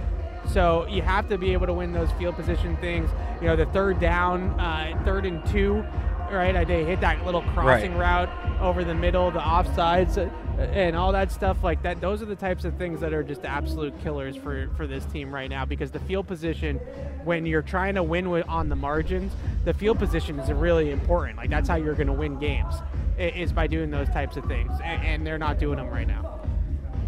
[0.49, 3.11] So you have to be able to win those field position things.
[3.41, 5.85] You know the third down uh, third and two
[6.33, 6.57] right?
[6.57, 8.31] I they hit that little crossing route
[8.61, 10.17] over the middle, the offsides,
[10.59, 12.01] and all that stuff like that.
[12.01, 15.35] Those are the types of things that are just absolute killers for for this team
[15.35, 16.79] right now because the field position,
[17.25, 19.33] when you're trying to win with, on the margins,
[19.65, 21.37] the field position is really important.
[21.37, 22.75] Like that's how you're going to win games,
[23.19, 26.41] is by doing those types of things, and, and they're not doing them right now.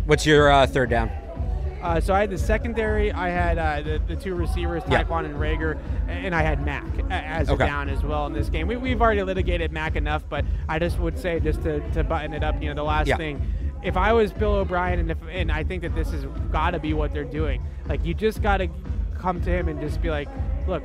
[0.07, 1.11] What's your uh, third down?
[1.85, 3.13] Uh, so I had the secondary.
[3.13, 5.05] I had uh, the, the two receivers, Yeah.
[5.05, 5.79] Tyquan and Reagor,
[6.09, 7.63] and I had Mac as Okay.
[7.63, 8.67] a down as well in this game.
[8.67, 12.33] We, we've already litigated Mac enough, but I just would say just to, to button
[12.33, 13.19] it up, you know, the last Yeah.
[13.19, 13.47] thing.
[13.83, 16.79] If I was Bill O'Brien, and if and I think that this has got to
[16.79, 18.69] be what they're doing, like you just got to
[19.19, 20.29] come to him and just be like,
[20.67, 20.83] look,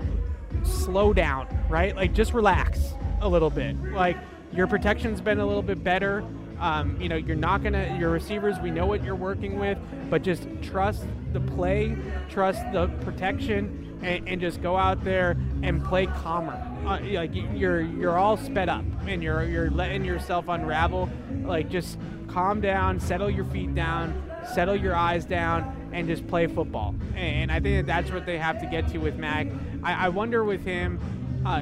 [0.63, 1.95] slow down, right?
[1.95, 3.77] Like just relax a little bit.
[3.93, 4.17] Like
[4.51, 6.25] your protection's been a little bit better.
[6.59, 8.59] Um, you know, you're not gonna your receivers.
[8.59, 9.77] We know what you're working with,
[10.09, 11.95] but just trust the play,
[12.29, 16.61] trust the protection, and, and just go out there and play calmer.
[16.85, 21.09] Uh, like you- you're you're all sped up, and you're you're letting yourself unravel.
[21.43, 24.21] Like just calm down, settle your feet down,
[24.53, 26.95] settle your eyes down, and just play football.
[27.15, 29.47] And I think that that's what they have to get to with Mac.
[29.83, 30.99] I, I wonder with him,
[31.45, 31.59] uh,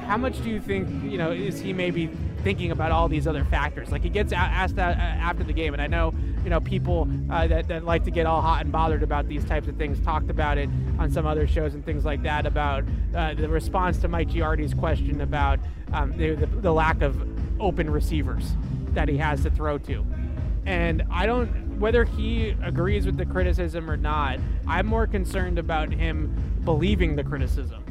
[0.00, 2.08] how much do you think you know is he maybe
[2.42, 3.90] thinking about all these other factors?
[3.90, 7.08] Like he gets asked that uh, after the game, and I know you know people
[7.30, 10.00] uh, that, that like to get all hot and bothered about these types of things
[10.00, 12.84] talked about it on some other shows and things like that about
[13.14, 15.58] uh, the response to Mike Giardi's question about
[15.92, 17.20] um, the, the, the lack of
[17.60, 18.54] open receivers
[18.90, 20.04] that he has to throw to.
[20.66, 25.92] And I don't, whether he agrees with the criticism or not, I'm more concerned about
[25.92, 27.84] him believing the criticism,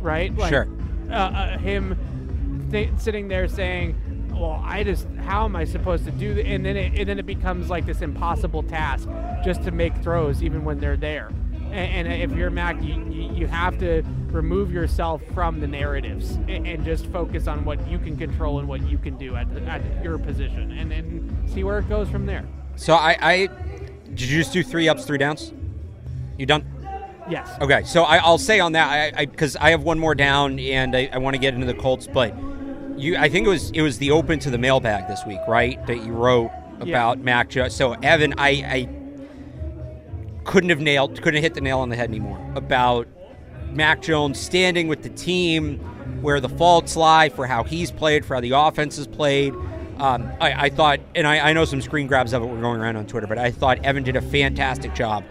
[0.00, 0.34] right?
[0.36, 0.68] Like, Sure.
[1.10, 3.96] Uh, uh, him th- sitting there saying,
[4.32, 7.18] "Well, I just, how am I supposed to do that?" And then it, and then
[7.18, 9.08] it becomes like this impossible task
[9.44, 11.30] just to make throws, even when they're there.
[11.70, 16.36] And, and if you're Mac, you, you, you have to remove yourself from the narratives
[16.48, 19.46] and, and just focus on what you can control and what you can do at,
[19.66, 22.44] at your position, and then see where it goes from there.
[22.76, 23.46] So I, I
[24.08, 25.52] did you just do three ups, three downs?
[26.36, 26.64] You done?
[27.28, 27.50] Yes.
[27.60, 30.96] Okay, so I, I'll say on that I because I, have one more down and
[30.96, 32.34] I, I want to get into the Colts, but
[32.96, 35.84] you I think it was it was the open to the mailbag this week, right?
[35.86, 36.50] That you wrote
[36.80, 37.74] about Mac Jones.
[37.74, 38.88] So Evan, I, I
[40.44, 43.06] couldn't have nailed, couldn't have hit the nail on the head anymore about
[43.70, 45.78] Mac Jones standing with the team
[46.22, 49.54] where the faults lie for how he's played, for how the offense has played.
[49.98, 52.80] Um, I, I thought, and I, I know some screen grabs of it were going
[52.80, 55.24] around on Twitter, but I thought Evan did a fantastic job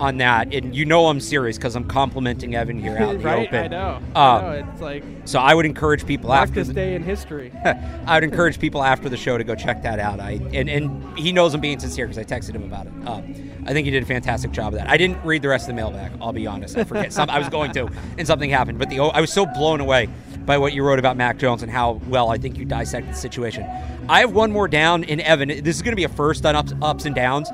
[0.00, 0.52] on that.
[0.52, 3.46] And you know I'm serious because I'm complimenting Evan here out in the right?
[3.46, 3.64] open.
[3.64, 4.02] I know.
[4.16, 4.70] Uh, I know.
[4.72, 7.52] It's like So I would encourage people after this the, day in history.
[7.64, 10.18] I would encourage people after the show to go check that out.
[10.18, 12.92] I and, and he knows I'm being sincere because I texted him about it.
[13.06, 14.88] Um, I think he did a fantastic job of that.
[14.88, 16.12] I didn't read the rest of the mailbag.
[16.20, 16.76] I'll be honest.
[16.76, 17.12] I forget.
[17.12, 18.78] Some, I was going to, and something happened.
[18.78, 20.08] But the I was so blown away
[20.46, 23.18] by what you wrote about Mac Jones and how well I think you dissected the
[23.18, 23.64] situation.
[24.08, 25.48] I have one more down in Evan.
[25.48, 27.48] This is going to be a first on ups, ups and downs.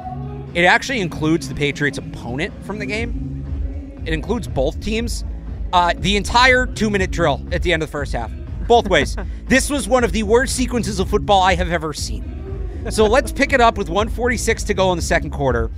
[0.56, 4.02] It actually includes the Patriots' opponent from the game.
[4.06, 5.22] It includes both teams.
[5.70, 8.32] Uh, the entire two minute drill at the end of the first half,
[8.66, 9.18] both ways.
[9.48, 12.88] this was one of the worst sequences of football I have ever seen.
[12.90, 15.70] So let's pick it up with 146 to go in the second quarter.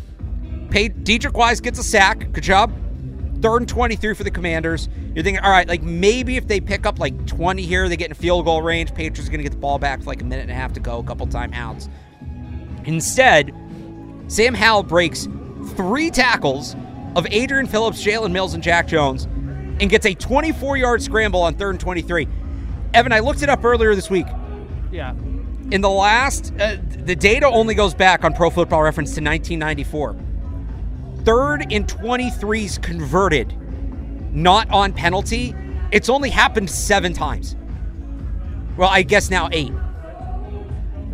[0.71, 2.31] Pay, Deatrich Wise gets a sack.
[2.31, 2.73] Good job.
[3.43, 4.89] Third and 23 for the Commanders.
[5.13, 8.11] You're thinking, all right, like maybe if they pick up like 20 here, they get
[8.11, 8.95] in field goal range.
[8.95, 10.73] Patriots are going to get the ball back for like a minute and a half
[10.75, 11.89] to go, a couple timeouts.
[12.85, 13.53] Instead,
[14.29, 15.27] Sam Howell breaks
[15.75, 16.77] three tackles
[17.17, 19.25] of Adrian Phillips, Jalen Mills, and Jack Jones
[19.81, 22.29] and gets a 24 yard scramble on third and 23.
[22.95, 24.27] Evan, I looked it up earlier this week.
[24.91, 25.15] yeah.
[25.71, 30.17] In the last, uh, the data only goes back on Pro Football Reference to 1994.
[31.25, 33.55] Third and 23s converted,
[34.35, 35.55] not on penalty.
[35.93, 37.55] It's only happened seven times.
[38.79, 39.73] Well, I guess now eight.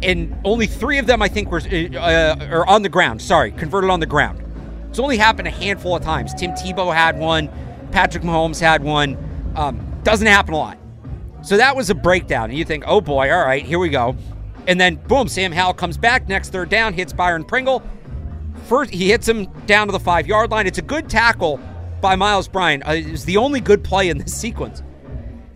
[0.05, 3.23] And only three of them, I think, were uh, are on the ground.
[3.23, 4.43] Sorry, converted on the ground.
[4.91, 6.35] It's only happened a handful of times.
[6.35, 7.49] Tim Tebow had one.
[7.91, 9.17] Patrick Mahomes had one.
[9.57, 10.79] Um, doesn't happen a lot.
[11.43, 12.51] So that was a breakdown.
[12.51, 14.17] And you think, oh boy, all right, here we go.
[14.67, 17.83] And then boom, Sam Howell comes back next third down, hits Byron Pringle.
[18.67, 20.67] First, he hits him down to the five yard line.
[20.67, 21.61] It's a good tackle
[22.01, 22.87] by Myles Bryant.
[22.87, 24.83] Uh, it's the only good play in this sequence.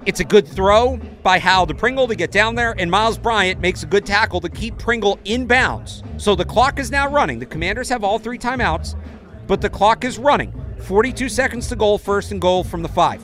[0.08, 3.60] It's a good throw by Howell to Pringle to get down there, and Myles Bryant
[3.60, 6.02] makes a good tackle to keep Pringle in bounds.
[6.16, 7.38] So the clock is now running.
[7.38, 8.98] The Commanders have all three timeouts,
[9.46, 10.54] but the clock is running.
[10.78, 13.22] 42 seconds to goal, first and goal from the five.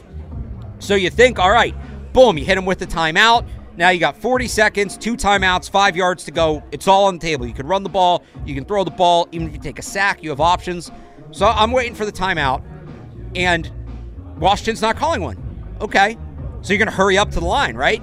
[0.78, 1.74] So you think, all right,
[2.12, 3.48] boom, you hit him with the timeout.
[3.78, 6.62] Now you got 40 seconds, two timeouts, five yards to go.
[6.70, 7.47] It's all on the table.
[7.47, 9.27] You can run the ball, you can throw the ball.
[9.32, 10.90] Even if you take a sack, you have options.
[11.31, 12.62] So I'm waiting for the timeout,
[13.35, 13.73] and
[14.39, 15.39] Washington's not calling one.
[15.81, 16.19] Okay.
[16.65, 18.03] So you're going to hurry up to the line, right?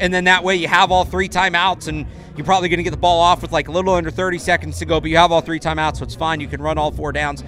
[0.00, 2.06] And then that way you have all three timeouts and
[2.36, 4.80] you're probably going to get the ball off with like a little under 30 seconds
[4.80, 6.40] to go, but you have all three timeouts, so it's fine.
[6.40, 7.44] You can run all four downs.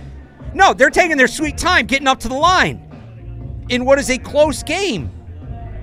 [0.55, 4.19] No, they're taking their sweet time getting up to the line in what is a
[4.19, 5.11] close game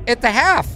[0.07, 0.69] at the half,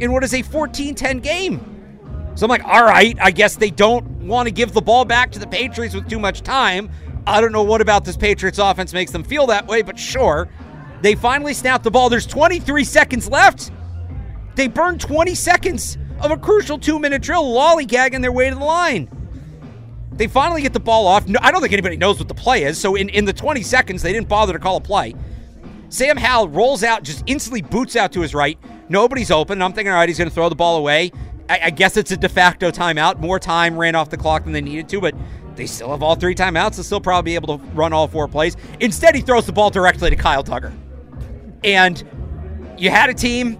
[0.00, 2.30] in what is a 14 10 game.
[2.34, 5.30] So I'm like, all right, I guess they don't want to give the ball back
[5.32, 6.90] to the Patriots with too much time.
[7.26, 10.50] I don't know what about this Patriots offense makes them feel that way, but sure.
[11.04, 12.08] They finally snap the ball.
[12.08, 13.70] There's 23 seconds left.
[14.54, 18.64] They burn 20 seconds of a crucial two minute drill, lollygagging their way to the
[18.64, 19.10] line.
[20.12, 21.28] They finally get the ball off.
[21.28, 22.80] No, I don't think anybody knows what the play is.
[22.80, 25.14] So in, in the 20 seconds, they didn't bother to call a play.
[25.90, 28.58] Sam Howell rolls out, just instantly boots out to his right.
[28.88, 29.60] Nobody's open.
[29.60, 31.12] I'm thinking, all right, he's going to throw the ball away.
[31.50, 33.20] I, I guess it's a de facto timeout.
[33.20, 35.14] More time ran off the clock than they needed to, but
[35.54, 36.76] they still have all three timeouts.
[36.76, 38.56] They'll still probably be able to run all four plays.
[38.80, 40.74] Instead, he throws the ball directly to Kyle Dugger.
[41.64, 43.58] And you had a team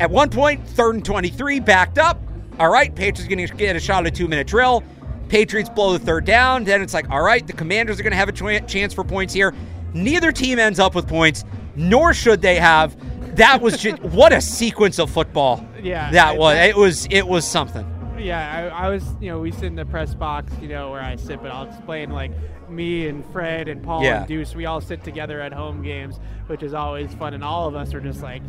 [0.00, 2.20] at one point, third and 23, backed up.
[2.58, 4.82] All right, Patriots going to get a shot at a two minute drill.
[5.28, 6.64] Patriots blow the third down.
[6.64, 9.02] Then it's like, all right, the Commanders are going to have a ch- chance for
[9.04, 9.54] points here.
[9.94, 11.44] Neither team ends up with points,
[11.76, 12.96] nor should they have.
[13.36, 15.66] That was just what a sequence of football.
[15.82, 16.56] Yeah, that was.
[16.58, 17.06] It was.
[17.10, 17.84] It was something.
[18.24, 21.02] Yeah, I, I was, you know, we sit in the press box, you know, where
[21.02, 22.32] I sit, but I'll explain like
[22.70, 24.20] me and Fred and Paul Yeah.
[24.20, 27.68] and Deuce, we all sit together at home games, which is always fun, and all
[27.68, 28.42] of us are just like,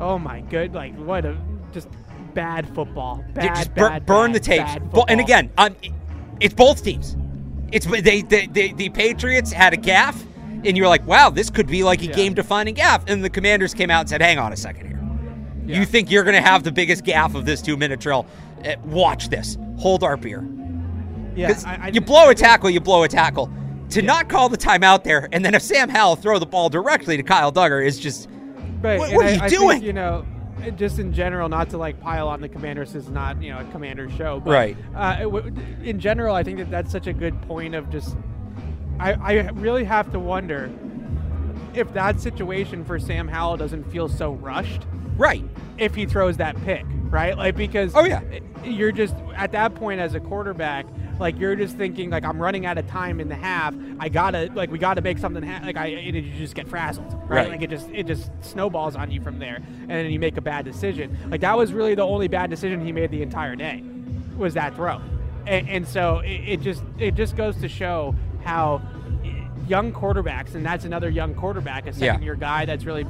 [0.00, 1.36] oh my good, like what a
[1.72, 1.88] just
[2.34, 4.70] bad football, bad, Yeah, just bur- bad, burn bad, the tapes.
[5.08, 5.74] and again, um,
[6.40, 7.16] it's both teams.
[7.72, 10.22] It's they, they, they the Patriots had a gaff,
[10.64, 12.12] and you're like, wow, this could be like a Yeah.
[12.12, 13.04] game-defining gaff.
[13.08, 14.98] And the Commanders came out and said, hang on a second here.
[15.78, 18.26] You think you're going to have the biggest gaff of this two-minute drill?
[18.64, 19.58] Eh, watch this.
[19.78, 20.46] Hold our beer.
[21.34, 23.50] yeah, I, I you blow a tackle, you blow a tackle.
[23.90, 27.16] To not call the timeout there, and then if Sam Howell throw the ball directly
[27.18, 28.28] to Kyle Dugger is just
[28.80, 29.82] Right, What- what are I- you I think, doing?
[29.82, 30.24] you know,
[30.76, 33.60] just in general, not to like pile on the Commanders this is not you know
[33.60, 34.76] a Commander show, but Right.
[34.94, 35.40] Uh,
[35.82, 38.16] in general, I think that that's such a good point of just.
[39.00, 40.70] I, I really have to wonder
[41.74, 44.82] if that situation for Sam Howell doesn't feel so rushed
[45.16, 45.44] right.
[45.78, 47.36] if he throws that pick, right?
[47.36, 48.20] Like because Oh, yeah.
[48.64, 50.86] you're just at that point as a quarterback,
[51.20, 53.74] like you're just thinking like I'm running out of time in the half.
[54.00, 57.12] I gotta like we gotta make something ha- like I and you just get frazzled,
[57.28, 57.28] right?
[57.28, 57.48] Right.
[57.50, 60.40] Like it just it just snowballs on you from there, and then you make a
[60.40, 61.16] bad decision.
[61.30, 63.84] Like that was really the only bad decision he made the entire day,
[64.36, 65.00] was that throw,
[65.46, 68.80] and, and so it, it just it just goes to show how
[69.24, 69.28] eh,
[69.68, 73.04] young quarterbacks, and that's another young quarterback, a second year guy that's really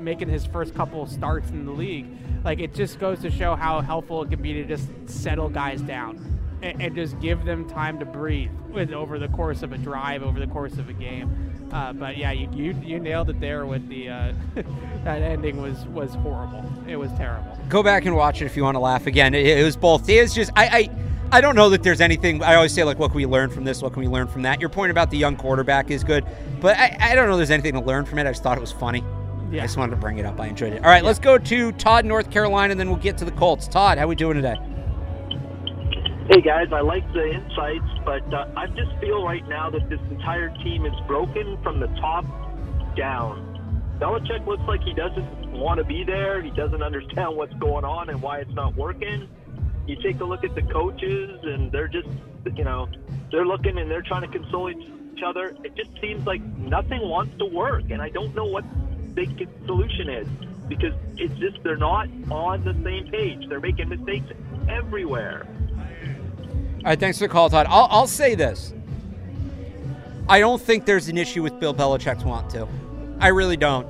[0.00, 2.06] making his first couple starts in the league.
[2.44, 5.82] Like it just goes to show how helpful it can be to just settle guys
[5.82, 9.78] down and, and just give them time to breathe with over the course of a
[9.78, 11.68] drive, over the course of a game.
[11.72, 14.32] Uh, but yeah, you, you you nailed it there with the uh,
[15.04, 16.64] that ending was was horrible.
[16.88, 17.56] It was terrible.
[17.68, 19.34] Go back and watch it if you want to laugh again.
[19.34, 20.08] It, it was both.
[20.08, 20.90] It was just I, I
[21.32, 22.42] I don't know that there's anything.
[22.42, 23.82] I always say like, what can we learn from this?
[23.82, 24.60] What can we learn from that?
[24.60, 26.24] Your point about the young quarterback is good,
[26.60, 27.36] but I, I don't know.
[27.36, 28.26] There's anything to learn from it.
[28.26, 29.04] I just thought it was funny.
[29.50, 29.62] Yeah.
[29.62, 30.38] I just wanted to bring it up.
[30.40, 30.84] I enjoyed it.
[30.84, 33.66] All right, let's go to Todd, North Carolina, and then we'll get to the Colts.
[33.66, 34.54] Todd, how we doing today?
[36.30, 39.98] Hey guys, I like the insights, but uh, I just feel right now that this
[40.10, 42.24] entire team is broken from the top
[42.96, 43.96] down.
[43.98, 46.40] Belichick looks like he doesn't want to be there.
[46.40, 49.28] He doesn't understand what's going on and why it's not working.
[49.88, 52.08] You take a look at the coaches, and they're just,
[52.54, 52.88] you know,
[53.32, 54.88] they're looking and they're trying to console each
[55.20, 55.54] each other.
[55.64, 58.64] It just seems like nothing wants to work, and I don't know what
[59.14, 60.28] the solution is
[60.68, 63.48] because it's just they're not on the same page.
[63.48, 64.26] They're making mistakes
[64.68, 65.46] everywhere.
[66.78, 67.66] All right, thanks for the call, Todd.
[67.68, 68.72] I'll, I'll say this.
[70.28, 72.68] I don't think there's an issue with Bill Belichick's want to.
[73.18, 73.86] I really don't.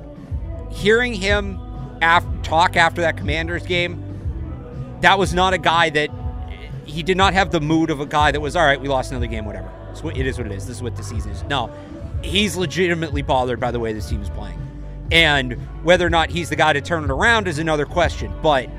[0.71, 1.59] Hearing him
[2.01, 6.09] af- talk after that Commanders game, that was not a guy that
[6.85, 8.79] he did not have the mood of a guy that was all right.
[8.81, 9.71] We lost another game, whatever.
[10.15, 10.65] It is what it is.
[10.65, 11.43] This is what the season is.
[11.43, 11.71] No,
[12.23, 14.59] he's legitimately bothered by the way this team is playing,
[15.11, 18.33] and whether or not he's the guy to turn it around is another question.
[18.41, 18.69] But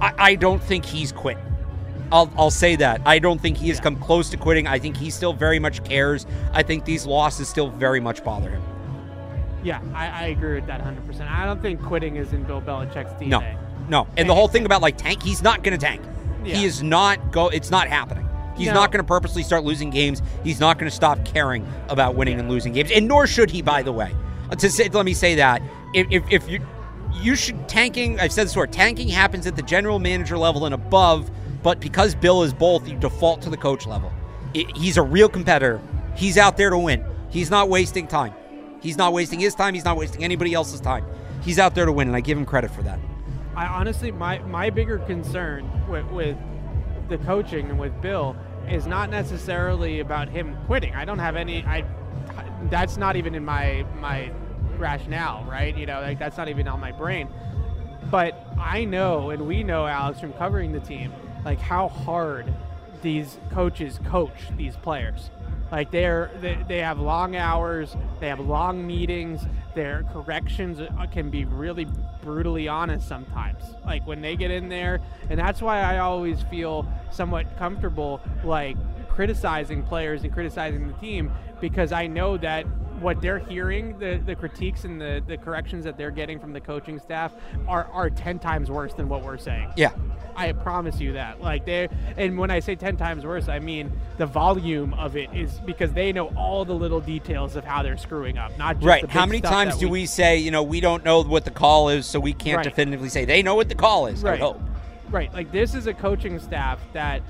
[0.00, 1.38] I, I don't think he's quit.
[2.10, 3.00] I'll, I'll say that.
[3.06, 4.66] I don't think he has come close to quitting.
[4.66, 6.26] I think he still very much cares.
[6.52, 8.62] I think these losses still very much bother him.
[9.64, 11.20] Yeah, I, I agree with that 100%.
[11.30, 13.28] I don't think quitting is in Bill Belichick's DNA.
[13.28, 13.42] No,
[13.88, 14.06] no.
[14.16, 16.02] And the whole thing about like tank, he's not going to tank.
[16.44, 16.56] Yeah.
[16.56, 17.48] He is not go.
[17.48, 18.28] It's not happening.
[18.56, 18.74] He's No.
[18.74, 20.20] not going to purposely start losing games.
[20.44, 23.62] He's not going to stop caring about winning and losing games, and nor should he.
[23.62, 24.12] By the way,
[24.58, 25.62] to say, let me say that
[25.94, 26.60] if, if, if you
[27.14, 28.18] you should tanking.
[28.18, 28.66] I've said this before.
[28.66, 31.30] Tanking happens at the general manager level and above,
[31.62, 34.10] but because Bill is both, you default to the coach level.
[34.56, 35.80] I- he's a real competitor.
[36.16, 37.04] He's out there to win.
[37.30, 38.32] He's not wasting time.
[38.80, 39.74] He's not wasting his time.
[39.74, 41.04] He's not wasting anybody else's time.
[41.42, 43.00] he's out there to win, and I give him credit for that.
[43.56, 46.36] I honestly, my my bigger concern with, with
[47.08, 48.36] the coaching and with Bill
[48.68, 50.94] is not necessarily about him quitting.
[50.94, 51.64] I don't have any.
[51.64, 51.84] I
[52.70, 54.30] that's not even in my my
[54.82, 55.76] rationale, right?
[55.76, 57.28] You know, like that's not even on my brain.
[58.10, 61.12] But I know, and we know, Alex, from covering the team,
[61.44, 62.52] like how hard
[63.00, 65.30] these coaches coach these players.
[65.70, 69.40] Like they're they, they have long hours, they have long meetings.
[69.74, 71.86] Their corrections uh, can be really
[72.20, 73.62] brutally honest sometimes.
[73.86, 75.00] Like when they get in there,
[75.30, 78.76] and that's why I always feel somewhat comfortable like
[79.08, 81.32] criticizing players and criticizing the team
[81.62, 82.66] because I know that
[83.00, 86.60] what they're hearing, the, the critiques and the, the corrections that they're getting from the
[86.60, 87.32] coaching staff
[87.66, 89.70] are, are 10 times worse than what we're saying.
[89.76, 89.92] Yeah.
[90.34, 91.40] I promise you that.
[91.40, 95.30] Like they and when I say 10 times worse, I mean the volume of it
[95.34, 98.86] is because they know all the little details of how they're screwing up, not just
[98.86, 99.08] Right.
[99.10, 102.06] How many times do we say, you know, we don't know what the call is,
[102.06, 102.64] so we can't Right.
[102.64, 104.24] definitively say they know what the call is?
[104.24, 104.40] I Right.
[104.40, 104.60] hope.
[105.10, 105.32] Right.
[105.34, 107.20] Like this is a coaching staff that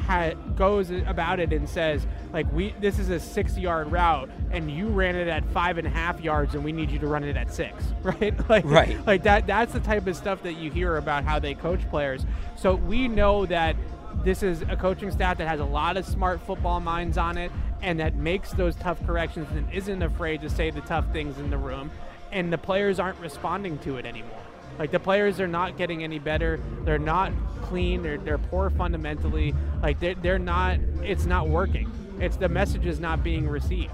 [0.00, 4.70] ha- goes about it and says, like, we this is a six yard route and
[4.70, 7.24] you ran it at five and a half yards and we need you to run
[7.24, 7.84] it at six.
[8.02, 8.34] Right.
[8.48, 9.06] Like Right.
[9.06, 9.46] Like that.
[9.46, 12.24] That's the type of stuff that you hear about how they coach players.
[12.56, 13.76] So we know that
[14.24, 17.52] this is a coaching staff that has a lot of smart football minds on it
[17.82, 21.50] and that makes those tough corrections and isn't afraid to say the tough things in
[21.50, 21.90] the room.
[22.32, 24.38] And the players aren't responding to it anymore.
[24.78, 26.60] Like the players are not getting any better.
[26.84, 27.32] They're not
[27.62, 28.02] clean.
[28.02, 29.54] They're, they're poor fundamentally.
[29.82, 30.78] Like they're, they're not.
[31.02, 31.90] It's not working.
[32.20, 33.92] It's the message is not being received.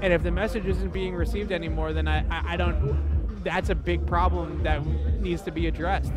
[0.00, 3.44] And if the message isn't being received anymore, then I, I, I don't.
[3.44, 4.84] That's a big problem that
[5.20, 6.12] needs to be addressed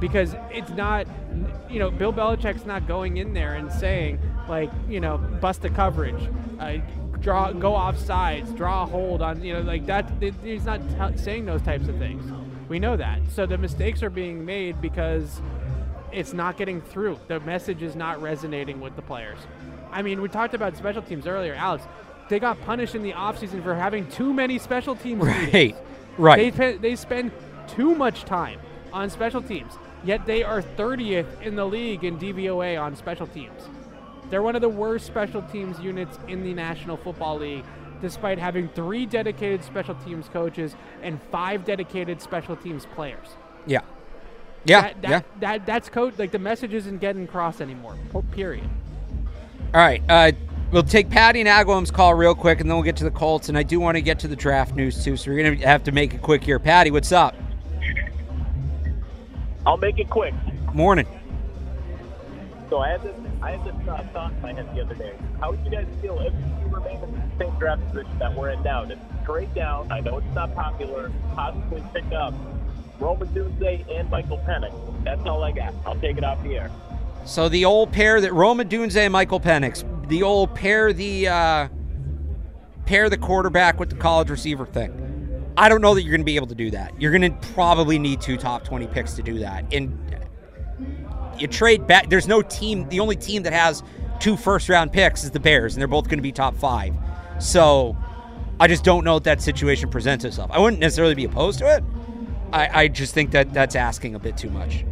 [0.00, 1.06] because it's not.
[1.70, 4.18] You know, Bill Belichick's not going in there and saying
[4.48, 6.28] like, you know, bust the coverage.
[6.58, 6.78] Uh,
[7.20, 10.08] draw go off sides draw a hold on you know like that
[10.42, 12.24] he's not t- saying those types of things
[12.68, 13.20] we know that.
[13.30, 15.40] So the mistakes are being made because
[16.12, 17.18] it's not getting through.
[17.28, 19.38] The message is not resonating with the players.
[19.90, 21.84] I mean, we talked about special teams earlier, Alex.
[22.28, 25.22] They got punished in the offseason for having too many special teams.
[25.24, 25.52] Right.
[25.52, 25.78] meetings.
[26.18, 26.52] Right.
[26.52, 27.30] They, they spend
[27.68, 28.58] too much time
[28.92, 33.68] on special teams, yet they are 30th in the league in DVOA on special teams.
[34.28, 37.64] They're one of the worst special teams units in the National Football League,
[38.00, 43.28] despite having three dedicated special teams coaches and five dedicated special teams players.
[43.66, 43.80] Yeah.
[44.64, 44.80] Yeah.
[44.82, 45.22] That, that, yeah.
[45.40, 46.18] that that's code.
[46.18, 47.96] Like the message isn't getting across anymore.
[48.32, 48.68] Period.
[49.74, 50.02] All right.
[50.08, 50.32] Uh,
[50.70, 53.48] we'll take Patty and Agwam's call real quick, and then we'll get to the Colts.
[53.48, 55.84] And I do want to get to the draft news too, so we're gonna have
[55.84, 56.58] to make it quick here.
[56.58, 57.34] Patty, what's up?
[59.66, 60.34] I'll make it quick.
[60.72, 61.06] Morning.
[62.70, 65.14] So I had this, I had this uh, thought in my head the other day.
[65.40, 68.50] How would you guys feel if you remain in the same draft position that we're
[68.50, 68.84] in now?
[68.84, 72.34] To trade down, I know it's not popular, possibly pick up
[72.98, 74.72] Rome Odunze and Michael Penix.
[75.04, 75.72] That's all I got.
[75.86, 76.70] I'll take it off the air.
[77.24, 81.68] So the old pair that Rome Odunze and Michael Penix, the old pair the uh,
[82.86, 85.04] pair the quarterback with the college receiver thing.
[85.56, 87.00] I don't know that you're going to be able to do that.
[87.00, 89.64] You're going to probably need two top 20 picks to do that.
[89.72, 89.98] And
[91.40, 92.08] you trade back.
[92.10, 92.88] There's no team.
[92.88, 93.82] The only team that has
[94.20, 96.94] two first round picks is the Bears, and they're both going to be top five.
[97.38, 97.96] So
[98.60, 100.50] I just don't know if that situation presents itself.
[100.52, 101.84] I wouldn't necessarily be opposed to it.
[102.52, 104.84] I, I just think that that's asking a bit too much.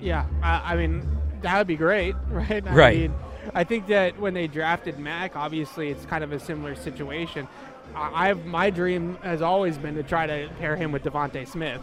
[0.00, 1.06] Yeah, I, I mean
[1.42, 2.66] that would be great, right?
[2.66, 2.98] I Right.
[2.98, 3.14] Mean,
[3.54, 7.48] I think that when they drafted Mac, obviously it's kind of a similar situation.
[7.94, 11.80] I, I've my dream has always been to try to pair him with DeVonta Smith,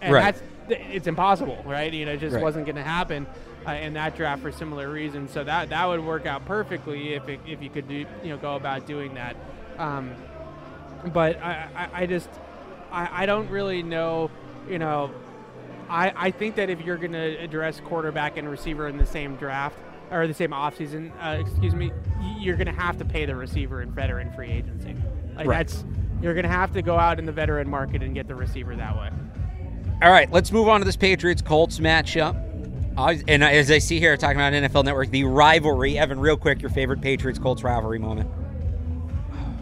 [0.00, 0.22] and Right.
[0.34, 0.42] that's
[0.72, 1.92] it's impossible, right?
[1.92, 2.42] You know, it just Right.
[2.42, 3.26] wasn't going to happen
[3.66, 5.30] uh, in that draft for similar reasons.
[5.32, 8.36] So that that would work out perfectly if it, if you could do you know
[8.36, 9.36] go about doing that.
[9.78, 10.12] Um,
[11.12, 12.28] but I, I, I just
[12.92, 14.30] I, I don't really know
[14.68, 15.10] you know
[15.88, 19.34] I, I think that if you're going to address quarterback and receiver in the same
[19.36, 19.76] draft
[20.10, 21.90] or the same offseason, uh, excuse me,
[22.38, 24.94] you're going to have to pay the receiver in veteran free agency.
[25.36, 25.58] Like Right.
[25.66, 25.84] that's
[26.22, 28.76] you're going to have to go out in the veteran market and get the receiver
[28.76, 29.10] that way.
[30.02, 32.34] All right, let's move on to this Patriots Colts matchup.
[33.28, 35.98] And as I see here, talking about NFL Network, the rivalry.
[35.98, 38.30] Evan, real quick, your favorite Patriots Colts rivalry moment.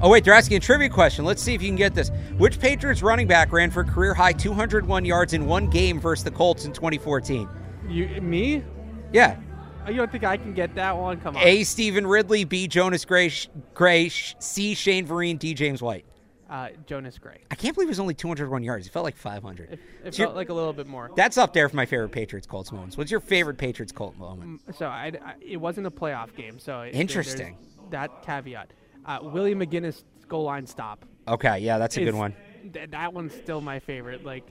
[0.00, 1.24] Oh, wait, they're asking a trivia question.
[1.24, 2.12] Let's see if you can get this.
[2.36, 6.30] Which Patriots running back ran for career high 201 yards in one game versus the
[6.30, 7.48] Colts in 2014?
[7.88, 8.62] You me?
[9.12, 9.38] Yeah.
[9.86, 11.20] Oh, You don't think I can get that one?
[11.20, 11.42] Come on.
[11.42, 11.64] A.
[11.64, 12.68] Stevan Ridley, B.
[12.68, 13.32] Jonas Gray,
[13.74, 14.74] Gray C.
[14.74, 15.52] Shane Vereen, D.
[15.52, 16.04] James White.
[16.48, 17.42] Uh, Jonas Gray.
[17.50, 18.86] I can't believe it was only 201 yards.
[18.86, 19.72] It felt like 500.
[19.72, 21.10] It, it So felt like a little bit more.
[21.14, 22.96] That's up there for my favorite Patriots Colts moments.
[22.96, 24.62] What's your favorite Patriots Colt moment?
[24.74, 26.58] So I, I- it wasn't a playoff game.
[26.58, 27.58] So it- Interesting.
[27.90, 28.72] That caveat.
[29.04, 31.04] Uh, Willie McGinest goal line stop.
[31.26, 32.34] Okay, yeah, that's a good one.
[32.72, 34.24] th- that one's still my favorite.
[34.24, 34.44] Like,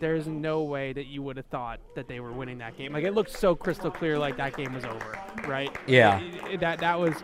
[0.00, 2.92] there's no way that you would have thought that they were winning that game.
[2.92, 5.70] Like, it looked so crystal clear, like that game was over, right?
[5.86, 6.20] Yeah.
[6.50, 7.14] It- that that was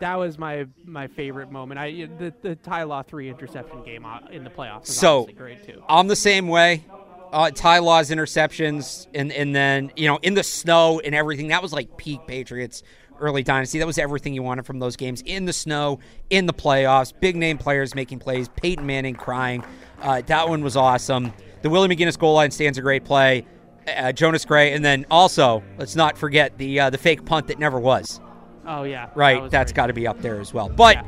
[0.00, 1.78] that was my my favorite moment.
[1.80, 5.64] I the the Ty Law three interception game uh, in the playoffs was So- great
[5.64, 5.82] too.
[5.88, 6.84] I'm the same way.
[7.32, 11.48] Uh, Ty Law's interceptions, and and then you know in the snow and everything.
[11.48, 12.82] That was like peak Patriots
[13.20, 13.78] early dynasty.
[13.78, 16.00] That was everything you wanted from those games in the snow,
[16.30, 17.12] in the playoffs.
[17.20, 18.48] Big name players making plays.
[18.48, 19.62] Peyton Manning crying.
[20.00, 21.32] Uh, that one was awesome.
[21.62, 23.46] The Willie McGinest goal line stands a great play.
[23.86, 27.58] Uh, Jonas Gray, and then also let's not forget the uh, the fake punt that
[27.58, 28.20] never was.
[28.66, 29.76] Oh yeah, Right, that's great.
[29.76, 30.68] got to be up there as well.
[30.68, 31.02] But Yeah.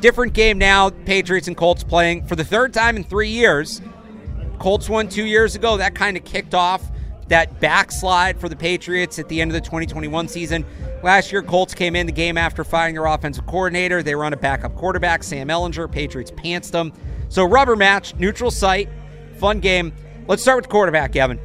[0.00, 0.90] different game now.
[0.90, 3.80] Patriots and Colts playing for the third time in three years.
[4.58, 5.76] Colts won two years ago.
[5.76, 6.82] That kind of kicked off
[7.28, 10.64] that backslide for the Patriots at the end of the 2021 season.
[11.02, 14.02] Last year, Colts came in the game after firing their offensive coordinator.
[14.02, 15.90] They run a backup quarterback, Sam Ehlinger.
[15.90, 16.92] Patriots pantsed them.
[17.28, 18.88] So rubber match, neutral site,
[19.38, 19.92] fun game.
[20.26, 21.38] Let's start with quarterback, Evan.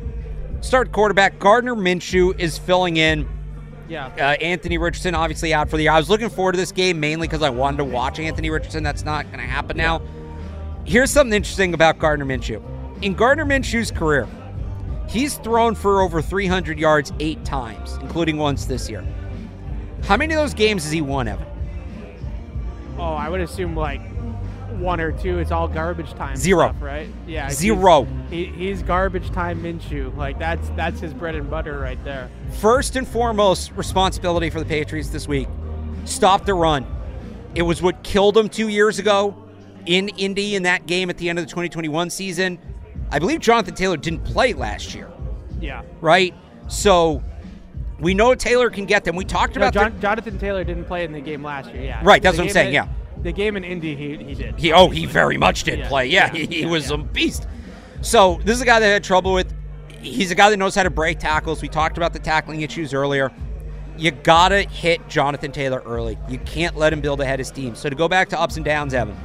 [0.61, 1.37] Start quarterback.
[1.39, 3.27] Gardner Minshew is filling in
[3.93, 5.91] Yeah, uh, Anthony Richardson obviously out for the year.
[5.91, 8.81] I was looking forward to this game mainly because I wanted to watch Anthony Richardson.
[8.81, 10.01] That's not going to happen now.
[10.83, 12.59] Here's something interesting about Gardner Minshew.
[13.03, 14.27] In Gardner Minshew's career,
[15.07, 19.05] he's thrown for over 300 yards eight times, including once this year.
[20.05, 21.45] How many of those games has he won, Evan?
[22.97, 24.01] Oh, I would assume like
[24.83, 25.39] one or two.
[25.39, 26.35] It's all garbage time.
[26.35, 26.67] Zero.
[26.69, 27.07] stuff, right?
[27.25, 27.43] Yeah.
[27.47, 28.05] he's- Zero.
[28.29, 30.15] He, he's garbage time Minshew.
[30.15, 32.29] Like that's that's his bread and butter right there.
[32.59, 35.47] First and foremost responsibility for the Patriots this week
[36.05, 36.85] stop the run.
[37.55, 39.35] It was what killed them two years ago
[39.85, 42.59] in Indy in that game at the end of the 2021 season.
[43.11, 45.09] I believe Jonathan Taylor didn't play last year,
[45.61, 45.83] Yeah.
[46.01, 46.33] right?
[46.67, 47.23] So
[47.99, 49.15] we know Taylor can get them.
[49.15, 51.83] We talked No, about Jon- the- Jonathan Taylor didn't play in the game last year.
[51.83, 52.01] Yeah.
[52.03, 52.87] Right, that's what I'm saying, that- yeah.
[53.23, 54.59] The game in Indy, he he did.
[54.59, 56.07] he oh he very much did Yeah, play.
[56.07, 57.47] Yeah, yeah, he, he was a beast.
[58.01, 59.53] So this is a guy that had trouble with.
[60.01, 61.61] He's a guy that knows how to break tackles.
[61.61, 63.31] We talked about the tackling issues earlier.
[63.97, 66.17] You gotta hit Jonathan Taylor early.
[66.27, 67.75] You can't let him build ahead his team.
[67.75, 69.15] So to go back to ups and downs, Evan,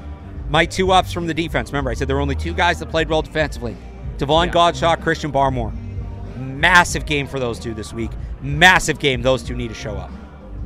[0.49, 1.71] my two ups from the defense.
[1.71, 3.77] Remember, I said there were only two guys that played well defensively:
[4.19, 4.55] Davon Yeah.
[4.55, 5.73] Godchaux, Christian Barmore.
[6.37, 8.11] Massive game for those two this week.
[8.41, 9.23] Massive game.
[9.23, 10.11] Those two need to show up.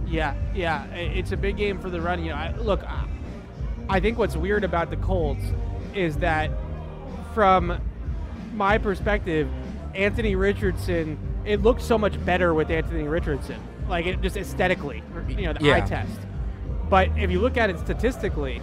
[0.06, 2.22] Yeah, yeah, it's a big game for the run.
[2.22, 2.82] You know, I, look,
[3.92, 5.44] I- think what's weird about the Colts
[5.94, 6.50] is that,
[7.34, 7.78] from
[8.54, 9.48] my perspective,
[9.94, 13.56] Anthony Richardson, it looked so much better with Anthony Richardson,
[13.88, 15.76] like it just aesthetically, you know, the Yeah.
[15.76, 16.10] eye test.
[16.88, 18.60] But if you look at it statistically,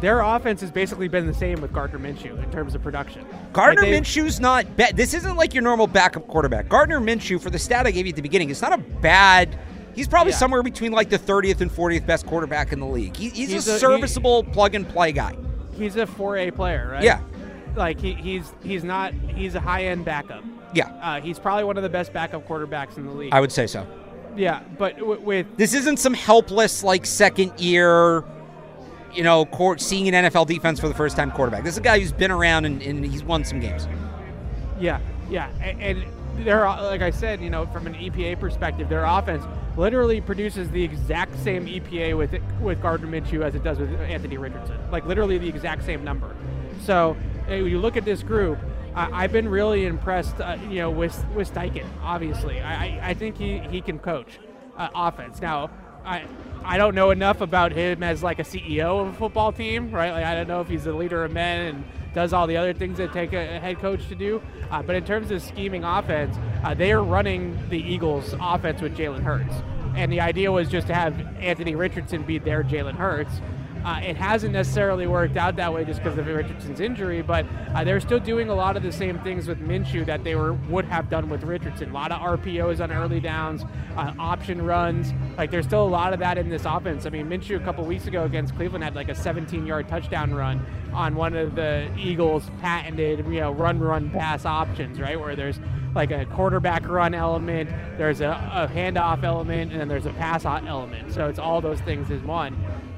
[0.00, 3.24] their offense has basically been the same with Gardner Minshew in terms of production.
[3.52, 4.96] Gardner Like, Minshew's not bad.
[4.96, 6.68] This isn't like your normal backup quarterback.
[6.68, 9.56] Gardner Minshew, for the stat I gave you at the beginning, it's not a bad.
[9.94, 10.38] He's probably Yeah.
[10.38, 13.16] somewhere between like the 30th and 40th best quarterback in the league.
[13.16, 15.36] He, he's, He's a, a- he- serviceable plug and play guy.
[15.76, 17.02] he's a 4A player, right?
[17.02, 17.20] Yeah.
[17.76, 20.44] Like he, he's he's not he's a high end backup.
[20.74, 23.32] Yeah, Uh, he's probably one of the best backup quarterbacks in the league.
[23.32, 23.86] I would say so.
[24.36, 28.24] yeah, but w- with This isn't some helpless like second year,
[29.14, 31.64] you know, court, seeing an NFL defense for the first time quarterback.
[31.64, 33.86] This is a guy who's been around and, and he's won some games.
[34.80, 35.00] yeah,
[35.30, 36.04] yeah, and, and
[36.38, 39.44] they're like I said, you know, from an EPA perspective, their offense
[39.76, 43.90] literally produces the exact same EPA with it, with Gardner Minshew as it does with
[44.00, 44.78] Anthony Richardson.
[44.90, 46.34] Like literally the exact same number.
[46.82, 47.16] So
[47.48, 48.58] uh, you look at this group.
[48.94, 51.86] I I've been really impressed, uh, you know, with with Steichen.
[52.02, 54.38] Obviously, I, I- I think he, he can coach
[54.76, 55.40] uh, offense.
[55.40, 55.70] Now,
[56.04, 56.24] I
[56.64, 60.12] I don't know enough about him as like a CEO of a football team, right?
[60.12, 61.84] Like I don't know if he's a leader of men and
[62.14, 64.42] does all the other things that take a, head coach to do.
[64.70, 68.96] Uh, but in terms of scheming offense, uh, they are running the Eagles' offense with
[68.96, 69.54] Jalen Hurts,
[69.96, 73.40] and the idea was just to have Anthony Richardson be their Jalen Hurts.
[73.84, 77.44] Uh, it hasn't necessarily worked out that way just because of Richardson's injury, but
[77.74, 80.52] uh, they're still doing a lot of the same things with Minshew that they were
[80.52, 81.90] would have done with Richardson.
[81.90, 83.64] A lot of RPOs on early downs,
[83.96, 85.12] uh, option runs.
[85.36, 87.06] Like there's still a lot of that in this offense.
[87.06, 90.64] I mean, Minshew a couple weeks ago against Cleveland had like a 17-yard touchdown run
[90.92, 95.18] on one of the Eagles' patented, you know, run, run, pass options, right?
[95.18, 95.58] Where there's
[95.94, 100.44] like a quarterback run element, there's a, a handoff element, and then there's a pass
[100.44, 101.12] element.
[101.12, 102.56] So it's all those things in one.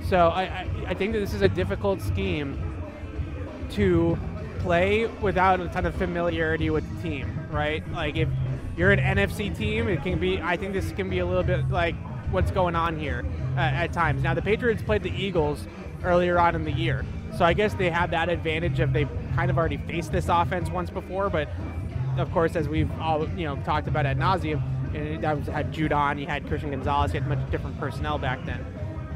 [0.08, 2.60] So I, I, I think that this is a difficult scheme
[3.70, 4.18] to
[4.60, 7.86] play without a ton of familiarity with the team, right?
[7.92, 8.28] Like if
[8.76, 10.40] you're an NFC team, it can be.
[10.40, 11.94] I think this can be a little bit like
[12.30, 13.24] what's going on here
[13.56, 14.22] uh, at times.
[14.22, 15.66] Now the Patriots played the Eagles
[16.02, 17.04] earlier on in the year,
[17.36, 20.70] so I guess they have that advantage of they've kind of already faced this offense
[20.70, 21.30] once before.
[21.30, 21.48] But
[22.18, 24.62] of course, as we've all you know talked about at nauseum,
[24.94, 28.44] and that was had Judon, you had Christian Gonzalez, you had much different personnel back
[28.44, 28.64] then.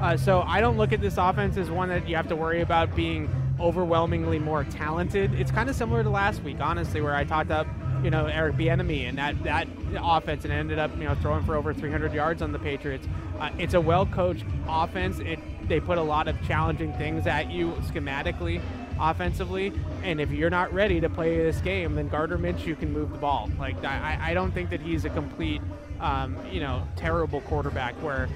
[0.01, 2.61] Uh, so I don't look at this offense as one that you have to worry
[2.61, 3.29] about being
[3.59, 5.35] overwhelmingly more talented.
[5.35, 7.67] It's kind of similar to last week, honestly, where I talked up,
[8.05, 9.67] you know, Eric Bieniemy and that that
[10.01, 13.09] offense, and ended up, you know, throwing for over 300 yards on the Patriots.
[13.41, 15.19] Uh, it's a well-coached offense.
[15.19, 18.61] It they put a lot of challenging things at you schematically,
[19.01, 19.73] offensively,
[20.03, 23.19] and if you're not ready to play this game, then Gardner Minshew can move the
[23.19, 23.51] ball.
[23.59, 25.61] Like I, I don't think that he's a complete,
[26.01, 28.29] um, you know, terrible quarterback where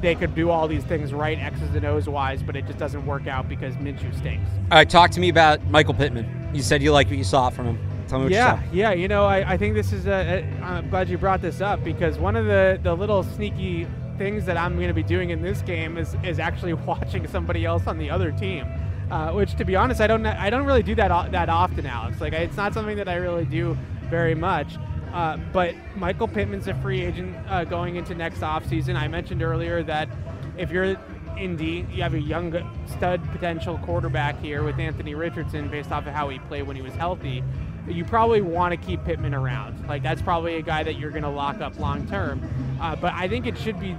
[0.00, 3.04] they could do all these things right, X's and O's wise, but it just doesn't
[3.06, 4.50] work out because Minshew stinks.
[4.70, 6.50] All right, talk to me about Michael Pittman.
[6.54, 7.78] You said you like what you saw from him.
[8.06, 8.74] Tell me what yeah, you saw.
[8.74, 8.92] yeah.
[8.92, 10.06] You know, I, I think this is.
[10.06, 13.86] A, a, I'm glad you brought this up because one of the the little sneaky
[14.18, 17.64] things that I'm going to be doing in this game is is actually watching somebody
[17.64, 18.66] else on the other team.
[19.10, 22.20] Uh, which, to be honest, I don't I don't really do that that often, Alex.
[22.20, 23.76] Like, it's not something that I really do
[24.10, 24.76] very much.
[25.12, 28.96] Uh, but Michael Pittman's a free agent uh, going into next offseason.
[28.96, 30.08] I mentioned earlier that
[30.58, 30.96] if you're
[31.38, 32.52] Indy, you have a young
[32.86, 36.82] stud potential quarterback here with Anthony Richardson based off of how he played when he
[36.82, 37.42] was healthy.
[37.88, 39.86] You probably want to keep Pittman around.
[39.88, 42.42] Like that's probably a guy that you're going to lock up long term.
[42.80, 43.96] Uh, but I think it should be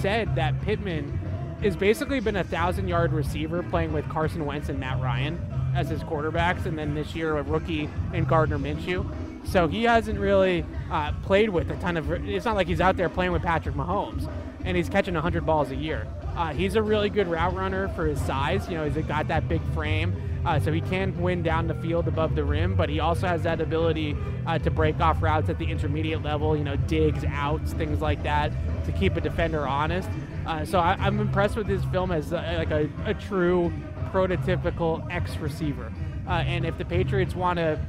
[0.00, 1.18] said that Pittman
[1.62, 5.38] has basically been a thousand yard receiver playing with Carson Wentz and Matt Ryan
[5.74, 9.10] as his quarterbacks, and then this year a rookie and Gardner Minshew.
[9.46, 12.10] So he hasn't really uh, played with a ton of.
[12.10, 14.30] It's not like he's out there playing with Patrick Mahomes,
[14.64, 16.06] and he's catching 100 balls a year.
[16.36, 18.68] Uh, he's a really good route runner for his size.
[18.68, 20.14] You know, he's got that big frame,
[20.44, 22.74] uh, so he can win down the field above the rim.
[22.74, 24.16] But he also has that ability
[24.46, 26.56] uh, to break off routes at the intermediate level.
[26.56, 28.52] You know, digs, outs, things like that,
[28.84, 30.08] to keep a defender honest.
[30.46, 33.72] Uh, so I, am I'm impressed with his film as uh, like a, a, true
[34.12, 35.92] prototypical X receiver.
[36.26, 37.80] Uh, and if the Patriots want to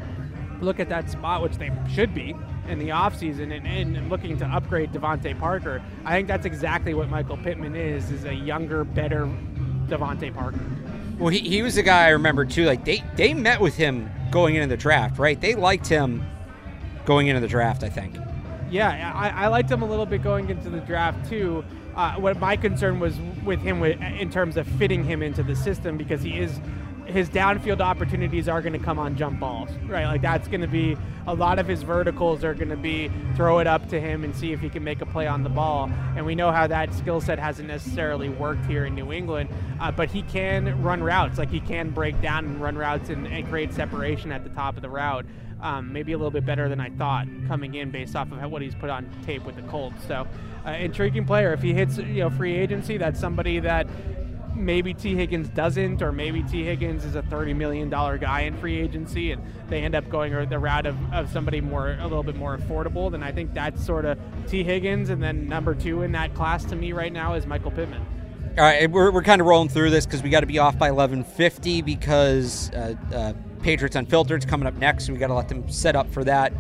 [0.62, 2.34] look at that spot, which they should be
[2.68, 7.10] in the offseason, and, and looking to upgrade DeVante Parker, I think that's exactly what
[7.10, 9.30] Michael Pittman is, is a younger, better
[9.88, 10.60] DeVante Parker.
[11.18, 12.66] Well, he, he was a guy I remember too.
[12.66, 15.40] Like they, they met with him going into the draft, right?
[15.40, 16.26] They liked him
[17.06, 18.18] going into the draft, I think.
[18.70, 21.64] Yeah, I, I liked him a little bit going into the draft too.
[21.96, 25.56] Uh, what my concern was with him with, in terms of fitting him into the
[25.56, 26.60] system because he is
[27.16, 30.06] his downfield opportunities are going to come on jump balls, right?
[30.06, 30.98] Like that's going to be
[31.28, 34.36] a lot of his verticals are going to be throw it up to him and
[34.36, 35.90] see if he can make a play on the ball.
[36.18, 39.94] And we know how that skill set hasn't necessarily worked here in New England, uh,
[39.94, 41.38] but he can run routes.
[41.38, 44.76] Like he can break down and run routes and, and create separation at the top
[44.76, 45.26] of the route.
[45.62, 48.62] Um, maybe a little bit better than I thought coming in based off of what
[48.62, 50.06] he's put on tape with the Colts.
[50.06, 50.28] So,
[50.66, 51.54] uh, intriguing player.
[51.54, 53.88] If he hits, you know, free agency, that's somebody that
[54.56, 58.80] maybe Tee Higgins doesn't, or maybe Tee Higgins is a $30 million guy in free
[58.80, 62.36] agency and they end up going the route of, of somebody more a little bit
[62.36, 64.18] more affordable, then I think that's sort of
[64.48, 65.10] Tee Higgins.
[65.10, 68.06] And then number two in that class to me right now is Michael Pittman.
[68.58, 70.78] All right, we're, we're kind of rolling through this because we got to be off
[70.80, 75.50] by 11:50 because uh, uh, Patriots Unfiltered's coming up next, so we got to let
[75.50, 76.54] them set up for that.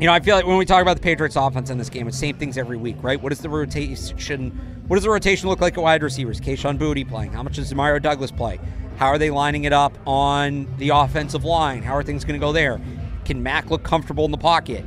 [0.00, 2.08] You know, I feel like when we talk about the Patriots offense in this game,
[2.08, 3.20] it's same things every week, right?
[3.20, 4.50] What is the rotation?
[4.86, 6.40] What does the rotation look like at wide receivers?
[6.40, 7.34] Kayshon Boutte playing.
[7.34, 8.58] How much does Demario Douglas play?
[8.96, 11.82] How are they lining it up on the offensive line?
[11.82, 12.80] How are things going to go there?
[13.26, 14.86] Can Mac look comfortable in the pocket?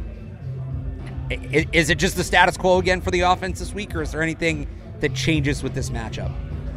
[1.30, 4.24] Is it just the status quo again for the offense this week, or is there
[4.24, 4.68] anything
[5.00, 6.34] that changes with this matchup?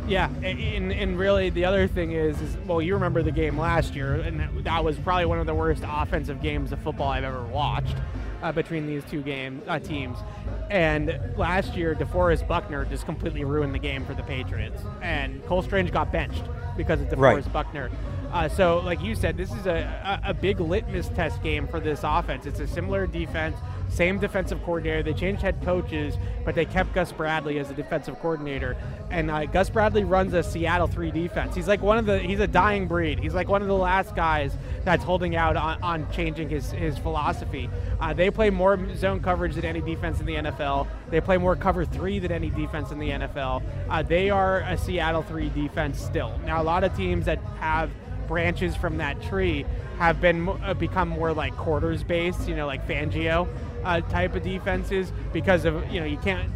[0.07, 3.95] Yeah, and, and really the other thing is, is well, you remember the game last
[3.95, 7.43] year, and that was probably one of the worst offensive games of football I've ever
[7.43, 7.97] watched
[8.47, 10.19] uh, between these two game uh, teams.
[10.71, 15.63] And last year, DeForest Buckner just completely ruined the game for the Patriots, and Cole
[15.63, 16.45] Strange got benched
[16.77, 17.53] because of DeForest right.
[17.53, 17.91] Buckner.
[18.33, 21.81] Uh, so, like you said, this is a, a, a big litmus test game for
[21.81, 22.47] this offense.
[22.47, 23.57] It's a similar defense
[23.89, 25.03] same defensive coordinator.
[25.03, 28.77] They changed head coaches, but they kept Gus Bradley as a defensive coordinator.
[29.11, 31.55] And uh, Gus Bradley runs a Seattle three defense.
[31.55, 33.19] He's like one of the he's a dying breed.
[33.19, 36.99] He's like one of the last guys that's holding out on, on changing his his
[36.99, 37.71] philosophy.
[38.01, 40.87] Uh, they play more zone coverage than any defense in the NFL.
[41.11, 43.63] They play more cover three than any defense in the NFL.
[43.89, 46.39] Uh, they are a Seattle three defense still.
[46.45, 47.91] Now a lot of teams that have
[48.27, 49.65] branches from that tree
[49.99, 53.49] have been uh, become more like quarters based, you know, like Fangio
[53.87, 56.51] uh, type of defenses because of you know you can't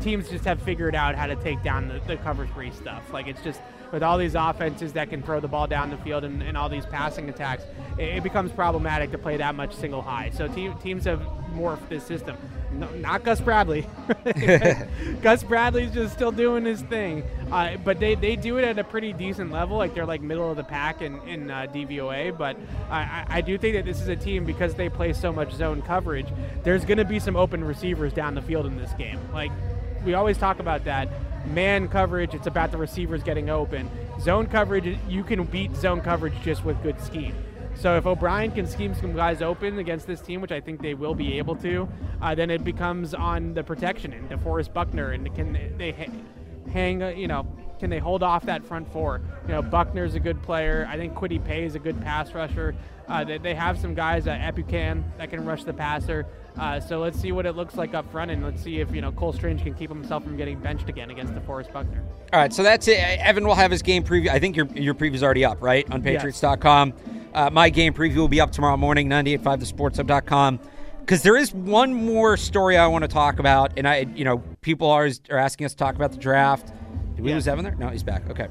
[0.00, 3.12] teams just have figured out how to take down the, the cover three stuff.
[3.12, 3.60] Like it's just
[3.92, 6.68] with all these offenses that can throw the ball down the field and, and all
[6.68, 7.64] these passing attacks,
[7.98, 10.30] it, it, becomes problematic to play that much single high.
[10.30, 11.20] So te- teams have
[11.54, 12.36] morphed this system.
[12.72, 13.86] No, not Gus Bradley.
[15.22, 18.84] Gus Bradley's just still doing his thing, uh, but they, they do it at a
[18.84, 19.76] pretty decent level.
[19.76, 22.36] Like they're like middle of the pack in, in uh, DVOA.
[22.36, 22.56] But
[22.90, 25.82] I, I do think that this is a team because they play so much zone
[25.82, 26.28] coverage.
[26.62, 29.18] There's going to be some open receivers down the field in this game.
[29.32, 29.52] Like
[30.04, 31.08] we always talk about that.
[31.46, 33.90] Man coverage, it's about the receivers getting open.
[34.20, 37.34] Zone coverage, you can beat zone coverage just with good scheme.
[37.80, 40.92] So if O'Brien can scheme some guys open against this team, which I think they
[40.92, 41.88] will be able to,
[42.20, 46.12] uh, then it becomes on the protection and DeForest Buckner and can they ha-
[46.70, 47.46] hang, uh, you know,
[47.78, 49.22] can they hold off that front four?
[49.46, 50.86] You know, Buckner's a good player.
[50.90, 52.74] I think Kwity Paye is a good pass rusher.
[53.08, 56.26] Uh, they, they have some guys, uh, Ebukam, that can rush the passer.
[56.58, 59.00] Uh, so let's see what it looks like up front, and let's see if you
[59.00, 62.04] know Cole Strange can keep himself from getting benched again against DeForest Buckner.
[62.32, 62.98] All right, so that's it.
[62.98, 64.28] Evan will have his game preview.
[64.28, 66.92] I think your your preview's already up, right, on Patriots.com.
[67.34, 70.60] Uh, my game preview will be up tomorrow morning, 985thesportshub.com.
[71.00, 74.38] Because there is one more story I want to talk about, and I, you know,
[74.60, 76.72] people always are asking us to talk about the draft.
[77.16, 77.34] Did we yeah.
[77.36, 77.74] lose Evan there?
[77.74, 78.28] No, he's back.
[78.30, 78.48] Okay.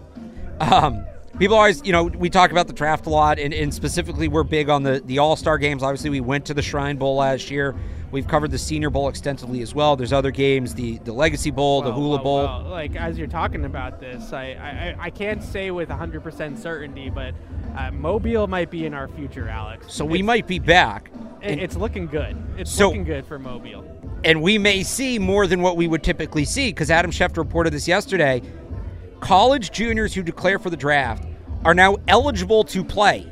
[0.60, 1.06] Um,
[1.38, 4.44] people always, you know, we talk about the draft a lot, and, and specifically, we're
[4.44, 5.84] big on the the All Star games.
[5.84, 7.76] Obviously, we went to the Shrine Bowl last year.
[8.12, 9.96] We've covered the Senior Bowl extensively as well.
[9.96, 12.38] There's other games, the the Legacy Bowl, the Hula well, Bowl.
[12.46, 17.10] well, like as you're talking about this, I I, I can't say with 100% certainty,
[17.10, 17.34] but
[17.78, 19.94] uh, Mobile might be in our future, Alex.
[19.94, 21.12] so we might be back.
[21.42, 22.36] it- It's looking good.
[22.58, 23.86] It's So- looking good for Mobile.
[24.24, 27.72] and we may see more than what we would typically see because Adam Schefter reported
[27.74, 28.42] this yesterday.
[29.20, 31.26] College juniors who declare for the draft
[31.66, 33.30] are now eligible to play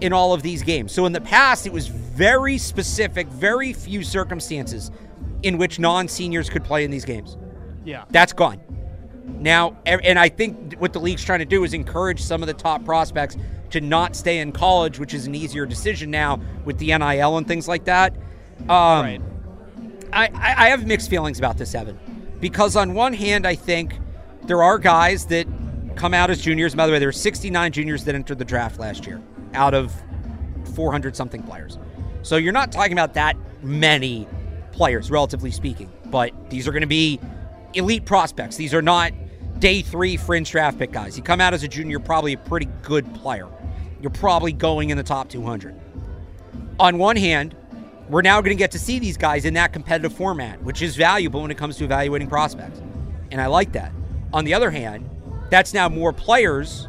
[0.00, 0.92] in all of these games.
[0.92, 4.90] So in the past, it was very specific, very few circumstances
[5.42, 7.36] in which non seniors could play in these games.
[7.84, 8.04] Yeah.
[8.10, 8.60] That's gone.
[9.24, 12.54] Now, and I think what the league's trying to do is encourage some of the
[12.54, 13.36] top prospects
[13.70, 17.46] to not stay in college, which is an easier decision now with the NIL and
[17.46, 18.14] things like that.
[18.62, 19.22] Um, right.
[20.12, 21.98] I, I I have mixed feelings about this, Evan,
[22.40, 23.98] because on one hand, I think
[24.44, 25.46] there are guys that
[25.96, 26.74] come out as juniors.
[26.74, 29.22] By the way, there were 69 juniors that entered the draft last year
[29.54, 29.92] out of
[30.74, 31.78] 400 something players.
[32.22, 34.28] So you're not talking about that many
[34.72, 37.20] players, relatively speaking, but these are going to be
[37.74, 38.56] elite prospects.
[38.56, 39.12] These are not
[39.58, 41.16] day three fringe draft pick guys.
[41.16, 43.48] You come out as a junior, you're probably a pretty good player.
[44.00, 45.78] You're probably going in the top 200
[46.78, 47.54] on one hand,
[48.08, 50.96] we're now going to get to see these guys in that competitive format, which is
[50.96, 52.80] valuable when it comes to evaluating prospects.
[53.30, 53.92] And I like that.
[54.32, 55.08] On the other hand,
[55.50, 56.88] that's now more players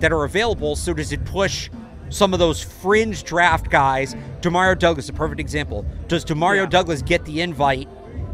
[0.00, 0.74] that are available.
[0.76, 1.70] So does it push
[2.12, 4.14] some of those fringe draft guys?
[4.40, 5.84] Demario Douglas, a perfect example.
[6.08, 6.66] Does Demario Yeah.
[6.66, 7.88] Douglas get the invite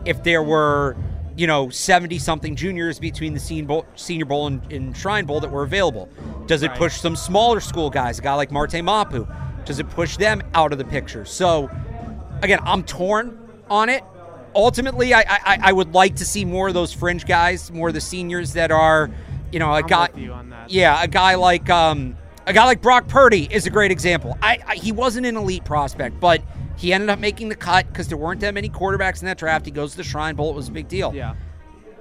[0.04, 0.96] if there were,
[1.36, 5.40] you know, 70 something juniors between the Senior Bowl, Senior Bowl and, and Shrine Bowl
[5.40, 6.08] that were available?
[6.46, 6.78] Does it Right.
[6.78, 9.26] push some smaller school guys, a guy like Marte Mapu?
[9.64, 11.24] Does it push them out of the picture?
[11.24, 11.70] So,
[12.42, 13.38] again, I'm torn
[13.68, 14.02] on it.
[14.54, 17.94] Ultimately, I, I I would like to see more of those fringe guys, more of
[17.94, 19.10] the seniors that are,
[19.52, 20.08] you know, a I'm guy.
[20.12, 20.70] with you on that.
[20.70, 22.16] Yeah, a guy like um,
[22.48, 24.36] a guy like Brock Purdy is a great example.
[24.42, 26.42] I, I he wasn't an elite prospect, but
[26.76, 29.66] he ended up making the cut because there weren't that many quarterbacks in that draft.
[29.66, 31.14] He goes to the Shrine Bowl; it was a big deal.
[31.14, 31.34] Yeah.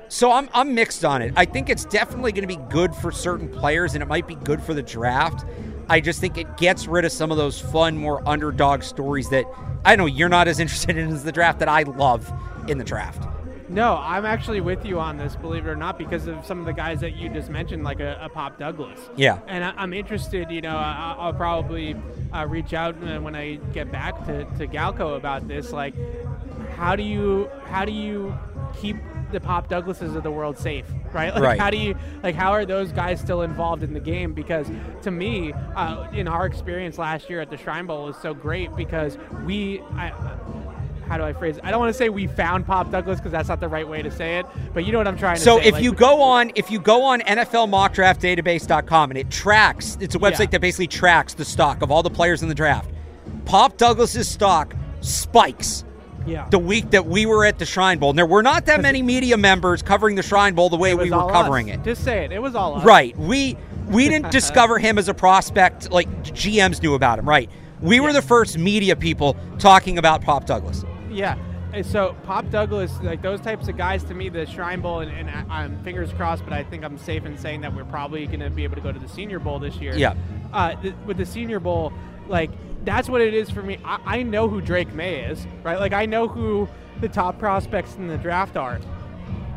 [0.08, 1.34] So I'm I'm mixed on it.
[1.36, 4.36] I think it's definitely going to be good for certain players, and it might be
[4.36, 5.46] good for the draft.
[5.90, 9.46] I just think it gets rid of some of those fun, more underdog stories that
[9.84, 12.32] I know you're not as interested in as the draft that I love
[12.70, 13.28] in the draft.
[13.70, 16.66] No, I'm actually with you on this, believe it or not, because of some of
[16.66, 19.00] the guys that you just mentioned, like a, a Pop Douglas.
[19.18, 19.40] Yeah.
[19.48, 21.96] And I, I'm interested, you know, I, I'll probably
[22.34, 25.72] uh, reach out when I get back to, to Galko about this.
[25.74, 25.94] Like,
[26.76, 28.38] how do you how do you
[28.80, 28.96] keep
[29.32, 31.34] the Pop Douglases of the world safe, right?
[31.34, 31.60] Like, Right.
[31.60, 34.34] how do you like how are those guys still involved in the game?
[34.34, 34.70] Because
[35.02, 38.74] to me, uh, in our experience last year at the Shrine Bowl was so great
[38.78, 39.82] because we.
[39.96, 40.14] I,
[41.08, 41.64] how do I phrase it?
[41.64, 44.02] I don't want to say we found Pop Douglas because that's not the right way
[44.02, 45.64] to say it, but you know what I'm trying to So say.
[45.64, 50.16] So if like, you go on if you go on NFLmockdraftdatabase.com and it tracks, it's
[50.16, 50.46] a website Yeah.
[50.48, 52.90] that basically tracks the stock of all the players in the draft.
[53.46, 55.84] Pop Douglas's stock spikes
[56.26, 58.10] yeah, the week that we were at the Shrine Bowl.
[58.10, 61.10] And there were not that many media members covering the Shrine Bowl the way we
[61.10, 61.78] were covering us.
[61.78, 61.84] it.
[61.84, 62.34] Just say it.
[62.34, 62.84] It was all us.
[62.86, 63.18] Right.
[63.18, 63.56] We
[63.88, 67.50] we didn't discover him as a prospect like GMs knew about him, right?
[67.80, 68.14] We were Yeah.
[68.14, 70.84] the first media people talking about Pop Douglas.
[71.18, 71.36] Yeah.
[71.82, 75.30] So Pop Douglas, like those types of guys, to me, the Shrine Bowl, and, and
[75.30, 78.40] I- I'm fingers crossed, but I think I'm safe in saying that we're probably going
[78.40, 79.94] to be able to go to the Senior Bowl this year.
[79.96, 80.16] Yeah.
[80.54, 81.92] Uh, th- with the Senior Bowl,
[82.28, 82.50] like
[82.86, 83.78] that's what it is for me.
[83.84, 85.78] I, I know who Drake Maye is, right?
[85.80, 86.70] Like I know who
[87.02, 88.80] the top prospects in the draft are.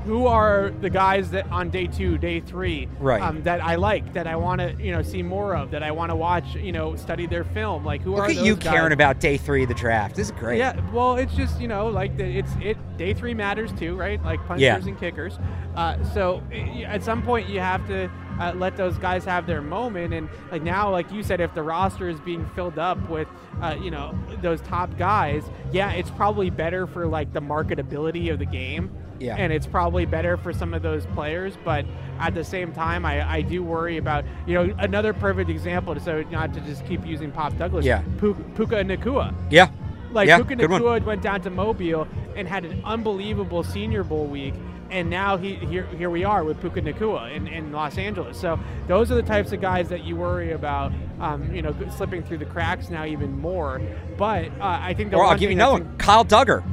[0.06, 3.20] Who are the guys that on day two, day three, Right.
[3.22, 5.90] um, that I like, that I want to, you know, see more of, that I
[5.90, 7.84] want to watch, you know, study their film.
[7.84, 8.72] Like who Look are at you guys?
[8.72, 10.16] caring about day three of the draft.
[10.16, 10.58] This is great.
[10.58, 14.22] Yeah, well, it's just you know like the, it's it day three matters too, right?
[14.24, 14.76] Like punchers Yeah.
[14.78, 15.38] and kickers.
[15.76, 18.10] Uh, so i- at some point you have to
[18.40, 20.14] uh, let those guys have their moment.
[20.14, 23.28] And like now, like you said, if the roster is being filled up with,
[23.60, 28.38] uh, you know, those top guys, yeah, it's probably better for like the marketability of
[28.38, 28.90] the game.
[29.20, 29.36] Yeah.
[29.36, 31.84] And it's probably better for some of those players, but
[32.18, 35.98] at the same time, I, I do worry about you know another perfect example.
[36.00, 37.84] So not to just keep using Pop Douglas.
[37.84, 38.02] Yeah.
[38.18, 39.34] Puka, Puka Nacua.
[39.50, 39.70] Yeah.
[40.12, 40.56] Like yeah, Puka.
[40.56, 44.54] Nacua went down to Mobile and had an unbelievable Senior Bowl week,
[44.90, 48.40] and now he here here we are with Puka Nacua in, in Los Angeles.
[48.40, 52.22] So those are the types of guys that you worry about, um, you know, slipping
[52.22, 53.80] through the cracks now even more.
[54.16, 55.96] But uh, I think the Or one I'll give you another one.
[55.98, 56.64] Kyle Dugger,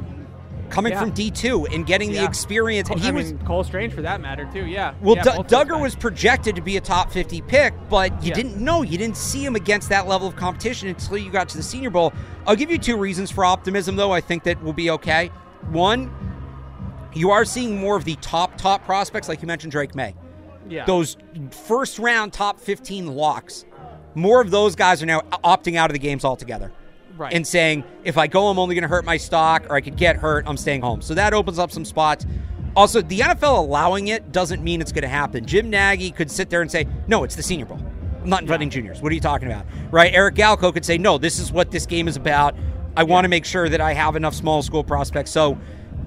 [0.70, 1.00] coming Yeah.
[1.00, 2.88] from D2 and getting the experience.
[2.90, 4.66] And he I was mean, Cole Strange for that matter too.
[4.66, 4.94] Yeah.
[5.00, 8.34] Well, yeah, those Dugger was projected to be a top 50 pick, but you Yeah.
[8.34, 8.82] didn't know.
[8.82, 11.90] You didn't see him against that level of competition until you got to the Senior
[11.90, 12.12] Bowl.
[12.46, 14.12] I'll give you two reasons for optimism, though.
[14.12, 15.30] I think that will be okay.
[15.70, 16.10] One,
[17.14, 20.14] you are seeing more of the top, top prospects, like you mentioned, Drake Maye.
[20.68, 20.84] yeah.
[20.84, 21.16] Those
[21.50, 23.64] first round top 15 locks,
[24.14, 26.72] more of those guys are now opting out of the games altogether
[27.18, 27.32] right.
[27.32, 29.96] and saying, if I go, I'm only going to hurt my stock, or I could
[29.96, 31.02] get hurt, I'm staying home.
[31.02, 32.26] So that opens up some spots.
[32.76, 35.44] Also, the NFL allowing it doesn't mean it's going to happen.
[35.44, 37.80] Jim Nagy could sit there and say, no, it's the Senior Bowl.
[38.22, 39.00] I'm not inviting juniors.
[39.00, 39.66] What are you talking about?
[39.90, 40.12] Right?
[40.12, 42.54] Eric Galko could say, no, this is what this game is about.
[42.96, 45.30] I want to make sure that I have enough small school prospects.
[45.30, 45.58] So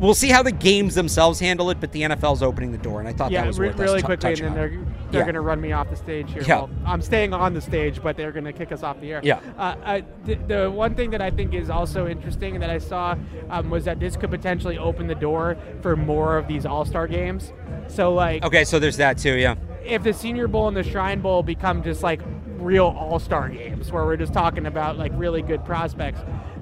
[0.02, 3.08] we'll see how the games themselves handle it, but the NFL's opening the door, and
[3.08, 4.70] I thought yeah, that was re- worth really t- quickly, and then they're
[5.12, 5.26] they're Yeah.
[5.26, 6.42] going to run me off the stage here.
[6.44, 6.56] Yeah.
[6.62, 9.20] Well, I'm staying on the stage, but they're going to kick us off the air.
[9.24, 9.40] Yeah.
[9.58, 13.16] Uh, uh, the, the one thing that I think is also interesting that I saw
[13.50, 17.08] um, was that this could potentially open the door for more of these All Star
[17.08, 17.52] games.
[17.88, 19.56] So like, Okay, so there's that too, yeah.
[19.84, 22.22] if the Senior Bowl and the Shrine Bowl become just like
[22.58, 26.22] real All Star games where we're just talking about like really good prospects,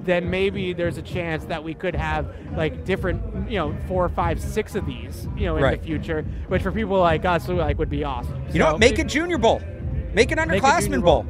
[0.10, 4.41] then maybe there's a chance that we could have like different, you know, four, five,
[4.41, 5.80] six of these, you know, in Right.
[5.80, 8.44] the future, which for people like us, like would be awesome.
[8.52, 8.80] You know what?
[8.80, 9.61] Make a Junior Bowl.
[10.14, 11.26] Make an underclassmen Junior bowl.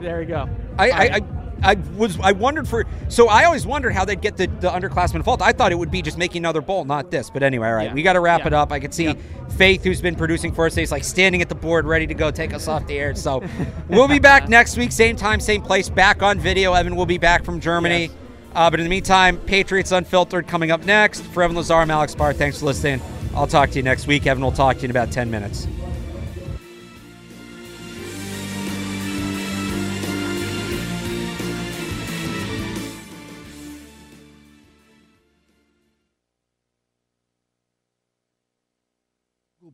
[0.00, 0.48] There you go.
[0.78, 1.02] I, I.
[1.16, 1.20] I,
[1.64, 5.14] I was I wondered for so I always wondered how they'd get the, the underclassmen
[5.14, 5.42] involved.
[5.42, 7.30] I thought it would be just making another bowl, not this.
[7.30, 7.94] But anyway, all right, Yeah.
[7.94, 8.46] we got to wrap Yeah.
[8.48, 8.72] it up.
[8.72, 9.14] I could see Yeah.
[9.56, 12.32] Faith, who's been producing for us, is like standing at the board, ready to go
[12.32, 13.14] take us off the air.
[13.14, 13.44] So
[13.88, 16.72] we'll be back next week, same time, same place, back on video.
[16.74, 18.06] Evan will be back from Germany.
[18.06, 18.10] Yes.
[18.54, 21.22] Uh, but in the meantime, Patriots Unfiltered coming up next.
[21.22, 22.36] For Evan Lazar, I'm Alex Barth.
[22.36, 23.00] Thanks for listening.
[23.34, 24.26] I'll talk to you next week.
[24.26, 25.66] Evan will talk to you in about 10 minutes.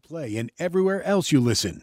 [0.08, 1.82] Play and everywhere else you listen.